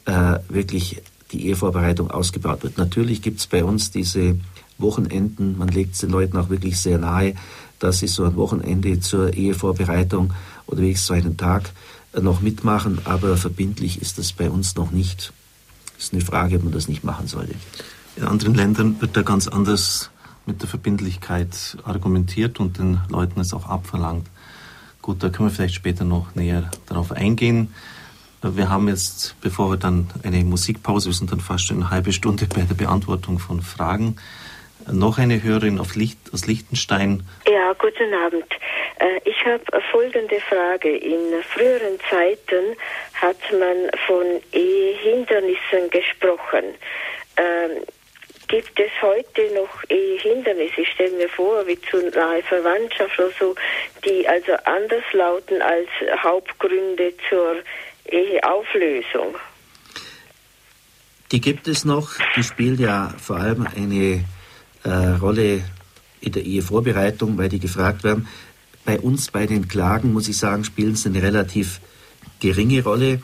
[0.06, 1.02] äh, wirklich
[1.32, 2.78] die Ehevorbereitung ausgebaut wird.
[2.78, 4.38] Natürlich gibt es bei uns diese
[4.78, 7.34] Wochenenden, man legt es den Leuten auch wirklich sehr nahe,
[7.80, 10.34] dass sie so ein Wochenende zur Ehevorbereitung
[10.68, 11.72] oder wenigstens so einen Tag
[12.20, 15.32] noch mitmachen, aber verbindlich ist das bei uns noch nicht.
[15.96, 17.56] Das ist eine Frage, ob man das nicht machen sollte.
[18.16, 20.10] In anderen Ländern wird da ganz anders
[20.50, 24.28] mit der Verbindlichkeit argumentiert und den Leuten es auch abverlangt.
[25.02, 27.74] Gut, da können wir vielleicht später noch näher darauf eingehen.
[28.42, 32.14] Wir haben jetzt, bevor wir dann eine Musikpause, wir sind dann fast schon eine halbe
[32.14, 34.16] Stunde bei der Beantwortung von Fragen,
[34.92, 37.24] noch eine Hörerin Licht, aus Liechtenstein.
[37.48, 38.46] Ja, guten Abend.
[39.00, 40.96] Äh, ich habe folgende Frage.
[40.98, 42.76] In früheren Zeiten
[43.14, 46.64] hat man von Ehehindernissen gesprochen.
[48.50, 50.82] Gibt es heute noch Ehehindernisse?
[50.82, 53.56] Ich stelle mir vor, wie zu nahe Verwandtschaft oder so,
[54.04, 55.88] die also anders lauten als
[56.24, 57.58] Hauptgründe zur
[58.06, 59.36] Eheauflösung.
[61.32, 62.10] Die gibt es noch.
[62.36, 64.26] Die spielt ja vor allem eine
[64.84, 64.90] äh,
[65.22, 65.62] Rolle
[66.20, 68.28] in der Ehevorbereitung, weil die gefragt werden.
[68.84, 71.82] Bei uns bei den Klagen, muss ich sagen, spielen sie eine relativ
[72.40, 73.22] geringe Rolle.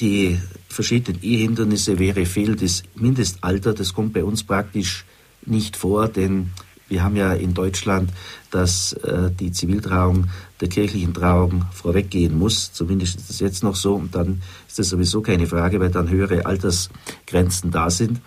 [0.00, 0.38] Die
[0.74, 3.72] verschiedenen Ehehindernisse wäre fehlendes Mindestalter.
[3.72, 5.04] Das kommt bei uns praktisch
[5.46, 6.50] nicht vor, denn
[6.88, 8.10] wir haben ja in Deutschland,
[8.50, 10.28] dass äh, die Ziviltrauung
[10.60, 12.72] der kirchlichen Trauung vorweggehen muss.
[12.72, 13.94] Zumindest ist das jetzt noch so.
[13.94, 18.20] Und dann ist das sowieso keine Frage, weil dann höhere Altersgrenzen da sind.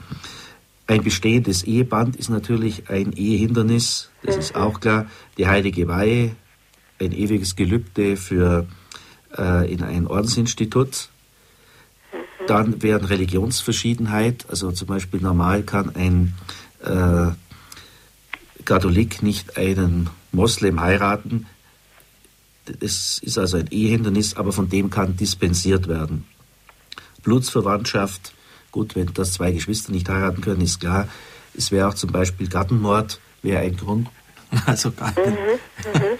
[0.87, 5.07] Ein bestehendes Eheband ist natürlich ein Ehehindernis, das ist auch klar.
[5.37, 6.35] Die heilige Weihe,
[6.99, 8.65] ein ewiges Gelübde für
[9.37, 11.09] äh, in ein Ordensinstitut.
[12.47, 16.33] Dann wären Religionsverschiedenheit, also zum Beispiel normal kann ein
[16.83, 17.31] äh,
[18.65, 21.45] Katholik nicht einen Moslem heiraten.
[22.65, 26.25] Das ist also ein Ehehindernis, aber von dem kann dispensiert werden.
[27.23, 28.33] Blutsverwandtschaft,
[28.71, 31.07] Gut, wenn das zwei Geschwister nicht heiraten können, ist klar.
[31.55, 34.07] Es wäre auch zum Beispiel Gartenmord, wäre ein Grund.
[34.65, 35.33] Also gar mhm,
[35.93, 36.17] mhm,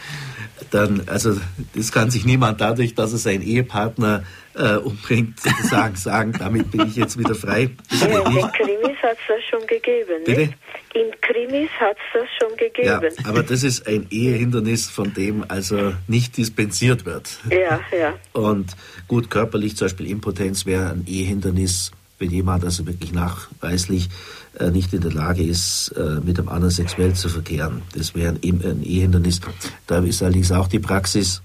[0.71, 1.39] Dann, also
[1.75, 4.23] das kann sich niemand dadurch, dass er seinen Ehepartner
[4.55, 7.69] äh, umbringt, sozusagen sagen, damit bin ich jetzt wieder frei.
[7.91, 10.23] Ja, in den Krimis hat es das schon gegeben.
[10.25, 10.41] Bitte?
[10.41, 10.53] Nicht?
[10.93, 12.87] In Krimis hat es das schon gegeben.
[12.87, 17.39] Ja, aber das ist ein Ehehindernis, von dem also nicht dispensiert wird.
[17.49, 18.13] Ja, ja.
[18.33, 18.75] Und
[19.07, 24.09] gut, körperlich zum Beispiel Impotenz wäre ein Ehehindernis, wenn jemand also wirklich nachweislich
[24.71, 27.81] nicht in der Lage ist, äh, mit einem anderen sexuell zu verkehren.
[27.93, 29.41] Das wäre ein, Ehehindernis.
[29.85, 31.41] Da ist allerdings auch die Praxis,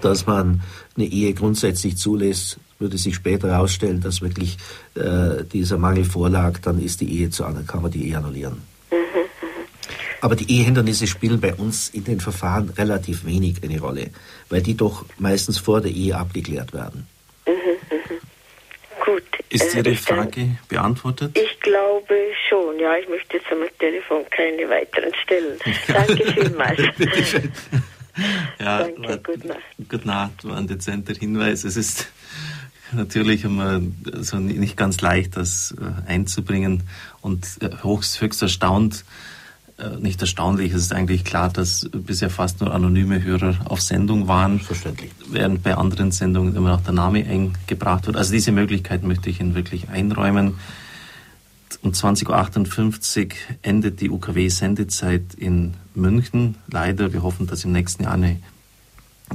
[0.00, 0.62] dass man
[0.96, 4.56] eine Ehe grundsätzlich zulässt, würde sich später herausstellen, dass wirklich
[4.94, 8.62] äh, dieser Mangel vorlag, dann ist die Ehe zu kann man die Ehe annullieren.
[10.20, 14.10] Aber die Ehehindernisse spielen bei uns in den Verfahren relativ wenig eine Rolle,
[14.48, 17.06] weil die doch meistens vor der Ehe abgeklärt werden.
[19.50, 21.38] Ist Ihre Frage beantwortet?
[21.38, 22.14] Ich glaube
[22.48, 22.96] schon, ja.
[22.96, 25.58] Ich möchte jetzt am Telefon keine weiteren stellen.
[25.86, 26.80] Danke vielmals.
[28.58, 29.60] ja, Danke, gute Nacht.
[29.88, 31.64] Gute Nacht, war ein dezenter Hinweis.
[31.64, 32.10] Es ist
[32.92, 33.80] natürlich immer
[34.20, 36.82] so nicht ganz leicht, das äh, einzubringen
[37.20, 39.04] und äh, höchst, höchst erstaunt
[40.00, 40.72] nicht erstaunlich.
[40.72, 44.58] Es ist eigentlich klar, dass bisher fast nur anonyme Hörer auf Sendung waren.
[44.58, 45.12] Verständlich.
[45.30, 48.16] Während bei anderen Sendungen immer noch der Name eingebracht wird.
[48.16, 50.54] Also diese Möglichkeit möchte ich Ihnen wirklich einräumen.
[51.82, 56.56] Um 20.58 Uhr endet die UKW-Sendezeit in München.
[56.70, 58.38] Leider, wir hoffen, dass im nächsten Jahr eine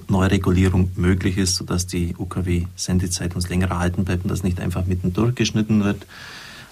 [0.10, 5.14] Neuregulierung möglich ist, sodass die UKW-Sendezeit uns länger erhalten bleibt und das nicht einfach mitten
[5.14, 6.06] durchgeschnitten wird.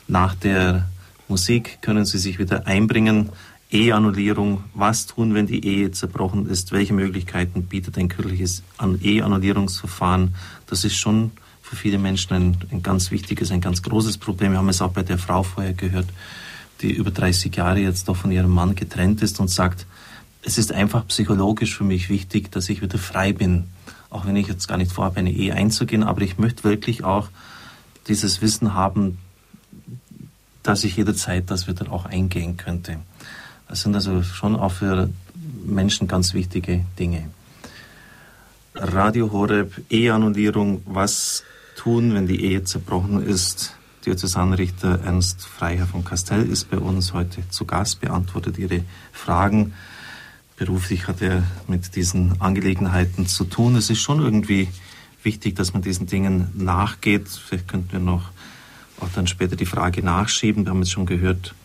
[0.08, 0.90] Nach der
[1.28, 3.30] Musik können Sie sich wieder einbringen.
[3.72, 8.64] Eheannullierung, was tun, wenn die Ehe zerbrochen ist, welche Möglichkeiten bietet ein kirchliches
[9.02, 10.36] Eheannullierungsverfahren.
[10.68, 14.52] Das ist schon für viele Menschen ein, ein, ganz wichtiges, ein ganz großes Problem.
[14.52, 16.08] Wir haben es auch bei der Frau vorher gehört,
[16.82, 19.86] die über 30 Jahre jetzt doch von ihrem Mann getrennt ist und sagt,
[20.44, 23.68] es ist einfach psychologisch für mich wichtig, dass ich wieder frei bin.
[24.10, 27.30] Auch wenn ich jetzt gar nicht vorhabe, eine Ehe einzugehen, aber ich möchte wirklich auch
[28.10, 29.20] dieses Wissen haben,
[30.64, 32.98] dass ich jederzeit das wieder auch eingehen könnte.
[33.72, 35.10] Das sind also schon auch für
[35.64, 37.30] Menschen ganz wichtige Dinge.
[38.76, 41.46] Radio Horeb, Eheannullierung, was
[41.78, 43.78] tun, wenn die Ehe zerbrochen ist?
[44.06, 49.74] Diözesanrichter Ernst Freiherr von Castell ist bei uns heute zu Gast, beantwortet Ihre Fragen.
[50.58, 53.78] Beruflich hat er mit diesen Angelegenheiten zu tun.
[53.78, 54.68] Es ist schon irgendwie
[55.24, 57.30] wichtig, dass man diesen Dingen nachgeht.
[57.30, 58.32] Vielleicht könnten wir noch
[59.00, 60.66] auch dann später die Frage nachschieben.
[60.66, 61.56] Wir haben jetzt schon gehört,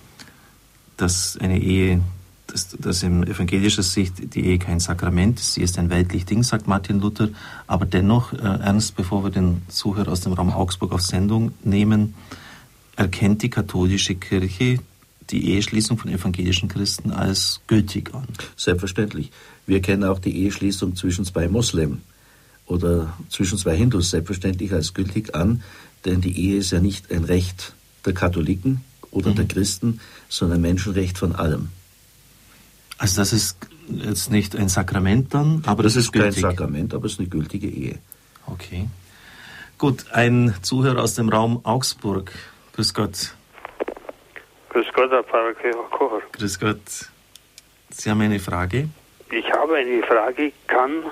[0.96, 2.00] dass eine Ehe,
[2.46, 6.42] dass, dass in evangelischer Sicht die Ehe kein Sakrament ist, sie ist ein weltlich Ding,
[6.42, 7.28] sagt Martin Luther.
[7.66, 12.14] Aber dennoch, äh, Ernst, bevor wir den Zuhörer aus dem Raum Augsburg auf Sendung nehmen,
[12.96, 14.78] erkennt die katholische Kirche
[15.30, 18.26] die Eheschließung von evangelischen Christen als gültig an?
[18.56, 19.32] Selbstverständlich.
[19.66, 21.98] Wir kennen auch die Eheschließung zwischen zwei Moslems
[22.66, 25.62] oder zwischen zwei Hindus selbstverständlich als gültig an,
[26.04, 27.74] denn die Ehe ist ja nicht ein Recht
[28.04, 28.82] der Katholiken
[29.16, 29.36] oder mhm.
[29.36, 31.70] der Christen, sondern Menschenrecht von allem.
[32.98, 33.58] Also das ist
[33.88, 36.42] jetzt nicht ein Sakrament dann, aber das, das ist gültig.
[36.42, 37.98] kein Sakrament, aber es ist eine gültige Ehe.
[38.46, 38.88] Okay.
[39.78, 42.32] Gut, ein Zuhörer aus dem Raum Augsburg.
[42.74, 43.34] Grüß Gott.
[44.70, 45.54] Grüß Gott, Herr Pfarrer
[45.90, 46.22] Kocher.
[46.32, 47.10] Grüß Gott.
[47.90, 48.88] Sie haben eine Frage?
[49.30, 50.52] Ich habe eine Frage.
[50.66, 51.04] Kann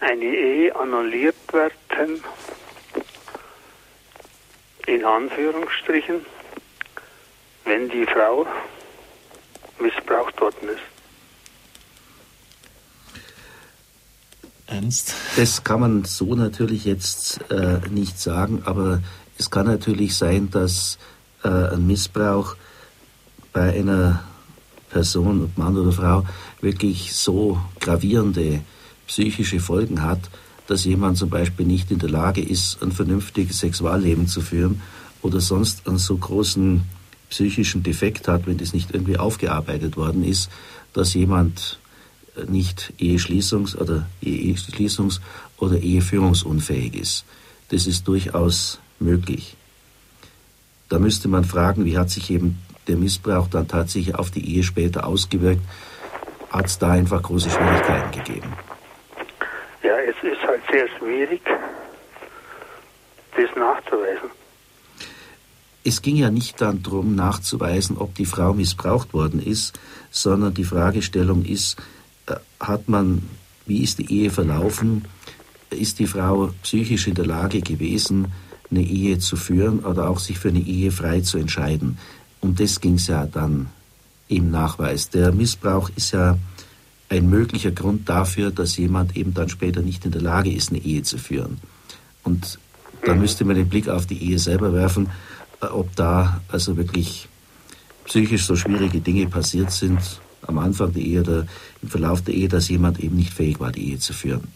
[0.00, 2.22] eine Ehe annulliert werden?
[4.86, 6.24] In Anführungsstrichen,
[7.64, 8.46] wenn die Frau
[9.78, 10.82] missbraucht worden ist.
[14.66, 15.14] Ernst?
[15.36, 19.02] Das kann man so natürlich jetzt äh, nicht sagen, aber
[19.36, 20.98] es kann natürlich sein, dass
[21.42, 22.56] äh, ein Missbrauch
[23.52, 24.22] bei einer
[24.90, 26.24] Person, ob Mann oder Frau,
[26.60, 28.60] wirklich so gravierende
[29.06, 30.20] psychische Folgen hat,
[30.66, 34.82] dass jemand zum Beispiel nicht in der Lage ist, ein vernünftiges Sexualleben zu führen
[35.22, 36.82] oder sonst einen so großen
[37.30, 40.50] psychischen Defekt hat, wenn das nicht irgendwie aufgearbeitet worden ist,
[40.92, 41.78] dass jemand
[42.46, 45.20] nicht Eheschließungs- oder Eheschließungs-
[45.58, 47.24] oder Eheführungsunfähig ist.
[47.70, 49.56] Das ist durchaus möglich.
[50.88, 54.62] Da müsste man fragen, wie hat sich eben der Missbrauch dann tatsächlich auf die Ehe
[54.62, 55.62] später ausgewirkt?
[56.50, 58.52] Hat es da einfach große Schwierigkeiten gegeben?
[59.82, 61.42] Ja, es ist halt sehr schwierig,
[63.36, 64.30] das nachzuweisen.
[65.82, 69.78] Es ging ja nicht dann darum, nachzuweisen, ob die Frau missbraucht worden ist,
[70.10, 71.76] sondern die Fragestellung ist,
[72.26, 73.22] äh, hat man,
[73.66, 75.06] wie ist die Ehe verlaufen?
[75.70, 78.32] Ist die Frau psychisch in der Lage gewesen,
[78.70, 81.98] eine Ehe zu führen oder auch sich für eine Ehe frei zu entscheiden?
[82.40, 83.68] Um das ging es ja dann
[84.28, 85.10] im Nachweis.
[85.10, 86.38] Der Missbrauch ist ja
[87.08, 90.78] ein möglicher Grund dafür, dass jemand eben dann später nicht in der Lage ist, eine
[90.78, 91.58] Ehe zu führen.
[92.22, 92.58] Und
[93.04, 93.20] da mhm.
[93.20, 95.08] müsste man den Blick auf die Ehe selber werfen,
[95.60, 97.28] ob da also wirklich
[98.04, 100.00] psychisch so schwierige Dinge passiert sind,
[100.42, 101.46] am Anfang der Ehe oder
[101.82, 104.48] im Verlauf der Ehe, dass jemand eben nicht fähig war, die Ehe zu führen.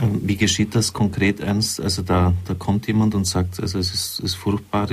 [0.00, 1.80] Ähm, wie geschieht das konkret ernst?
[1.80, 4.88] Also da, da kommt jemand und sagt, also es ist, ist furchtbar,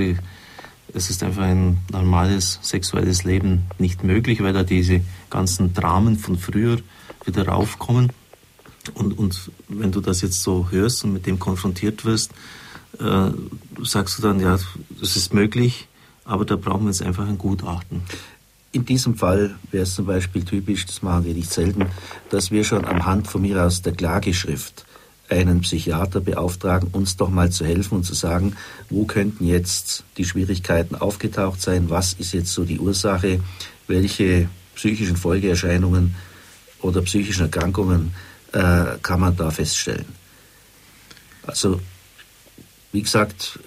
[0.92, 6.36] es ist einfach ein normales sexuelles Leben nicht möglich, weil da diese ganzen Dramen von
[6.36, 6.78] früher
[7.24, 8.12] wieder raufkommen.
[8.94, 12.32] Und, und wenn du das jetzt so hörst und mit dem konfrontiert wirst,
[12.98, 13.30] äh,
[13.82, 14.58] sagst du dann, ja,
[15.00, 15.88] das ist möglich,
[16.24, 18.02] aber da brauchen wir jetzt einfach ein Gutachten.
[18.72, 21.86] In diesem Fall wäre es zum Beispiel typisch, das machen wir nicht selten,
[22.30, 24.84] dass wir schon am Hand von mir aus der Klageschrift
[25.28, 28.56] einen Psychiater beauftragen, uns doch mal zu helfen und zu sagen,
[28.88, 33.40] wo könnten jetzt die Schwierigkeiten aufgetaucht sein, was ist jetzt so die Ursache,
[33.86, 36.14] welche psychischen Folgeerscheinungen
[36.80, 38.14] oder psychischen Erkrankungen
[38.52, 40.06] äh, kann man da feststellen.
[41.42, 41.80] Also,
[42.92, 43.58] wie gesagt,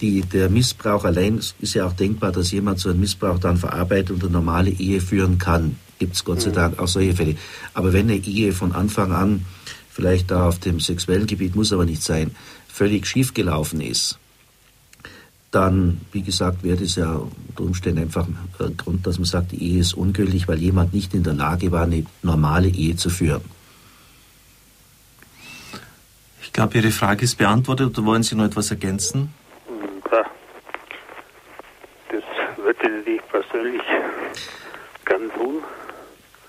[0.00, 4.10] die, der Missbrauch allein ist ja auch denkbar, dass jemand so einen Missbrauch dann verarbeitet
[4.10, 5.76] und eine normale Ehe führen kann.
[5.98, 6.54] Gibt es Gott sei mhm.
[6.54, 7.36] Dank auch solche Fälle.
[7.72, 9.46] Aber wenn eine Ehe von Anfang an,
[9.90, 12.34] vielleicht da auf dem sexuellen Gebiet, muss aber nicht sein,
[12.66, 14.18] völlig schiefgelaufen ist,
[15.52, 17.12] dann, wie gesagt, wäre das ja
[17.48, 21.14] unter Umständen einfach ein Grund, dass man sagt, die Ehe ist ungültig, weil jemand nicht
[21.14, 23.42] in der Lage war, eine normale Ehe zu führen.
[26.52, 29.32] Ich glaube, Ihre Frage ist beantwortet oder wollen Sie noch etwas ergänzen?
[33.30, 33.80] persönlich
[35.06, 35.62] gern tun.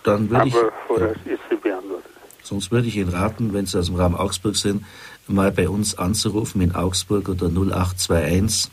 [0.03, 0.55] Dann würde ich.
[0.55, 2.11] Aber vorerst ist sie beantwortet.
[2.41, 4.83] Sonst würde ich Ihnen raten, wenn Sie aus dem Raum Augsburg sind,
[5.27, 8.69] mal bei uns anzurufen in Augsburg unter 0821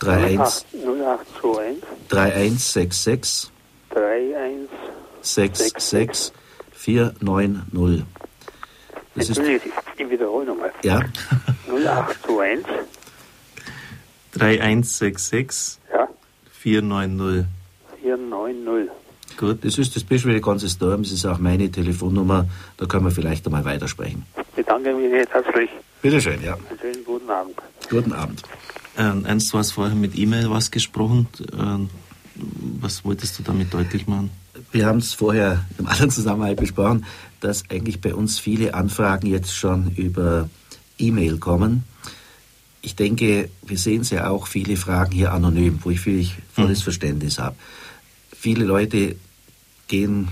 [0.00, 3.52] 31 0821 3166
[3.90, 6.32] 3166
[6.72, 8.06] 490.
[9.14, 10.72] Das ist, ich wiederhole nochmal.
[10.82, 11.00] Ja.
[11.68, 12.64] 0821
[14.32, 16.08] 3166 ja.
[16.50, 17.46] 490.
[18.02, 18.90] 490.
[19.36, 22.46] Gut, das ist das wieder ganzes Dorf, das ist auch meine Telefonnummer,
[22.76, 24.24] da können wir vielleicht einmal weitersprechen.
[24.36, 25.70] Ich bedanke mich recht herzlich.
[26.00, 26.54] Bitte schön, ja.
[26.54, 27.54] Einen schönen guten Abend.
[27.88, 28.42] Guten Abend.
[28.98, 31.28] Ähm, Ernst, du hast vorher mit E-Mail was gesprochen.
[31.58, 31.88] Ähm,
[32.80, 34.30] was wolltest du damit deutlich machen?
[34.70, 37.06] Wir haben es vorher im anderen Zusammenhang besprochen,
[37.42, 40.48] dass eigentlich bei uns viele Anfragen jetzt schon über
[40.98, 41.84] E-Mail kommen
[42.82, 46.80] ich denke, wir sehen es ja auch, viele Fragen hier anonym, wo ich völlig volles
[46.80, 46.84] mhm.
[46.84, 47.56] Verständnis habe.
[48.36, 49.14] Viele Leute
[49.86, 50.28] gehen,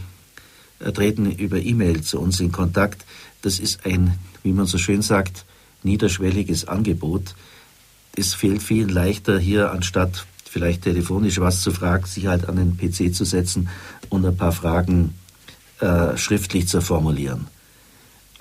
[0.81, 3.07] äh, treten über E-Mail zu uns in Kontakt.
[3.41, 5.47] Das ist ein, wie man so schön sagt,
[5.85, 7.37] niederschwelliges Angebot.
[8.17, 12.77] Es fehlt vielen leichter hier, anstatt vielleicht telefonisch was zu fragen, sich halt an den
[12.77, 13.69] PC zu setzen
[14.09, 15.15] und ein paar Fragen
[15.81, 17.47] äh, schriftlich zu formulieren.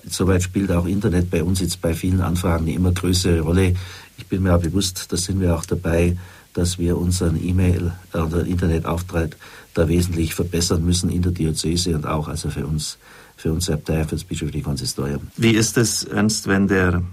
[0.07, 3.75] Soweit spielt auch Internet bei uns jetzt bei vielen Anfragen eine immer größere Rolle.
[4.17, 6.17] Ich bin mir auch bewusst, da sind wir auch dabei,
[6.53, 9.37] dass wir unseren E-Mail, äh, unseren Internetauftritt
[9.73, 12.97] da wesentlich verbessern müssen in der Diözese und auch also für uns,
[13.37, 15.27] für unsere Abtei, für das bischöfliche Konsistorium.
[15.37, 17.03] Wie ist es, Ernst, wenn der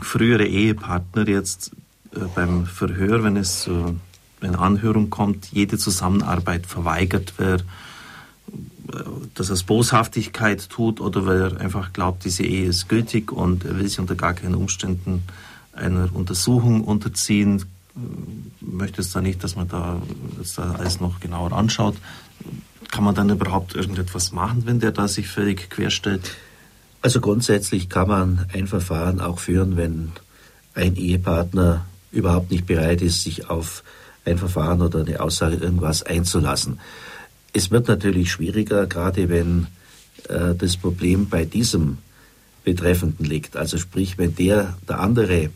[0.00, 1.72] frühere Ehepartner jetzt
[2.14, 3.96] äh, beim Verhör, wenn es zu
[4.40, 7.64] einer Anhörung kommt, jede Zusammenarbeit verweigert wird,
[9.34, 13.64] dass er es Boshaftigkeit tut oder weil er einfach glaubt, diese Ehe ist gültig und
[13.64, 15.22] er will sich unter gar keinen Umständen
[15.72, 17.64] einer Untersuchung unterziehen,
[18.60, 20.00] möchte es da nicht, dass man da,
[20.38, 21.96] dass da alles noch genauer anschaut.
[22.90, 26.36] Kann man dann überhaupt irgendetwas machen, wenn der da sich völlig querstellt?
[27.02, 30.12] Also grundsätzlich kann man ein Verfahren auch führen, wenn
[30.74, 33.82] ein Ehepartner überhaupt nicht bereit ist, sich auf
[34.24, 36.78] ein Verfahren oder eine Aussage irgendwas einzulassen.
[37.52, 39.66] Es wird natürlich schwieriger, gerade wenn
[40.28, 41.98] äh, das Problem bei diesem
[42.64, 43.56] Betreffenden liegt.
[43.56, 45.50] Also sprich, wenn der, der andere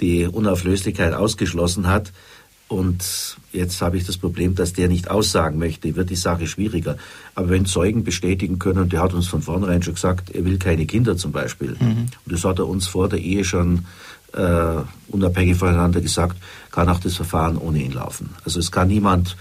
[0.00, 2.12] die Unauflöslichkeit ausgeschlossen hat.
[2.68, 6.96] Und jetzt habe ich das Problem, dass der nicht aussagen möchte, wird die Sache schwieriger.
[7.34, 10.58] Aber wenn Zeugen bestätigen können, und der hat uns von vornherein schon gesagt, er will
[10.58, 12.08] keine Kinder zum Beispiel, mhm.
[12.24, 13.84] und das hat er uns vor der Ehe schon
[14.32, 14.76] äh,
[15.08, 16.38] unabhängig voneinander gesagt,
[16.70, 18.30] kann auch das Verfahren ohne ihn laufen.
[18.44, 19.36] Also es kann niemand,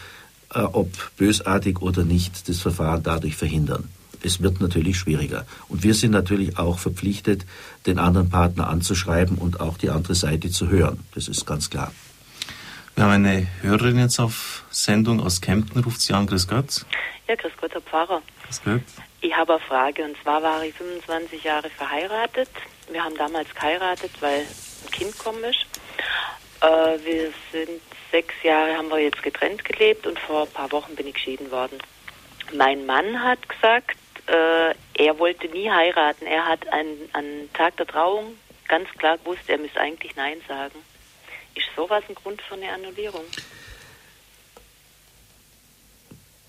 [0.54, 3.90] ob bösartig oder nicht, das Verfahren dadurch verhindern
[4.24, 5.46] es wird natürlich schwieriger.
[5.68, 7.46] Und wir sind natürlich auch verpflichtet,
[7.86, 11.04] den anderen Partner anzuschreiben und auch die andere Seite zu hören.
[11.16, 11.92] Das ist ganz klar.
[12.96, 16.28] Wir haben eine Hörerin jetzt auf Sendung aus Kempten, ruft sie an.
[16.28, 16.86] Grüß Gott.
[17.28, 18.22] Ja, grüß Gott, Herr Pfarrer.
[18.46, 18.82] Grüß Gott.
[19.22, 22.50] Ich habe eine Frage und zwar war ich 25 Jahre verheiratet.
[22.92, 25.66] Wir haben damals geheiratet, weil ein Kind kommen ist.
[26.62, 26.68] Äh,
[27.06, 27.82] wir sind
[28.12, 31.50] sechs Jahre, haben wir jetzt getrennt gelebt und vor ein paar Wochen bin ich geschieden
[31.52, 31.80] worden.
[32.54, 33.98] Mein Mann hat gesagt,
[34.28, 36.26] äh, er wollte nie heiraten.
[36.26, 38.36] Er hat einen, einen Tag der Trauung
[38.68, 40.76] ganz klar gewusst, er müsste eigentlich Nein sagen.
[41.56, 43.26] Ist sowas ein Grund für eine Annullierung?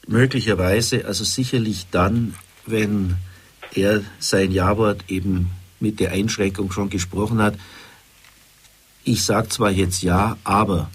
[0.06, 2.36] Möglicherweise, also sicherlich dann,
[2.66, 3.16] wenn
[3.74, 5.50] er sein Ja-Wort eben
[5.80, 7.54] mit der Einschränkung schon gesprochen hat.
[9.04, 10.90] Ich sage zwar jetzt ja, aber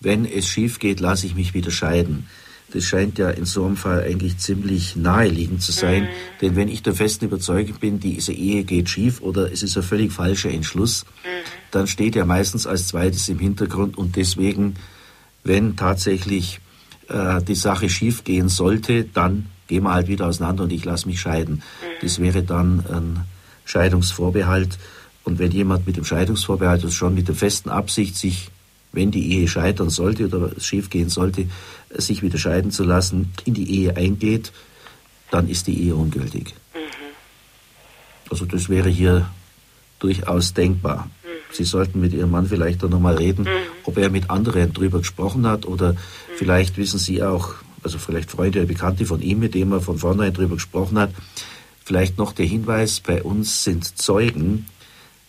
[0.00, 2.26] wenn es schief geht, lasse ich mich wieder scheiden.
[2.72, 6.02] Das scheint ja in so einem Fall eigentlich ziemlich naheliegend zu sein.
[6.02, 6.08] Mhm.
[6.42, 9.82] Denn wenn ich der festen Überzeugung bin, diese Ehe geht schief oder es ist ein
[9.82, 11.28] völlig falscher Entschluss, mhm.
[11.70, 14.74] dann steht er meistens als zweites im Hintergrund und deswegen,
[15.44, 16.60] wenn tatsächlich
[17.08, 21.08] äh, die Sache schief gehen sollte, dann gehen wir halt wieder auseinander und ich lasse
[21.08, 21.54] mich scheiden.
[21.54, 21.86] Mhm.
[22.02, 23.24] Das wäre dann ein
[23.64, 24.78] Scheidungsvorbehalt.
[25.24, 28.50] Und wenn jemand mit dem Scheidungsvorbehalt und schon mit der festen Absicht sich
[28.92, 31.46] wenn die Ehe scheitern sollte oder schiefgehen sollte,
[31.90, 34.52] sich wieder scheiden zu lassen, in die Ehe eingeht,
[35.30, 36.54] dann ist die Ehe ungültig.
[36.74, 36.78] Mhm.
[38.30, 39.30] Also das wäre hier
[39.98, 41.10] durchaus denkbar.
[41.22, 41.28] Mhm.
[41.52, 43.66] Sie sollten mit Ihrem Mann vielleicht auch nochmal reden, mhm.
[43.84, 45.98] ob er mit anderen drüber gesprochen hat oder mhm.
[46.36, 49.98] vielleicht wissen Sie auch, also vielleicht Freunde oder Bekannte von ihm, mit dem er von
[49.98, 51.10] vornherein drüber gesprochen hat.
[51.84, 54.66] Vielleicht noch der Hinweis, bei uns sind Zeugen,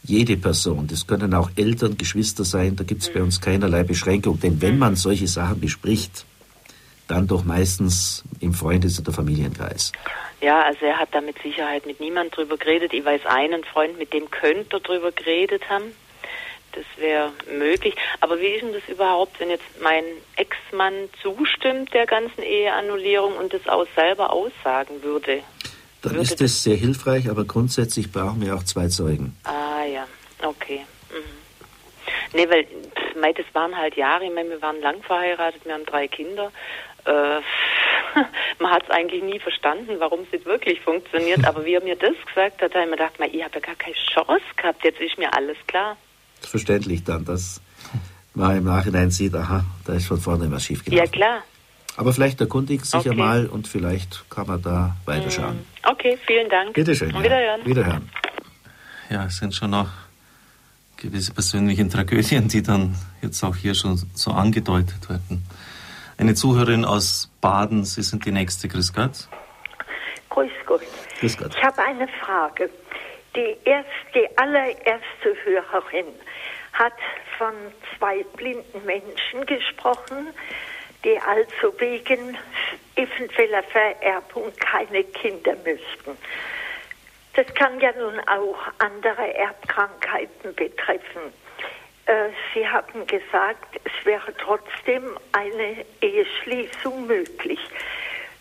[0.10, 4.40] jede Person, das können auch Eltern, Geschwister sein, da gibt es bei uns keinerlei Beschränkung.
[4.40, 6.26] Denn wenn man solche Sachen bespricht,
[7.08, 9.92] dann doch meistens im Freundes- oder Familienkreis.
[10.42, 12.94] Ja, also er hat da mit Sicherheit mit niemand drüber geredet.
[12.94, 15.86] Ich weiß einen Freund, mit dem könnte er drüber geredet haben.
[16.72, 17.96] Das wäre möglich.
[18.20, 20.04] Aber wie ist denn das überhaupt, wenn jetzt mein
[20.38, 25.42] Ex-Mann zustimmt der ganzen Eheannullierung und das auch selber aussagen würde?
[26.02, 29.36] Dann würde ist das sehr hilfreich, aber grundsätzlich brauchen wir auch zwei Zeugen.
[29.44, 30.06] Ah ja,
[30.44, 30.82] okay.
[31.12, 32.38] Mhm.
[32.38, 35.86] Nee, weil pff, das waren halt Jahre, ich meine, wir waren lang verheiratet, wir haben
[35.86, 36.52] drei Kinder
[37.06, 37.42] äh,
[38.60, 41.46] man hat es eigentlich nie verstanden, warum es nicht wirklich funktioniert.
[41.46, 43.76] Aber wie er mir das gesagt hat, habe ich mir gedacht, ich habe ja gar
[43.76, 44.84] keine Chance gehabt.
[44.84, 45.98] Jetzt ist mir alles klar.
[46.42, 47.62] Verständlich dann, dass
[48.34, 51.44] man im Nachhinein sieht, aha, da ist von vorne was schief Ja, klar.
[52.00, 53.10] Aber vielleicht erkundigt sich okay.
[53.10, 55.58] ja mal und vielleicht kann man da weiterschauen.
[55.58, 55.90] Mm.
[55.90, 56.72] Okay, vielen Dank.
[56.72, 57.10] Bitte schön.
[57.10, 57.22] Ja.
[57.22, 57.66] Wiederhören.
[57.66, 58.10] Wiederhören.
[59.10, 59.90] Ja, es sind schon noch
[60.96, 65.44] gewisse persönliche Tragödien, die dann jetzt auch hier schon so angedeutet werden.
[66.18, 68.70] Eine Zuhörerin aus Baden, Sie sind die nächste.
[68.70, 69.28] Grüß Gott.
[70.30, 70.82] Grüß Gott.
[71.20, 71.54] Grüß Gott.
[71.54, 72.70] Ich habe eine Frage.
[73.36, 76.14] Die, erste, die allererste Hörerin
[76.72, 76.94] hat
[77.38, 77.54] von
[77.98, 80.28] zwei blinden Menschen gesprochen,
[81.04, 82.38] die also wegen
[82.96, 86.18] eventueller Vererbung keine Kinder müssten.
[87.34, 91.34] Das kann ja nun auch andere Erbkrankheiten betreffen.
[92.06, 97.60] Äh, Sie haben gesagt, es wäre trotzdem eine Eheschließung möglich.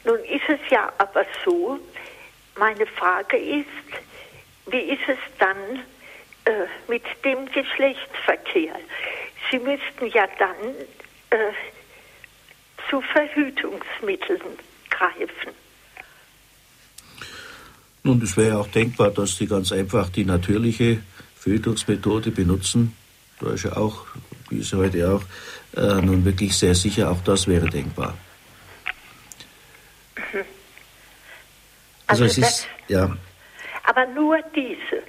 [0.05, 1.79] Nun ist es ja aber so,
[2.57, 3.67] meine Frage ist,
[4.67, 5.85] wie ist es dann
[6.47, 8.75] äh, mit dem Geschlechtsverkehr?
[9.51, 10.57] Sie müssten ja dann
[11.31, 11.53] äh,
[12.89, 14.41] zu Verhütungsmitteln
[14.91, 15.53] greifen.
[18.03, 20.99] Nun, es wäre auch denkbar, dass Sie ganz einfach die natürliche
[21.37, 22.97] Verhütungsmethode benutzen.
[23.41, 24.07] Da ist ja auch,
[24.51, 25.23] wie ist heute auch,
[25.77, 28.17] äh, nun wirklich sehr sicher, auch das wäre denkbar.
[32.07, 33.17] Also, Also es ist, ja,
[33.85, 35.03] Aber nur diese.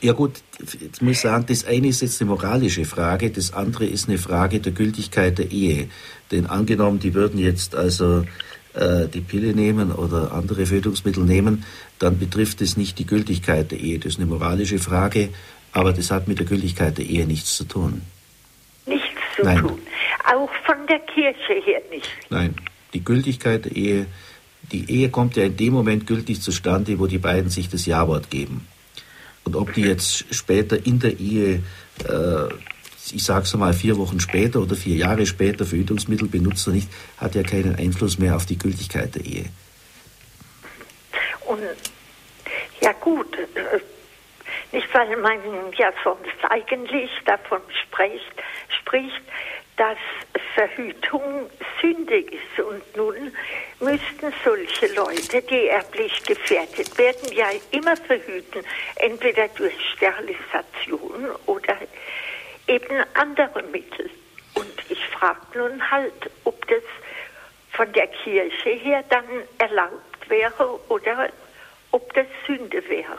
[0.00, 3.86] ja gut, jetzt muss ich sagen, das eine ist jetzt eine moralische Frage, das andere
[3.86, 5.88] ist eine Frage der Gültigkeit der Ehe.
[6.34, 8.24] Denn angenommen, die würden jetzt also
[8.74, 11.64] äh, die Pille nehmen oder andere Fötungsmittel nehmen,
[12.00, 14.00] dann betrifft es nicht die Gültigkeit der Ehe.
[14.00, 15.28] Das ist eine moralische Frage,
[15.72, 18.02] aber das hat mit der Gültigkeit der Ehe nichts zu tun.
[18.84, 19.06] Nichts
[19.36, 19.60] zu Nein.
[19.60, 19.78] tun.
[20.24, 22.08] Auch von der Kirche her nicht.
[22.30, 22.56] Nein,
[22.94, 24.06] die Gültigkeit der Ehe,
[24.72, 28.28] die Ehe kommt ja in dem Moment gültig zustande, wo die beiden sich das Ja-Wort
[28.28, 28.66] geben.
[29.44, 31.62] Und ob die jetzt später in der Ehe,
[32.08, 32.48] äh,
[33.12, 36.88] ich sag's mal vier Wochen später oder vier Jahre später Verhütungsmittel benutzt oder nicht,
[37.18, 39.44] hat ja keinen Einfluss mehr auf die Gültigkeit der Ehe.
[41.46, 41.60] Und
[42.80, 43.36] ja gut,
[44.72, 45.38] nicht weil man
[45.76, 48.34] ja sonst eigentlich davon spricht,
[48.80, 49.22] spricht,
[49.76, 49.98] dass
[50.54, 51.50] Verhütung
[51.80, 52.58] Sünde ist.
[52.58, 53.32] Und nun
[53.80, 58.64] müssten solche Leute, die erblich gefährdet werden, ja immer verhüten,
[58.96, 61.76] entweder durch Sterilisation oder
[62.66, 64.10] eben andere Mittel.
[64.54, 66.82] Und ich frage nun halt, ob das
[67.72, 69.24] von der Kirche her dann
[69.58, 71.28] erlaubt wäre oder
[71.90, 73.18] ob das Sünde wäre.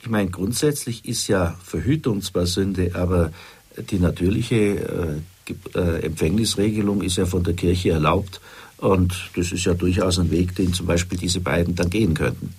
[0.00, 3.32] Ich meine, grundsätzlich ist ja Verhütung zwar Sünde, aber
[3.76, 8.40] die natürliche äh, äh, Empfängnisregelung ist ja von der Kirche erlaubt.
[8.78, 12.54] Und das ist ja durchaus ein Weg, den zum Beispiel diese beiden dann gehen könnten.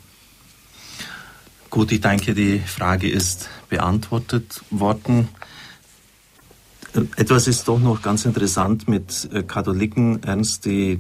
[1.70, 5.28] Gut, ich denke, die Frage ist beantwortet worden.
[7.18, 11.00] Etwas ist doch noch ganz interessant mit äh, Katholiken, Ernst, die äh,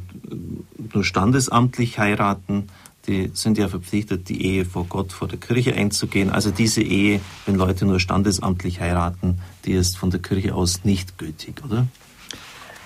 [0.93, 2.67] nur standesamtlich heiraten.
[3.07, 6.31] Die sind ja verpflichtet, die Ehe vor Gott, vor der Kirche einzugehen.
[6.31, 11.17] Also diese Ehe, wenn Leute nur standesamtlich heiraten, die ist von der Kirche aus nicht
[11.17, 11.87] gültig, oder?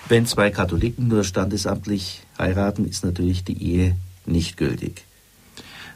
[0.08, 3.96] Wenn zwei Katholiken nur standesamtlich heiraten, ist natürlich die Ehe
[4.26, 5.04] nicht gültig.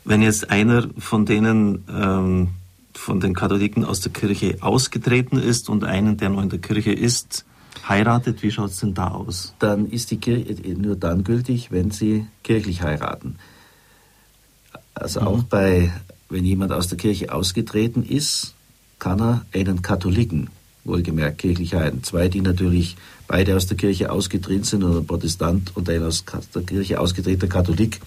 [0.05, 2.49] Wenn jetzt einer von denen, ähm,
[2.95, 6.93] von den Katholiken aus der Kirche ausgetreten ist und einen, der noch in der Kirche
[6.93, 7.45] ist,
[7.89, 9.55] heiratet, wie schaut es denn da aus?
[9.59, 13.37] Dann ist die Kirche nur dann gültig, wenn sie kirchlich heiraten.
[14.95, 15.93] Also auch bei,
[16.31, 18.55] wenn jemand aus der Kirche ausgetreten ist,
[18.99, 20.51] kann er einen Katholiken,
[20.85, 22.05] wohlgemerkt kirchlich heiraten.
[22.05, 26.25] Zwei, die natürlich beide aus der Kirche ausgetreten sind, oder ein Protestant und ein aus
[26.55, 28.01] der Kirche ausgetretener Katholik,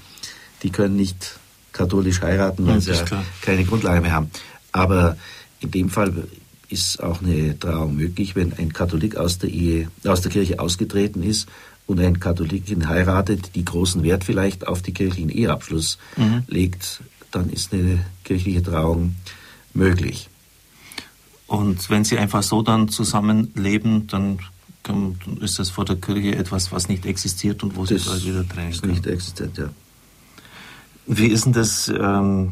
[0.63, 1.38] die können nicht
[1.73, 4.31] katholisch heiraten, weil Ja, sie keine Grundlage mehr haben.
[4.72, 5.18] Aber
[5.59, 6.28] in dem Fall
[6.70, 11.24] ist auch eine Trauung möglich, wenn ein Katholik aus der Ehe, aus der Kirche ausgetreten
[11.24, 11.47] ist
[11.86, 16.43] und ein Katholikin heiratet, die großen Wert vielleicht auf die kirchlichen Eheabschluss Mhm.
[16.47, 17.01] legt,
[17.32, 19.15] dann ist eine kirchliche Trauung
[19.74, 20.30] möglich.
[21.47, 24.39] Und wenn sie einfach so dann zusammenleben, dann
[25.41, 28.74] ist das vor der Kirche etwas, was nicht existiert und wo sie bald wieder trennen
[28.86, 29.69] nicht existent, ja.
[31.07, 32.51] Wie ist denn das, ähm,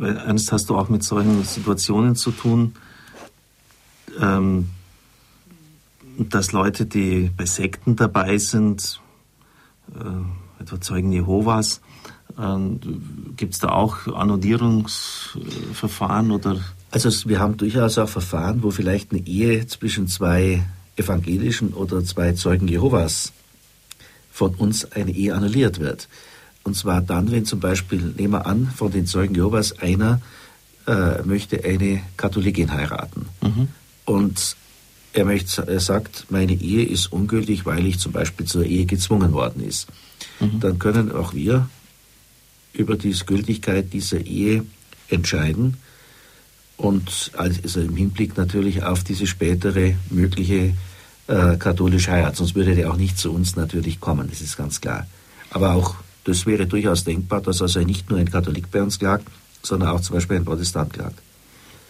[0.00, 2.74] Ernst, hast du auch mit solchen Situationen zu tun,
[4.20, 4.70] ähm,
[6.18, 9.00] dass Leute, die bei Sekten dabei sind,
[9.94, 10.00] äh,
[10.60, 11.80] etwa Zeugen Jehovas,
[12.38, 12.80] ähm,
[13.36, 16.60] gibt es da auch Annullierungsverfahren oder?
[16.90, 20.64] Also wir haben durchaus auch Verfahren, wo vielleicht eine Ehe zwischen zwei
[20.96, 23.32] evangelischen oder zwei Zeugen Jehovas
[24.32, 26.08] von uns eine Ehe annulliert wird.
[26.64, 30.20] Und zwar dann, wenn zum Beispiel, nehmen wir an, von den Zeugen Jehovas einer
[30.86, 33.26] äh, möchte eine Katholikin heiraten.
[34.04, 34.56] Und
[35.12, 39.32] er, möchte, er sagt, meine Ehe ist ungültig, weil ich zum Beispiel zur Ehe gezwungen
[39.32, 39.88] worden ist.
[40.60, 41.68] Dann können auch wir
[42.72, 44.64] über die Gültigkeit dieser Ehe
[45.08, 45.76] entscheiden
[46.76, 50.74] und also im Hinblick natürlich auf diese spätere mögliche
[51.28, 52.36] äh, katholische Heirat.
[52.36, 55.06] Sonst würde der auch nicht zu uns natürlich kommen, das ist ganz klar.
[55.50, 59.26] Aber auch das wäre durchaus denkbar, dass also nicht nur ein Katholik bei uns klagt,
[59.62, 61.18] sondern auch zum Beispiel ein Protestant klagt.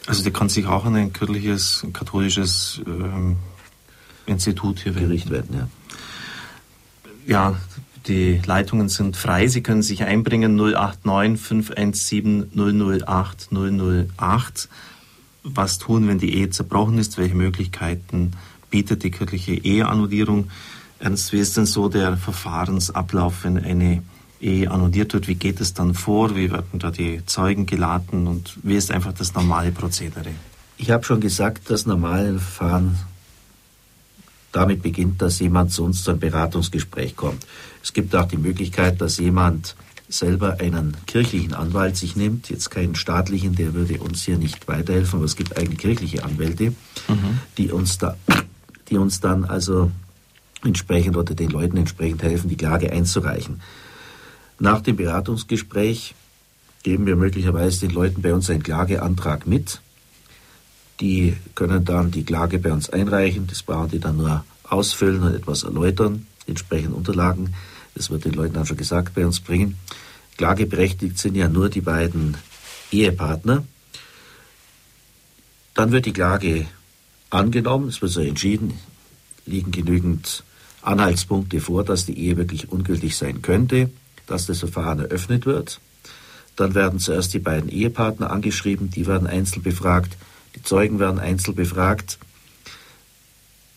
[0.06, 3.36] Also der kann sich auch an ein kirchliches, katholisches ähm,
[4.26, 5.68] Institut hier Gericht werden, ja.
[7.24, 7.56] Ja,
[8.06, 9.46] Die Leitungen sind frei.
[9.46, 12.50] Sie können sich einbringen 089 517
[13.06, 14.68] 008 008.
[15.44, 17.16] Was tun, wenn die Ehe zerbrochen ist?
[17.18, 18.32] Welche Möglichkeiten
[18.70, 20.50] bietet die kirchliche Eheannullierung?
[20.98, 24.02] Ernst, wie ist denn so der Verfahrensablauf, wenn eine
[24.42, 25.28] Ehe annulliert wird?
[25.28, 26.34] Wie geht es dann vor?
[26.34, 28.26] Wie werden da die Zeugen geladen?
[28.26, 30.30] Und wie ist einfach das normale Prozedere?
[30.76, 32.98] Ich habe schon gesagt, das normale Verfahren
[34.50, 37.46] damit beginnt, dass jemand zu uns zu einem Beratungsgespräch kommt.
[37.82, 39.76] Es gibt auch die Möglichkeit, dass jemand
[40.08, 45.18] selber einen kirchlichen Anwalt sich nimmt, jetzt keinen staatlichen, der würde uns hier nicht weiterhelfen,
[45.18, 46.74] aber es gibt eigene kirchliche Anwälte,
[47.08, 47.38] mhm.
[47.56, 48.16] die uns da,
[48.90, 49.90] die uns dann also
[50.64, 53.60] entsprechend oder den Leuten entsprechend helfen, die Klage einzureichen.
[54.62, 56.14] Nach dem Beratungsgespräch
[56.84, 59.80] geben wir möglicherweise den Leuten bei uns einen Klageantrag mit.
[61.00, 63.48] Die können dann die Klage bei uns einreichen.
[63.48, 67.56] Das brauchen die dann nur ausfüllen und etwas erläutern, entsprechend Unterlagen.
[67.96, 69.78] Das wird den Leuten dann schon gesagt, bei uns bringen.
[70.36, 72.36] Klageberechtigt sind ja nur die beiden
[72.92, 73.64] Ehepartner.
[75.74, 76.66] Dann wird die Klage
[77.30, 78.74] angenommen, es wird so entschieden,
[79.44, 80.44] liegen genügend
[80.82, 83.90] Anhaltspunkte vor, dass die Ehe wirklich ungültig sein könnte,
[84.26, 85.80] dass das Verfahren eröffnet wird.
[86.56, 90.16] Dann werden zuerst die beiden Ehepartner angeschrieben, die werden einzeln befragt,
[90.54, 92.18] die Zeugen werden einzeln befragt.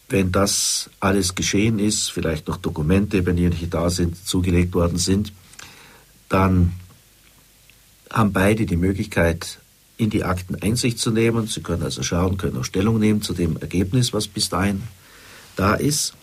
[0.10, 4.98] Wenn das alles geschehen ist, vielleicht noch Dokumente, wenn die nicht da sind, zugelegt worden
[4.98, 5.34] sind,
[6.30, 6.74] dann
[8.12, 9.60] haben beide die Möglichkeit,
[9.98, 11.48] in die Akten Einsicht zu nehmen.
[11.48, 14.84] Sie können also schauen, können auch Stellung nehmen zu dem Ergebnis, was bis dahin
[15.56, 16.14] da ist.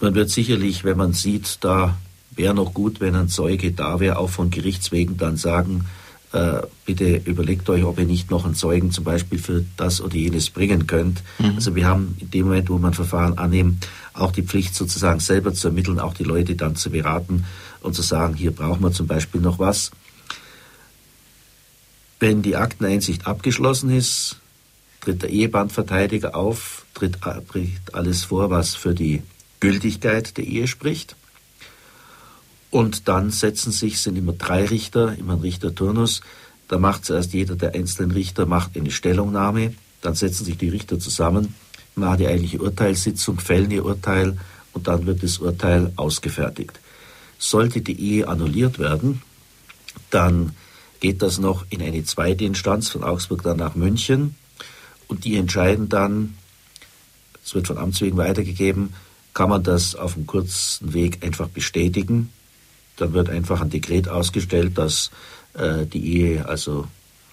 [0.00, 1.96] Man wird sicherlich, wenn man sieht, da
[2.30, 5.86] wäre noch gut, wenn ein Zeuge da wäre, auch von Gerichtswegen dann sagen,
[6.32, 10.14] äh, bitte überlegt euch, ob ihr nicht noch einen Zeugen zum Beispiel für das oder
[10.14, 11.22] jenes bringen könnt.
[11.38, 11.56] Mhm.
[11.56, 15.52] Also wir haben in dem Moment, wo man Verfahren annimmt, auch die Pflicht sozusagen selber
[15.54, 17.44] zu ermitteln, auch die Leute dann zu beraten
[17.80, 19.90] und zu sagen, hier brauchen wir zum Beispiel noch was.
[22.20, 24.36] Wenn die Akteneinsicht abgeschlossen ist,
[25.00, 29.22] tritt der Ehebandverteidiger auf, tritt, tritt alles vor, was für die
[29.58, 31.16] Gültigkeit der Ehe spricht.
[32.70, 36.20] Und dann setzen sich, sind immer drei Richter, immer ein Richterturnus.
[36.68, 39.74] Da macht zuerst jeder der einzelnen Richter macht eine Stellungnahme.
[40.02, 41.54] Dann setzen sich die Richter zusammen,
[41.96, 44.38] machen die eigentliche Urteilssitzung, fällen ihr Urteil
[44.72, 46.80] und dann wird das Urteil ausgefertigt.
[47.38, 49.22] Sollte die Ehe annulliert werden,
[50.10, 50.54] dann
[51.00, 54.36] geht das noch in eine zweite Instanz von Augsburg dann nach München
[55.08, 56.36] und die entscheiden dann,
[57.44, 58.94] es wird von Amts wegen weitergegeben,
[59.34, 62.30] kann man das auf einem kurzen Weg einfach bestätigen
[63.00, 65.10] dann wird einfach ein Dekret ausgestellt, dass
[65.54, 66.86] äh, die Ehe also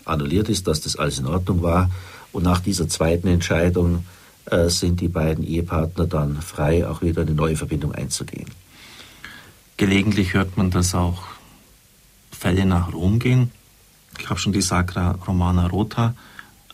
[0.06, 1.89] annulliert ist, dass das alles in Ordnung war.
[2.31, 4.06] Und nach dieser zweiten Entscheidung
[4.45, 8.49] äh, sind die beiden Ehepartner dann frei, auch wieder eine neue Verbindung einzugehen.
[9.77, 11.23] Gelegentlich hört man, dass auch
[12.31, 13.52] Fälle nach Rom gehen.
[14.19, 16.15] Ich habe schon die Sacra Romana Rota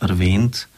[0.00, 0.68] erwähnt.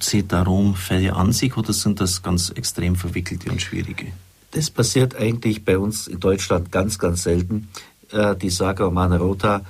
[0.00, 4.12] Zieht da Rom Fälle an sich oder sind das ganz extrem verwickelte und schwierige?
[4.52, 7.68] Das passiert eigentlich bei uns in Deutschland ganz, ganz selten.
[8.12, 9.62] Äh, die Saga Romana Rota,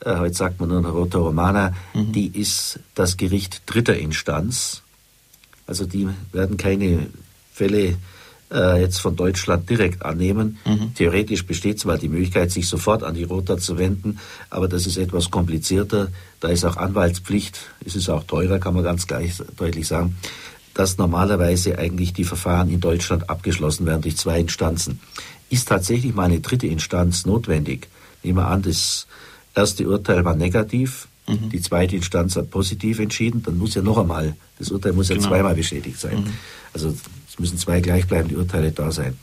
[0.00, 2.12] äh, heute sagt man nur Rota Romana, mhm.
[2.12, 4.82] die ist das Gericht dritter Instanz.
[5.66, 7.06] Also die werden keine
[7.52, 7.98] Fälle
[8.50, 10.58] äh, jetzt von Deutschland direkt annehmen.
[10.64, 10.94] Mhm.
[10.94, 14.18] Theoretisch besteht zwar die Möglichkeit, sich sofort an die Rota zu wenden,
[14.48, 16.08] aber das ist etwas komplizierter.
[16.40, 20.16] Da ist auch Anwaltspflicht, es ist auch teurer, kann man ganz gleich deutlich sagen
[20.74, 25.00] dass normalerweise eigentlich die Verfahren in Deutschland abgeschlossen werden durch zwei Instanzen.
[25.50, 27.88] Ist tatsächlich mal eine dritte Instanz notwendig?
[28.22, 29.06] Nehmen wir an, das
[29.54, 31.50] erste Urteil war negativ, mhm.
[31.50, 35.16] die zweite Instanz hat positiv entschieden, dann muss ja noch einmal, das Urteil muss ja
[35.16, 35.28] genau.
[35.28, 36.20] zweimal bestätigt sein.
[36.20, 36.32] Mhm.
[36.72, 36.94] Also
[37.28, 39.18] es müssen zwei gleichbleibende Urteile da sein.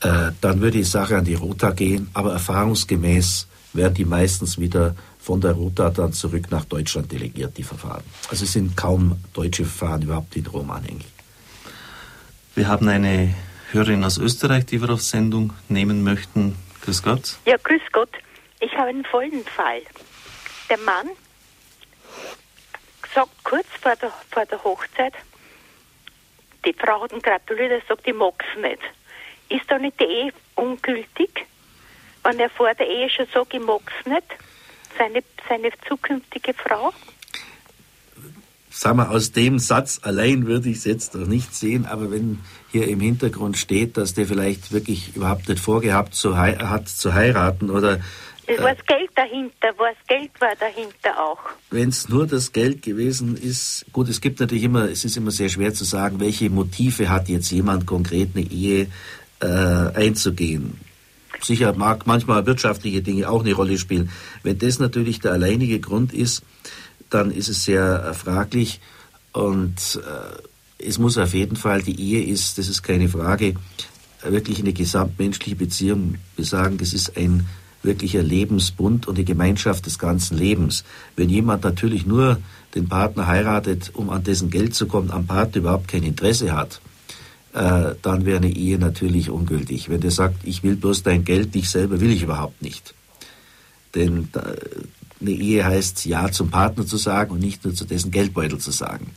[0.00, 4.94] Äh, dann würde die Sache an die Rota gehen, aber erfahrungsgemäß werden die meistens wieder
[5.26, 8.04] von der Rota dann zurück nach Deutschland delegiert, die Verfahren.
[8.30, 11.06] Also es sind kaum deutsche Verfahren überhaupt in Rom anhängig.
[12.54, 13.34] Wir haben eine
[13.72, 16.54] Hörerin aus Österreich, die wir auf Sendung nehmen möchten.
[16.82, 17.38] Grüß Gott.
[17.44, 18.10] Ja, grüß Gott.
[18.60, 19.82] Ich habe einen folgenden Fall.
[20.70, 21.08] Der Mann
[23.12, 25.14] sagt kurz vor der, vor der Hochzeit,
[26.64, 28.82] die Frau hat ihn gratuliert, er sagt, ich mag es nicht.
[29.48, 31.46] Ist da nicht die Ehe ungültig,
[32.22, 34.45] wenn er vor der Ehe schon sagt, ich mag es nicht?
[34.98, 36.92] Seine, seine zukünftige Frau?
[38.70, 42.40] Sagen wir, aus dem Satz allein würde ich es jetzt noch nicht sehen, aber wenn
[42.70, 47.70] hier im Hintergrund steht, dass der vielleicht wirklich überhaupt nicht vorgehabt zu hat zu heiraten
[47.70, 48.00] oder
[48.48, 51.40] es war das Geld dahinter, was Geld war dahinter auch.
[51.70, 55.32] Wenn es nur das Geld gewesen ist, gut, es gibt natürlich immer, es ist immer
[55.32, 58.86] sehr schwer zu sagen, welche Motive hat jetzt jemand konkret eine Ehe
[59.40, 60.78] äh, einzugehen.
[61.42, 64.10] Sicher mag manchmal wirtschaftliche Dinge auch eine Rolle spielen.
[64.42, 66.42] Wenn das natürlich der alleinige Grund ist,
[67.10, 68.80] dann ist es sehr äh, fraglich
[69.32, 70.42] und äh,
[70.78, 73.54] es muss auf jeden Fall, die Ehe ist, das ist keine Frage,
[74.22, 76.16] wirklich eine gesamtmenschliche Beziehung.
[76.36, 77.46] Wir sagen, das ist ein
[77.82, 80.84] wirklicher Lebensbund und die Gemeinschaft des ganzen Lebens.
[81.14, 82.38] Wenn jemand natürlich nur
[82.74, 86.80] den Partner heiratet, um an dessen Geld zu kommen, am Partner überhaupt kein Interesse hat,
[87.56, 89.88] äh, dann wäre eine Ehe natürlich ungültig.
[89.88, 92.94] Wenn der sagt, ich will bloß dein Geld, dich selber will ich überhaupt nicht.
[93.94, 98.10] Denn äh, eine Ehe heißt, Ja zum Partner zu sagen und nicht nur zu dessen
[98.10, 99.10] Geldbeutel zu sagen.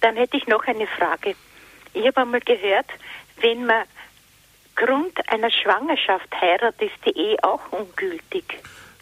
[0.00, 1.34] Dann hätte ich noch eine Frage.
[1.92, 2.86] Ich habe einmal gehört,
[3.40, 3.82] wenn man
[4.76, 8.44] Grund einer Schwangerschaft heiratet, ist die Ehe auch ungültig.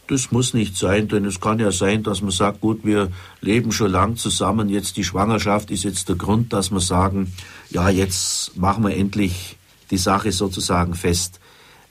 [0.07, 3.13] Das muss nicht sein, denn es kann ja sein, dass man sagt, gut, wir
[3.43, 7.31] leben schon lang zusammen, jetzt die Schwangerschaft ist jetzt der Grund, dass wir sagen,
[7.71, 9.57] ja, jetzt machen wir endlich
[9.91, 11.41] die Sache sozusagen fest.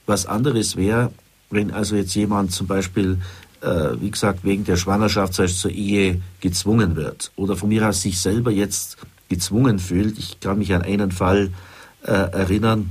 [0.06, 1.12] Was anderes wäre,
[1.50, 3.18] wenn also jetzt jemand zum Beispiel,
[3.60, 8.20] äh, wie gesagt, wegen der Schwangerschaft zur Ehe gezwungen wird oder von mir aus sich
[8.20, 8.96] selber jetzt
[9.28, 10.18] gezwungen fühlt.
[10.18, 11.50] Ich kann mich an einen Fall
[12.02, 12.90] äh, erinnern,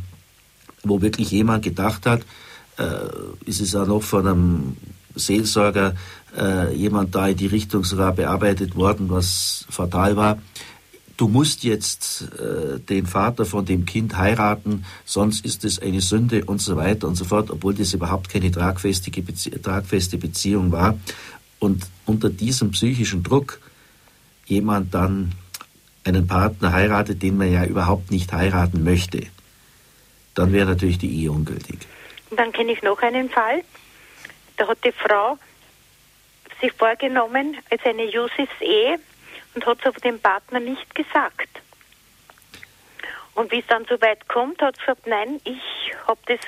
[0.84, 2.22] wo wirklich jemand gedacht hat,
[2.78, 2.84] äh,
[3.46, 4.78] ist es auch noch von einem
[5.16, 5.96] Seelsorger
[6.38, 10.38] äh, jemand da in die Richtung sogar bearbeitet worden, was fatal war.
[11.18, 16.45] Du musst jetzt äh, den Vater von dem Kind heiraten, sonst ist es eine Sünde
[16.45, 20.99] und so weiter und so fort, obwohl das überhaupt keine tragfeste, Bezie tragfeste Beziehung war.
[21.57, 23.60] Und unter diesem psychischen Druck
[24.45, 25.31] jemand dann
[26.03, 29.26] einen Partner heiratet, den man ja überhaupt nicht heiraten möchte,
[30.35, 31.80] dann wäre natürlich die Ehe ungültig.
[32.30, 33.64] Dann kenne ich noch einen Fall.
[34.57, 35.39] Da hat die Frau
[36.61, 38.99] sich vorgenommen, als eine Josefs-Ehe
[39.58, 41.50] und hat es aber dem Partner nicht gesagt.
[43.34, 46.40] Und wie es dann so weit kommt, hat sie gesagt, nein, ich habe das,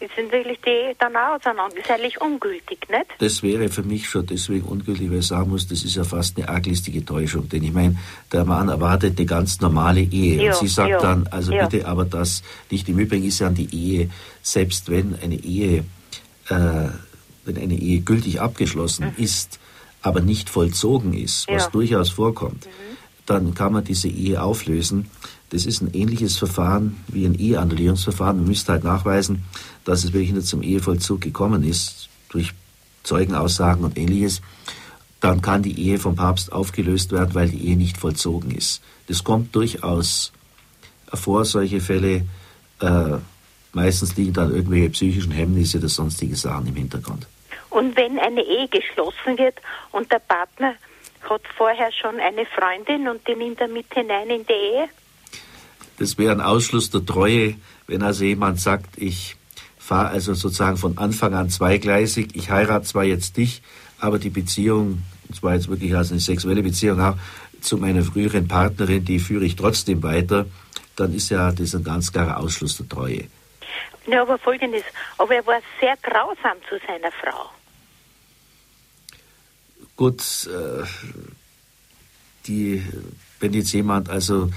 [0.00, 1.76] jetzt sind wirklich die dann auch auseinander.
[1.76, 3.06] Das ist eigentlich ungültig, nicht?
[3.18, 6.38] Das wäre für mich schon deswegen ungültig, weil ich sagen muss, das ist ja fast
[6.38, 7.48] eine arglistige Täuschung.
[7.50, 7.98] Denn ich meine,
[8.32, 10.42] der Mann erwartet eine ganz normale Ehe.
[10.42, 11.66] Ja, und sie sagt ja, dann, also ja.
[11.66, 12.88] bitte, aber das nicht.
[12.88, 14.10] Im Übrigen ist ja die Ehe,
[14.42, 15.84] selbst wenn eine Ehe,
[16.48, 16.88] äh,
[17.44, 19.58] wenn eine Ehe gültig abgeschlossen ist,
[20.06, 21.70] aber nicht vollzogen ist, was Ja.
[21.70, 22.68] durchaus vorkommt,
[23.26, 25.10] dann kann man diese Ehe auflösen.
[25.50, 28.36] Das ist ein ähnliches Verfahren wie ein Eheannullierungsverfahren.
[28.36, 29.42] Man müsste halt nachweisen,
[29.84, 32.52] dass es wirklich nicht zum Ehevollzug gekommen ist, durch
[33.02, 34.42] Zeugenaussagen und ähnliches.
[35.18, 38.82] Dann kann die Ehe vom Papst aufgelöst werden, weil die Ehe nicht vollzogen ist.
[39.08, 40.30] Das kommt durchaus
[41.12, 42.26] vor, solche Fälle.
[42.78, 43.16] Äh,
[43.72, 47.26] meistens liegen dann irgendwelche psychischen Hemmnisse oder sonstige Sachen im Hintergrund.
[47.76, 49.56] Und wenn eine Ehe geschlossen wird
[49.92, 50.76] und der Partner
[51.28, 54.88] hat vorher schon eine Freundin und die nimmt er mit hinein in die Ehe,
[55.98, 59.36] Das wäre ein Ausschluss der Treue, wenn also jemand sagt, ich
[59.78, 63.60] fahre also sozusagen von Anfang an zweigleisig, ich heirate zwar jetzt dich,
[64.00, 67.16] aber die Beziehung, und zwar jetzt wirklich als eine sexuelle Beziehung auch,
[67.60, 70.46] zu meiner früheren Partnerin, die führe ich trotzdem weiter,
[70.96, 73.24] dann ist ja das ein ganz klarer Ausschluss der Treue.
[74.06, 74.84] Ja, aber folgendes,
[75.18, 77.50] aber er war sehr grausam zu seiner Frau.
[79.96, 80.84] Gut, äh,
[82.46, 82.82] die,
[83.40, 84.50] wenn jetzt jemand, also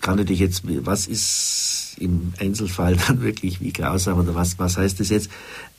[0.00, 5.00] kann natürlich jetzt, was ist im Einzelfall dann wirklich wie grausam oder was, was heißt
[5.00, 5.30] das jetzt?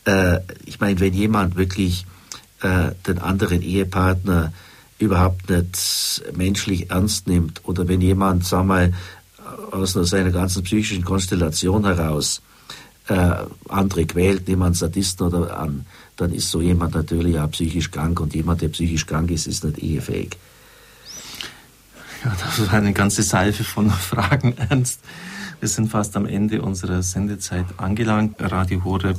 [0.06, 2.06] Äh, ich meine, wenn jemand wirklich
[2.62, 4.52] äh, den anderen Ehepartner
[5.00, 8.94] überhaupt nicht menschlich ernst nimmt oder wenn jemand, sagen wir mal,
[9.72, 12.42] aus seiner ganzen psychischen Konstellation heraus
[13.08, 15.86] äh, andere quält, nehmen einen Sadisten oder an,
[16.18, 19.64] dann ist so jemand natürlich auch psychisch krank und jemand, der psychisch krank ist, ist
[19.64, 20.38] nicht ehefähig.
[22.26, 25.00] Ja, das war eine ganze Salve von Fragen, Ernst.
[25.60, 28.36] Wir sind fast am Ende unserer Sendezeit angelangt.
[28.40, 29.18] Radio Horeb.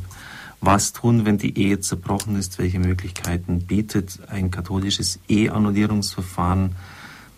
[0.61, 2.59] Was tun, wenn die Ehe zerbrochen ist?
[2.59, 6.75] Welche Möglichkeiten bietet ein katholisches Eheannullierungsverfahren?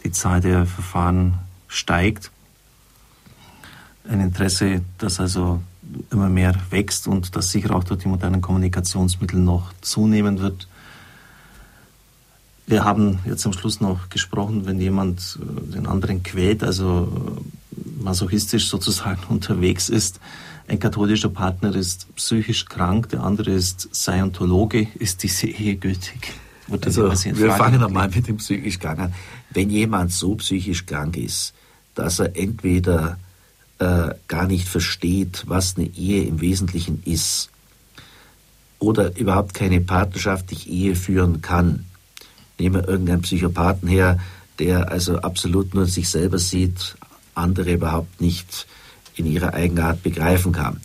[0.05, 1.35] Die Zahl der Verfahren
[1.69, 2.31] steigt.
[4.09, 5.61] Ein Interesse, das also
[6.11, 10.69] immer mehr wächst und das sicher auch durch die modernen Kommunikationsmittel noch zunehmen wird.
[12.67, 17.41] Wir haben jetzt am Schluss noch gesprochen, wenn jemand äh, den anderen quält, also
[17.77, 20.21] äh, masochistisch sozusagen unterwegs ist.
[20.69, 24.87] Ein katholischer Partner ist psychisch krank, der andere ist Scientologe.
[25.01, 26.33] Ist diese Ehe gültig?
[26.71, 29.15] Also, wir fangen einmal mit dem psychisch krank an.
[29.53, 31.55] Wenn jemand so psychisch krank ist,
[31.97, 33.19] dass er entweder
[33.81, 37.51] äh, gar nicht versteht, was eine Ehe im Wesentlichen ist,
[38.79, 41.87] oder überhaupt keine partnerschaftliche Ehe führen kann.
[42.59, 44.19] Nehmen wir irgendeinen Psychopathen her,
[44.59, 46.97] der also absolut nur sich selber sieht,
[47.35, 48.67] andere überhaupt nicht
[49.17, 50.81] in ihrer Eigenart begreifen kann.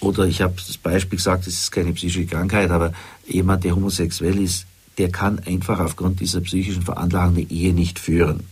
[0.00, 2.92] Oder ich habe das Beispiel gesagt, es ist keine psychische Krankheit, aber
[3.26, 4.66] jemand, der homosexuell ist,
[4.96, 8.44] der kann einfach aufgrund dieser psychischen Veranlagung eine Ehe nicht führen.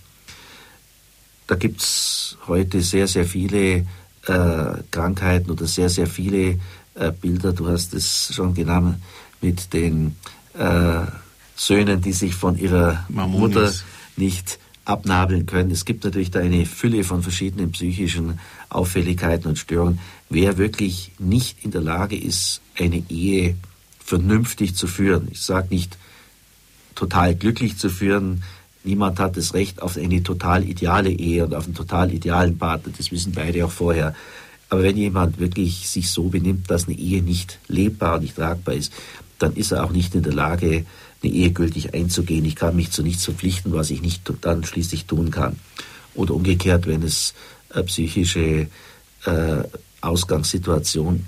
[1.49, 3.87] Da gibt es heute sehr, sehr viele
[4.27, 6.61] äh, Krankheiten oder sehr, sehr viele
[6.95, 7.53] äh, Bilder.
[7.53, 9.03] Du hast es schon genannt
[9.41, 10.15] mit den
[10.57, 11.01] äh,
[11.57, 13.41] Söhnen, die sich von ihrer Mamonis.
[13.41, 13.73] Mutter
[14.17, 15.71] nicht abnabeln können.
[15.71, 18.39] Es gibt natürlich da eine Fülle von verschiedenen psychischen
[18.69, 20.01] Auffälligkeiten und Störungen.
[20.29, 23.57] Wer wirklich nicht in der Lage ist, eine Ehe
[24.05, 25.99] vernünftig zu führen, ich sage nicht
[26.95, 28.43] total glücklich zu führen,
[28.89, 32.93] niemand hat das Recht auf eine total ideale Ehe und auf einen total idealen Partner,
[32.97, 34.15] das wissen beide auch vorher.
[34.71, 38.75] Aber wenn jemand wirklich sich so benimmt, dass eine Ehe nicht lebbar und nicht tragbar
[38.75, 38.93] ist,
[39.39, 40.85] dann ist er auch nicht in der Lage,
[41.23, 42.45] eine Ehe gültig einzugehen.
[42.45, 45.57] Ich kann mich zu nichts verpflichten, was ich nicht dann schließlich tun kann.
[46.15, 47.35] Oder umgekehrt, wenn es
[47.75, 48.69] äh, psychische
[49.25, 49.63] äh,
[50.01, 51.27] Ausgangssituation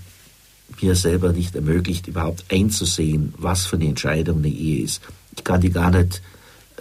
[0.80, 5.02] mir selber nicht ermöglicht, überhaupt einzusehen, was für eine Entscheidung eine Ehe ist.
[5.36, 6.22] Ich kann die gar nicht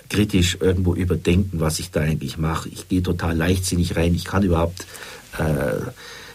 [0.10, 2.70] kritisch irgendwo überdenken, was ich da eigentlich mache.
[2.70, 4.16] Ich gehe total leichtsinnig rein.
[4.16, 4.86] Ich kann überhaupt
[5.38, 5.92] äh,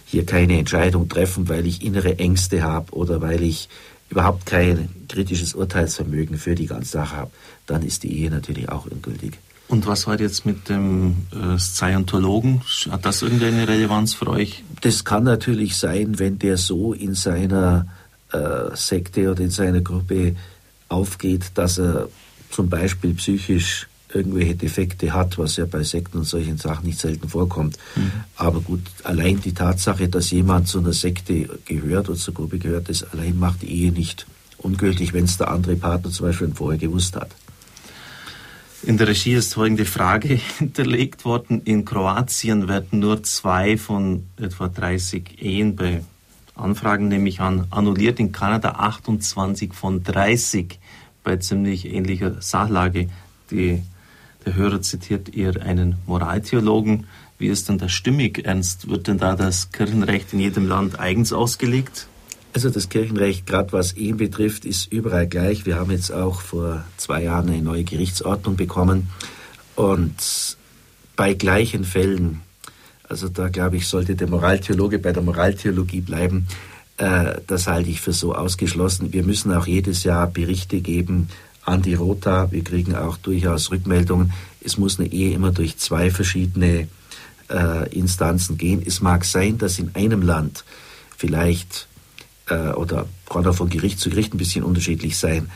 [0.07, 3.69] hier keine Entscheidung treffen, weil ich innere Ängste habe oder weil ich
[4.11, 7.31] überhaupt kein kritisches Urteilsvermögen für die ganze Sache habe.
[7.67, 9.39] Dann ist die Ehe natürlich auch ungültig.
[9.67, 12.63] Und was war jetzt mit dem äh, Scientologen?
[12.91, 14.63] Hat das irgendeine Relevanz für euch?
[14.83, 17.87] Das kann natürlich sein, wenn der so in seiner
[18.31, 20.37] äh, Sekte oder in seiner Gruppe
[20.89, 22.09] aufgeht, dass er
[22.55, 27.29] zum Beispiel psychisch irgendwelche Defekte hat, was ja bei Sekten und solchen Sachen nicht selten
[27.29, 27.77] vorkommt.
[27.97, 28.13] Mhm.
[28.37, 32.89] Aber gut, allein die Tatsache, dass jemand zu einer Sekte gehört oder zur Gruppe gehört,
[32.89, 34.27] das allein macht die Ehe nicht
[34.59, 37.31] ungültig, wenn es der andere Partner zum Beispiel vorher gewusst hat.
[38.83, 40.29] In der Regie ist folgende Frage
[40.59, 41.63] hinterlegt worden.
[41.65, 46.05] In Kroatien werden nur zwei von etwa 30 Ehen bei
[46.55, 48.21] Anfragen, nehme ich an, annulliert.
[48.21, 50.79] In Kanada 28 von 30
[51.25, 53.09] bei ziemlich ähnlicher Sachlage.
[53.51, 53.83] Die,
[54.47, 57.07] der Hörer zitiert eher einen Moraltheologen.
[57.39, 58.89] Wie ist denn das stimmig, Ernst?
[58.89, 62.07] Wird denn da das Kirchenrecht in jedem Land eigens ausgelegt?
[62.53, 65.67] Also das Kirchenrecht, gerade was Ehen betrifft, ist überall gleich.
[65.67, 69.09] Wir haben jetzt auch vor zwei Jahren eine neue Gerichtsordnung bekommen.
[69.75, 70.57] Und
[71.17, 72.43] bei gleichen Fällen,
[73.09, 76.47] also da glaube ich, sollte der Moraltheologe bei der Moraltheologie bleiben,
[76.97, 79.12] das halte ich für so ausgeschlossen.
[79.12, 81.29] Wir müssen auch jedes Jahr Berichte geben
[81.65, 82.53] an die Rota.
[82.53, 84.33] Wir kriegen auch durchaus Rückmeldungen.
[84.61, 86.89] Es muss eine Ehe immer durch zwei verschiedene
[87.51, 88.83] äh, Instanzen gehen.
[88.85, 90.65] Es mag sein, dass in einem Land
[91.16, 91.89] vielleicht
[92.49, 95.51] äh, oder kann auch von Gericht zu Gericht ein bisschen unterschiedlich sein,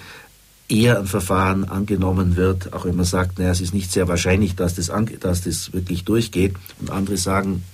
[0.69, 4.55] eher ein Verfahren angenommen wird, auch wenn man sagt, naja, es ist nicht sehr wahrscheinlich,
[4.55, 4.91] dass das,
[5.21, 6.55] dass das wirklich durchgeht.
[6.81, 7.65] Und andere sagen,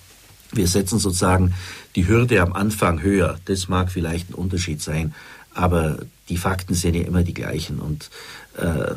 [0.56, 1.54] wir setzen sozusagen
[1.96, 3.38] die Hürde am Anfang höher.
[3.44, 5.14] Das mag vielleicht ein Unterschied sein,
[5.52, 5.98] aber
[6.28, 8.10] die Fakten sind ja immer die gleichen und
[8.56, 8.94] äh,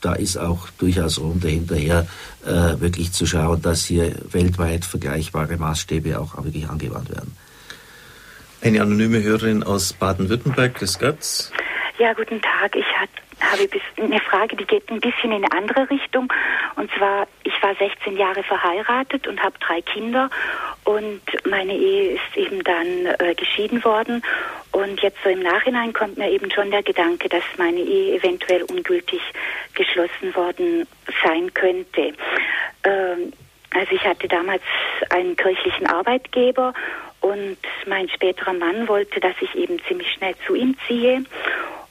[0.00, 2.06] da ist auch durchaus Rom dahinterher,
[2.46, 7.36] äh, wirklich zu schauen, dass hier weltweit vergleichbare Maßstäbe auch wirklich angewandt werden.
[8.62, 11.50] Eine anonyme Hörerin aus Baden-Württemberg, das Götz.
[12.00, 12.74] Ja, guten Tag.
[12.76, 13.10] Ich hat,
[13.42, 13.68] habe
[13.98, 16.32] eine Frage, die geht ein bisschen in eine andere Richtung.
[16.76, 20.30] Und zwar, ich war 16 Jahre verheiratet und habe drei Kinder.
[20.84, 24.22] Und meine Ehe ist eben dann äh, geschieden worden.
[24.72, 28.62] Und jetzt so im Nachhinein kommt mir eben schon der Gedanke, dass meine Ehe eventuell
[28.62, 29.20] ungültig
[29.74, 30.86] geschlossen worden
[31.22, 32.14] sein könnte.
[32.84, 33.34] Ähm,
[33.72, 34.62] also ich hatte damals
[35.10, 36.72] einen kirchlichen Arbeitgeber
[37.20, 41.24] und mein späterer Mann wollte, dass ich eben ziemlich schnell zu ihm ziehe.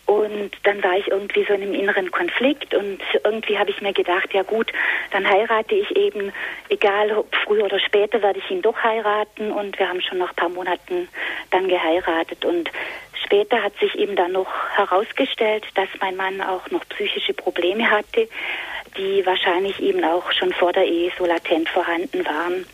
[0.10, 3.94] Und dann war ich irgendwie so in einem inneren Konflikt und irgendwie habe ich mir
[3.94, 4.73] gedacht, ja gut,
[5.11, 6.34] dann heirate ich eben,
[6.69, 10.30] egal ob früher oder später werde ich ihn doch heiraten und wir haben schon nach
[10.30, 11.07] ein paar Monaten
[11.52, 12.72] dann geheiratet und
[13.23, 18.27] später hat sich eben dann noch herausgestellt, dass mein Mann auch noch psychische Probleme hatte,
[18.98, 22.65] die wahrscheinlich eben auch schon vor der Ehe so latent vorhanden waren.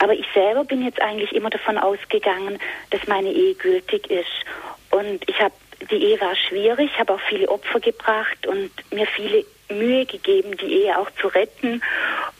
[0.00, 2.58] Aber ich selber bin jetzt eigentlich immer davon ausgegangen,
[2.90, 4.44] dass meine Ehe gültig ist.
[4.90, 5.54] Und ich habe,
[5.90, 10.82] die Ehe war schwierig, habe auch viele Opfer gebracht und mir viele Mühe gegeben, die
[10.82, 11.82] Ehe auch zu retten,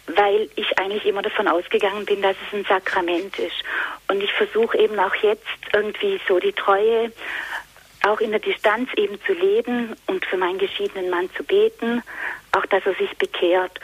[0.06, 3.56] weil ich eigentlich immer davon ausgegangen bin, dass es ein Sakrament ist.
[4.09, 7.12] Und ich versuche eben auch jetzt irgendwie so die Treue
[8.06, 12.02] auch in der Distanz eben zu leben und für meinen geschiedenen Mann zu beten,
[12.52, 13.78] auch dass er sich bekehrt.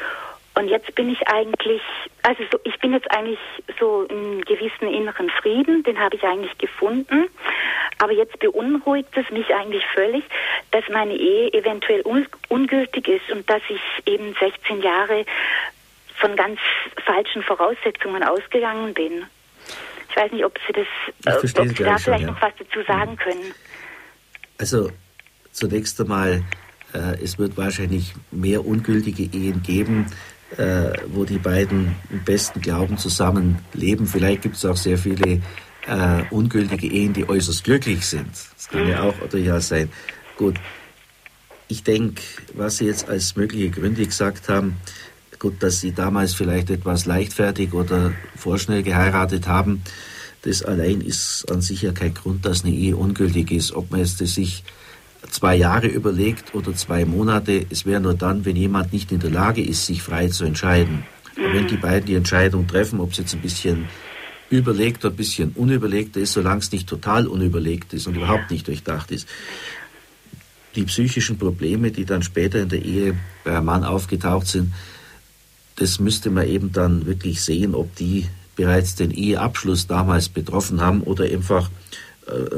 [0.57, 1.83] Und jetzt bin ich eigentlich,
[2.23, 3.39] also so, ich bin jetzt eigentlich
[3.81, 7.27] so in gewissen inneren Frieden, den habe ich eigentlich gefunden.
[7.99, 10.25] Aber jetzt beunruhigt es mich eigentlich völlig,
[10.71, 15.25] dass meine Ehe eventuell un ungültig ist und dass ich eben 16 Jahre
[16.17, 16.61] von ganz
[17.05, 19.25] falschen Voraussetzungen ausgegangen bin.
[20.11, 22.31] Ich weiß nicht, ob Sie das, ob Sie da gleich schon, vielleicht ja.
[22.31, 23.55] noch was dazu sagen können.
[24.59, 24.91] Also
[25.51, 26.45] zunächst einmal,
[26.93, 30.07] äh, es wird wahrscheinlich mehr ungültige Ehen geben,
[30.57, 34.07] äh, wo die beiden im besten Glauben zusammenleben.
[34.07, 35.43] Vielleicht gibt es auch sehr viele
[35.87, 38.31] äh, ungültige Ehen, die äußerst glücklich sind.
[38.57, 39.91] Das kann ja auch durchaus sein.
[40.37, 40.57] Gut,
[41.69, 42.23] ich denke,
[42.55, 44.77] was Sie jetzt als mögliche Gründe gesagt haben,
[45.39, 49.83] gut, dass Sie damals vielleicht etwas leichtfertig oder vorschnell geheiratet haben,
[50.43, 53.73] das allein ist an sich ja kein Grund, dass eine Ehe ungültig ist.
[53.73, 54.63] Ob man jetzt das sich
[55.31, 59.31] zwei Jahre überlegt oder zwei Monate, es wäre nur dann, wenn jemand nicht in der
[59.31, 61.05] Lage ist, sich frei zu entscheiden.
[61.37, 63.87] Und wenn die beiden die Entscheidung treffen, ob es jetzt ein bisschen
[64.51, 68.69] überlegt oder ein bisschen unüberlegt ist, solange es nicht total unüberlegt ist und überhaupt nicht
[68.69, 69.27] durchdacht ist.
[70.77, 74.73] Die psychischen Probleme, die dann später in der Ehe bei einem Mann aufgetaucht sind,
[75.77, 78.27] das müsste man eben dann wirklich sehen, ob die
[78.57, 81.71] bereits den Eheabschluss damals betroffen haben oder einfach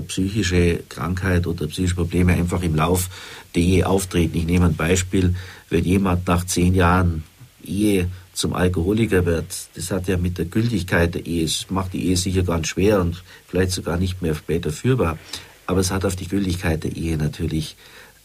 [0.07, 3.09] psychische Krankheit oder psychische Probleme einfach im Lauf
[3.55, 4.39] der Ehe auftreten.
[4.39, 5.35] Ich nehme ein Beispiel,
[5.71, 7.25] wenn jemand nach zehn Jahren
[7.65, 12.07] Ehe zum Alkoholiker wird, das hat ja mit der Gültigkeit der Ehe, es macht die
[12.07, 15.19] Ehe sicher ganz schwer und vielleicht sogar nicht mehr später führbar,
[15.67, 17.77] aber es hat auf die Gültigkeit der Ehe natürlich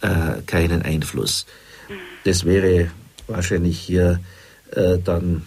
[0.01, 1.45] äh, keinen Einfluss.
[2.25, 2.91] Das wäre
[3.27, 4.19] wahrscheinlich hier
[4.71, 5.43] äh, dann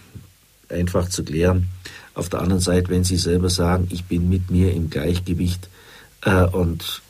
[0.67, 1.69] einfach zu klären.
[2.15, 5.69] Auf der anderen Seite, wenn Sie selber sagen, ich bin mit mir im Gleichgewicht
[6.25, 7.01] äh, und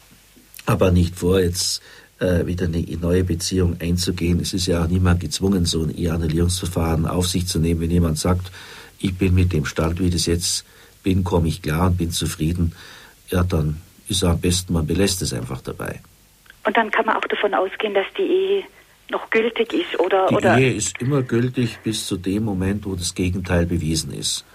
[0.66, 1.82] aber nicht vor, jetzt
[2.20, 4.40] äh, wieder eine neue Beziehung einzugehen.
[4.40, 7.82] Es ist ja auch niemand gezwungen, so ein Eheannulierungsverfahren auf sich zu nehmen.
[7.82, 8.52] Wenn jemand sagt,
[9.00, 10.66] ich bin mit dem Stand, wie das jetzt
[11.04, 12.74] bin, komme ich klar und bin zufrieden,
[13.30, 16.02] ja, dann ist am besten, man belässt es einfach dabei.
[16.66, 18.64] Und dann kann man auch davon ausgehen, dass die Ehe
[19.10, 22.96] noch gültig ist oder Die oder Ehe ist immer gültig bis zu dem Moment, wo
[22.96, 24.46] das Gegenteil bewiesen ist.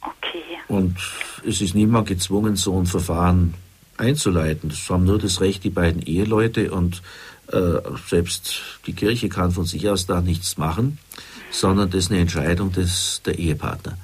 [0.00, 0.42] okay.
[0.68, 0.96] Und
[1.46, 3.54] es ist niemand gezwungen, so ein Verfahren
[3.96, 4.70] einzuleiten.
[4.70, 7.02] Das haben nur das Recht die beiden Eheleute und
[7.48, 10.98] äh, selbst die Kirche kann von sich aus da nichts machen,
[11.50, 13.96] sondern das ist eine Entscheidung des, der Ehepartner,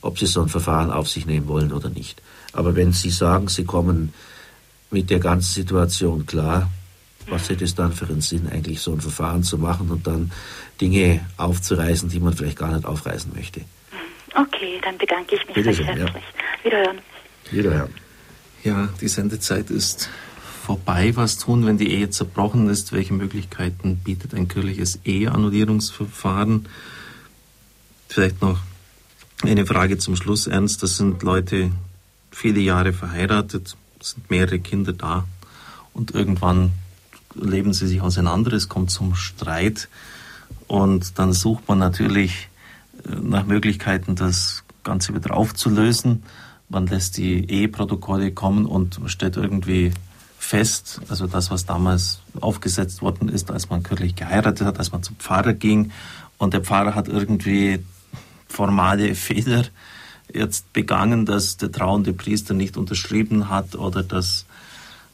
[0.00, 2.22] ob sie so ein Verfahren auf sich nehmen wollen oder nicht.
[2.52, 4.14] Aber wenn Sie sagen, Sie kommen
[4.90, 6.70] mit der ganzen Situation klar,
[7.26, 10.30] was hätte es dann für einen Sinn, eigentlich so ein Verfahren zu machen und dann
[10.80, 13.62] Dinge aufzureißen, die man vielleicht gar nicht aufreißen möchte?
[14.34, 15.94] Okay, dann bedanke ich mich Bitte recht schön, ja.
[15.94, 16.24] herzlich.
[16.62, 16.98] Wiederhören.
[17.50, 18.03] Wiederhören.
[18.64, 20.08] Ja, die Sendezeit ist
[20.64, 21.14] vorbei.
[21.16, 22.92] Was tun, wenn die Ehe zerbrochen ist?
[22.92, 26.66] Welche Möglichkeiten bietet ein kirchliches Eheannullierungsverfahren?
[28.08, 28.60] Vielleicht noch
[29.42, 30.82] eine Frage zum Schluss, Ernst.
[30.82, 31.72] Das sind Leute
[32.30, 35.26] viele Jahre verheiratet, sind mehrere Kinder da
[35.92, 36.72] und irgendwann
[37.34, 39.88] leben sie sich auseinander, es kommt zum Streit
[40.68, 42.48] und dann sucht man natürlich
[43.06, 46.22] äh, nach Möglichkeiten, das Ganze wieder aufzulösen.
[46.74, 49.92] Man lässt die Eheprotokolle kommen und stellt irgendwie
[50.36, 55.02] fest, also das, was damals aufgesetzt worden ist, als man kirchlich geheiratet hat, als man
[55.02, 55.92] zum Pfarrer ging
[56.36, 57.78] und der Pfarrer hat irgendwie
[58.48, 59.64] formale Fehler
[60.32, 64.44] jetzt begangen, dass der trauende Priester nicht unterschrieben hat oder dass,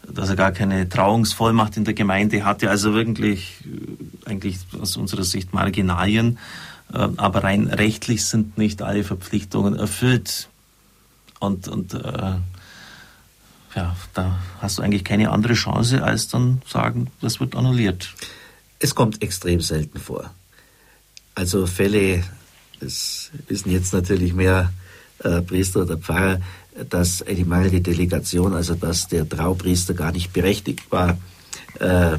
[0.09, 2.71] dass er gar keine Trauungsvollmacht in der Gemeinde hatte.
[2.71, 6.39] Also wirklich äh, eigentlich aus unserer Sicht Marginalien.
[6.93, 10.50] Äh, Aber rein rechtlich sind nicht alle Verpflichtungen erfüllt.
[11.41, 12.37] Und, und äh,
[13.75, 18.15] ja, da hast du eigentlich keine andere Chance, als dann sagen, das wird annulliert.
[18.79, 20.31] Es kommt extrem selten vor.
[21.35, 22.23] Also Fälle,
[22.79, 24.73] das wissen jetzt natürlich mehr
[25.21, 26.41] äh, Priester oder Pfarrer,
[26.89, 31.19] dass eine mangelnde Delegation, also dass der Traupriester gar nicht berechtigt war,
[31.79, 32.19] äh,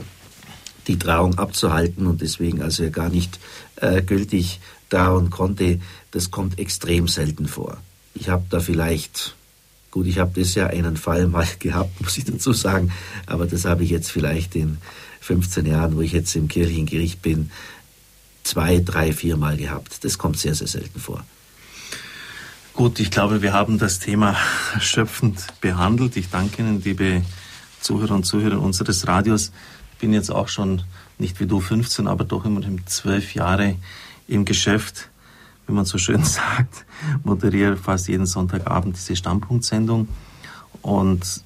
[0.88, 3.40] die Trauung abzuhalten und deswegen also gar nicht
[3.78, 5.80] äh, gültig trauen konnte,
[6.12, 7.78] das kommt extrem selten vor.
[8.14, 9.36] Ich habe da vielleicht,
[9.90, 12.92] gut, ich habe das ja einen Fall mal gehabt, muss ich dazu sagen,
[13.26, 14.78] aber das habe ich jetzt vielleicht in
[15.22, 17.52] 15 Jahren, wo ich jetzt im kirchlichen Gericht bin,
[18.44, 20.04] zwei, drei, viermal gehabt.
[20.04, 21.24] Das kommt sehr, sehr selten vor.
[22.74, 24.36] Gut, ich glaube, wir haben das Thema
[24.74, 26.16] erschöpfend behandelt.
[26.16, 27.22] Ich danke Ihnen, liebe
[27.82, 29.52] Zuhörer und Zuhörer unseres Radios.
[29.94, 30.82] Ich bin jetzt auch schon
[31.20, 33.76] nicht wie du 15, aber doch immerhin zwölf Jahre
[34.28, 35.10] im Geschäft.
[35.72, 36.86] Wie man so schön sagt,
[37.24, 40.10] moderiere fast jeden Sonntagabend diese Standpunktsendung.
[40.82, 41.46] Und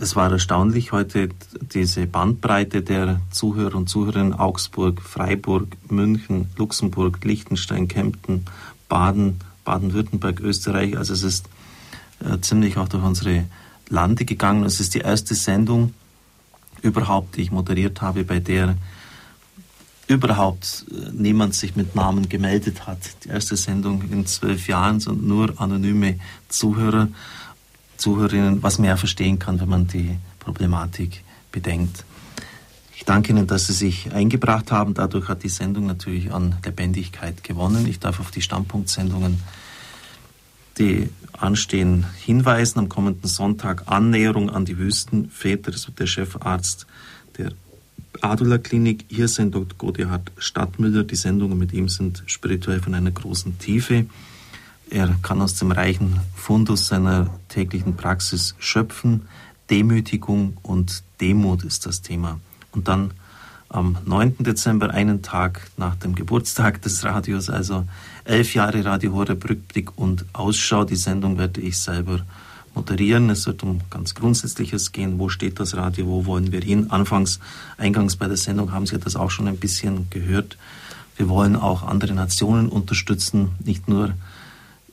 [0.00, 1.30] es war erstaunlich heute
[1.60, 8.44] diese Bandbreite der Zuhörer und Zuhörerinnen Augsburg, Freiburg, München, Luxemburg, Liechtenstein, Kempten,
[8.88, 10.96] Baden, Baden-Württemberg, Österreich.
[10.96, 11.48] Also es ist
[12.20, 13.46] äh, ziemlich auch durch unsere
[13.88, 14.62] Lande gegangen.
[14.62, 15.92] Es ist die erste Sendung
[16.82, 18.76] überhaupt, die ich moderiert habe, bei der
[20.08, 22.98] überhaupt äh, niemand sich mit Namen gemeldet hat.
[23.24, 26.18] Die erste Sendung in zwölf Jahren sind nur anonyme
[26.48, 27.08] Zuhörer,
[27.96, 32.04] Zuhörerinnen, was man ja verstehen kann, wenn man die Problematik bedenkt.
[32.96, 34.94] Ich danke Ihnen, dass Sie sich eingebracht haben.
[34.94, 37.86] Dadurch hat die Sendung natürlich an Lebendigkeit gewonnen.
[37.86, 39.40] Ich darf auf die Standpunktsendungen,
[40.78, 42.78] die anstehen, hinweisen.
[42.78, 45.70] Am kommenden Sonntag Annäherung an die Wüstenväter.
[45.70, 46.86] Das wird der Chefarzt
[47.36, 47.52] der
[48.20, 49.04] Adula Klinik.
[49.08, 49.76] Hier sind Dr.
[49.78, 51.04] Godehard Stadtmüller.
[51.04, 54.06] Die Sendungen mit ihm sind spirituell von einer großen Tiefe.
[54.90, 59.22] Er kann aus dem reichen Fundus seiner täglichen Praxis schöpfen.
[59.70, 62.38] Demütigung und Demut ist das Thema.
[62.72, 63.12] Und dann
[63.68, 64.36] am 9.
[64.40, 67.84] Dezember, einen Tag nach dem Geburtstag des Radios, also
[68.24, 70.84] elf Jahre Radio Horeb Rückblick und Ausschau.
[70.84, 72.20] Die Sendung werde ich selber
[72.74, 73.30] moderieren.
[73.30, 75.18] Es wird um ganz Grundsätzliches gehen.
[75.18, 76.06] Wo steht das Radio?
[76.06, 76.90] Wo wollen wir hin?
[76.90, 77.40] Anfangs,
[77.76, 80.58] eingangs bei der Sendung haben Sie das auch schon ein bisschen gehört.
[81.16, 84.14] Wir wollen auch andere Nationen unterstützen, nicht nur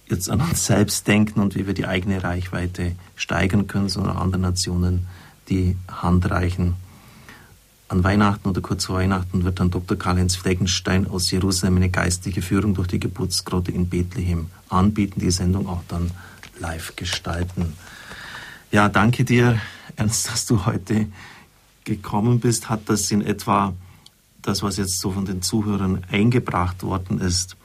[0.07, 4.41] jetzt an uns selbst denken und wie wir die eigene Reichweite steigern können, sondern anderen
[4.41, 5.07] Nationen
[5.49, 6.75] die Hand reichen.
[7.87, 9.97] An Weihnachten oder kurz vor Weihnachten wird dann Dr.
[9.97, 15.67] Karl-Heinz Fleckenstein aus Jerusalem eine geistige Führung durch die Geburtsgrotte in Bethlehem anbieten, die Sendung
[15.67, 16.11] auch dann
[16.61, 17.73] live gestalten.
[18.71, 19.59] Ja, danke dir,
[19.97, 21.07] Ernst, dass du heute
[21.83, 22.69] gekommen bist.
[22.69, 23.73] Hat das in etwa
[24.41, 27.57] das, was jetzt so von den Zuhörern eingebracht worden ist,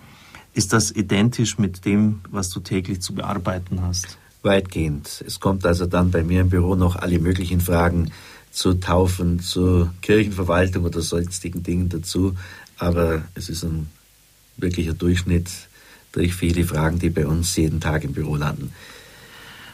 [0.53, 4.19] ist das identisch mit dem, was du täglich zu bearbeiten hast?
[4.43, 5.23] Weitgehend.
[5.27, 8.11] Es kommt also dann bei mir im Büro noch alle möglichen Fragen
[8.51, 12.35] zu Taufen, zu Kirchenverwaltung oder sonstigen Dingen dazu.
[12.79, 13.89] Aber es ist ein
[14.57, 15.51] wirklicher Durchschnitt
[16.13, 18.73] durch viele Fragen, die bei uns jeden Tag im Büro landen.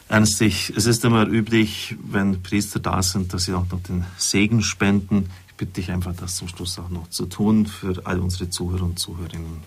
[0.09, 4.05] Ernst, ich, es ist immer üblich, wenn Priester da sind, dass sie auch noch den
[4.19, 5.31] Segen spenden.
[5.49, 8.85] Ich bitte dich einfach, das zum Schluss auch noch zu tun für all unsere Zuhörer
[8.85, 9.63] und Zuhörerinnen.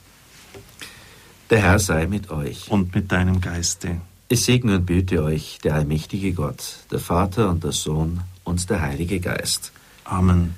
[1.50, 2.70] Der Herr sei mit euch.
[2.70, 4.02] Und mit deinem Geiste.
[4.30, 8.82] Es segne und behüte euch der allmächtige Gott, der Vater und der Sohn und der
[8.82, 9.72] Heilige Geist.
[10.04, 10.56] Amen.